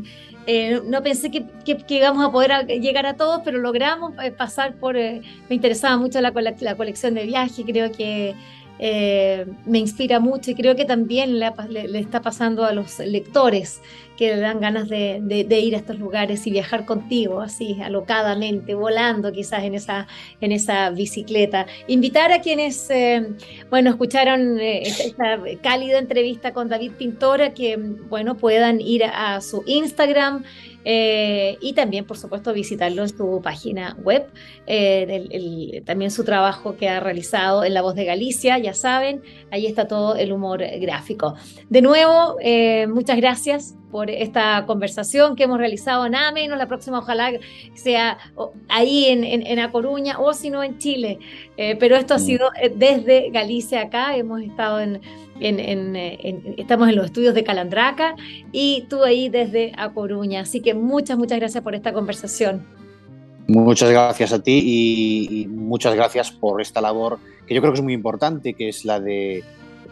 no 0.86 1.04
pensé 1.04 1.32
que, 1.32 1.46
que, 1.66 1.96
íbamos 1.96 2.26
a 2.26 2.32
poder 2.32 2.66
llegar 2.80 3.06
a 3.06 3.18
todos, 3.18 3.42
pero 3.44 3.58
logramos 3.58 4.14
pasar 4.38 4.76
por... 4.76 4.96
me 4.96 5.24
interesaba 5.50 5.98
mucho 5.98 6.22
la, 6.22 6.32
la 6.62 6.76
colección 6.78 7.14
de 7.16 7.26
viaje, 7.26 7.66
creo 7.66 7.92
que 7.92 8.36
eh, 8.80 9.46
me 9.66 9.80
inspira 9.80 10.20
mucho 10.20 10.52
y 10.52 10.56
creo 10.56 10.76
que 10.76 10.86
también 10.86 11.40
le, 11.40 12.00
está 12.00 12.22
pasando 12.22 12.64
a 12.66 12.74
los 12.74 13.00
lectores 13.00 13.82
que 14.18 14.36
le 14.36 14.42
dan 14.42 14.60
ganas 14.60 14.90
de, 14.90 15.22
ir 15.62 15.76
a 15.76 15.78
estos 15.78 16.00
lugares 16.00 16.46
y 16.48 16.52
viajar 16.52 16.86
contigo, 16.86 17.40
así, 17.40 17.78
alocadamente, 17.82 18.74
volando 18.74 19.32
quizás 19.32 19.64
en 19.64 19.76
esa, 19.76 20.08
en 20.42 20.52
esa 20.52 20.90
bicicleta. 20.90 21.68
Invitar 21.88 22.32
a 22.32 22.42
quienes, 22.42 22.90
eh, 22.90 23.30
bueno, 23.70 23.92
escucharon 23.92 24.60
eh, 24.60 24.82
esta, 24.82 25.40
cálida 25.62 26.00
entrevista 26.00 26.52
con 26.52 26.68
David 26.68 26.94
Pintora, 26.98 27.54
que, 27.54 27.78
bueno, 27.78 28.36
puedan 28.36 28.82
ir 28.82 29.04
a 29.06 29.40
su 29.40 29.64
Instagram, 29.68 30.44
eh, 30.90 31.58
y 31.60 31.74
también, 31.74 32.06
por 32.06 32.18
supuesto, 32.18 32.54
visitarlo 32.54 33.02
en 33.04 33.10
su 33.10 33.42
página 33.44 33.98
web, 34.04 34.26
también 35.86 36.12
su 36.12 36.24
trabajo 36.24 36.78
que 36.78 36.88
ha 36.88 37.02
realizado 37.02 37.66
en 37.66 37.74
La 37.74 37.82
Voz 37.82 37.94
de 37.96 38.06
Galicia, 38.06 38.58
ya 38.58 38.74
saben, 38.74 39.22
ahí 39.52 39.66
está 39.66 39.88
todo 39.88 40.16
el 40.16 40.32
humor 40.32 40.64
gráfico. 40.80 41.36
De 41.70 41.82
nuevo, 41.82 42.38
muchas 42.88 43.18
gracias 43.18 43.76
por 43.92 44.10
esta 44.10 44.66
conversación 44.66 45.36
que 45.36 45.44
hemos 45.44 45.58
realizado, 45.58 46.08
nada 46.10 46.32
menos, 46.32 46.58
la 46.58 46.68
próxima 46.68 47.00
ojalá 47.00 47.32
sea 47.74 48.18
ahí 48.68 49.06
en, 49.06 49.24
en, 49.24 49.60
A 49.60 49.72
Coruña 49.72 50.20
o 50.20 50.34
si 50.34 50.50
no 50.50 50.64
en 50.64 50.78
Chile, 50.78 51.20
pero 51.80 51.96
esto 51.96 52.14
ha 52.14 52.18
mm. 52.18 52.22
sido 52.22 52.50
desde 52.76 53.30
Galicia 53.32 53.82
acá, 53.82 54.16
hemos 54.16 54.42
estado 54.42 54.80
en 54.80 55.02
estamos 55.40 56.90
en 56.90 56.96
los 56.96 57.06
estudios 57.06 57.34
de 57.34 57.44
Calandraca 57.44 58.16
y 58.52 58.86
tú 58.90 59.04
ahí 59.04 59.30
desde 59.30 59.72
A 59.78 59.94
Coruña. 59.94 60.42
Así 60.42 60.62
que 60.62 60.74
muchas, 60.74 61.18
muchas 61.18 61.40
gracias 61.40 61.64
por 61.64 61.76
esta 61.76 61.94
conversación. 61.94 62.66
Muchas 63.48 63.90
gracias 63.90 64.34
a 64.34 64.44
ti 64.44 64.62
y, 64.64 65.48
muchas 65.48 65.96
gracias 65.96 66.32
por 66.32 66.62
esta 66.62 66.82
labor 66.82 67.20
que 67.46 67.56
yo 67.56 67.62
creo 67.62 67.72
que 67.72 67.80
es 67.80 67.84
muy 67.84 67.94
importante, 67.94 68.54
que 68.54 68.68
es 68.68 68.84
la 68.84 69.00
de 69.00 69.44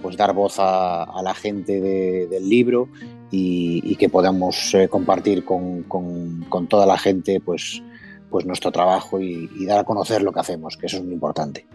pues, 0.06 0.18
dar 0.18 0.36
voz 0.36 0.58
a, 0.60 1.20
la 1.24 1.34
gente 1.34 1.82
del 1.82 2.48
libro 2.48 2.90
y, 3.32 3.96
que 3.96 4.08
podamos 4.08 4.72
eh, 4.76 4.88
compartir 4.88 5.44
con, 5.44 5.82
con, 5.82 6.68
toda 6.68 6.86
la 6.86 6.96
gente 6.96 7.40
pues, 7.40 7.82
pues 8.30 8.46
nuestro 8.46 8.72
trabajo 8.72 9.20
y, 9.20 9.50
y 9.56 9.66
dar 9.66 9.80
a 9.80 9.84
conocer 9.84 10.22
lo 10.22 10.32
que 10.32 10.42
hacemos, 10.42 10.78
que 10.78 10.86
eso 10.86 10.98
es 10.98 11.04
muy 11.04 11.14
importante. 11.14 11.66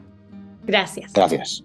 Gracias. 0.64 1.12
Gracias. 1.12 1.64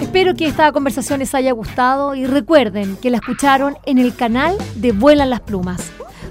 Espero 0.00 0.36
que 0.36 0.46
esta 0.46 0.70
conversación 0.70 1.18
les 1.18 1.34
haya 1.34 1.50
gustado 1.50 2.14
y 2.14 2.24
recuerden 2.24 2.96
que 2.98 3.10
la 3.10 3.16
escucharon 3.16 3.78
en 3.84 3.98
el 3.98 4.14
canal 4.14 4.56
de 4.76 4.92
Vuelan 4.92 5.30
las 5.30 5.40
Plumas. 5.40 5.90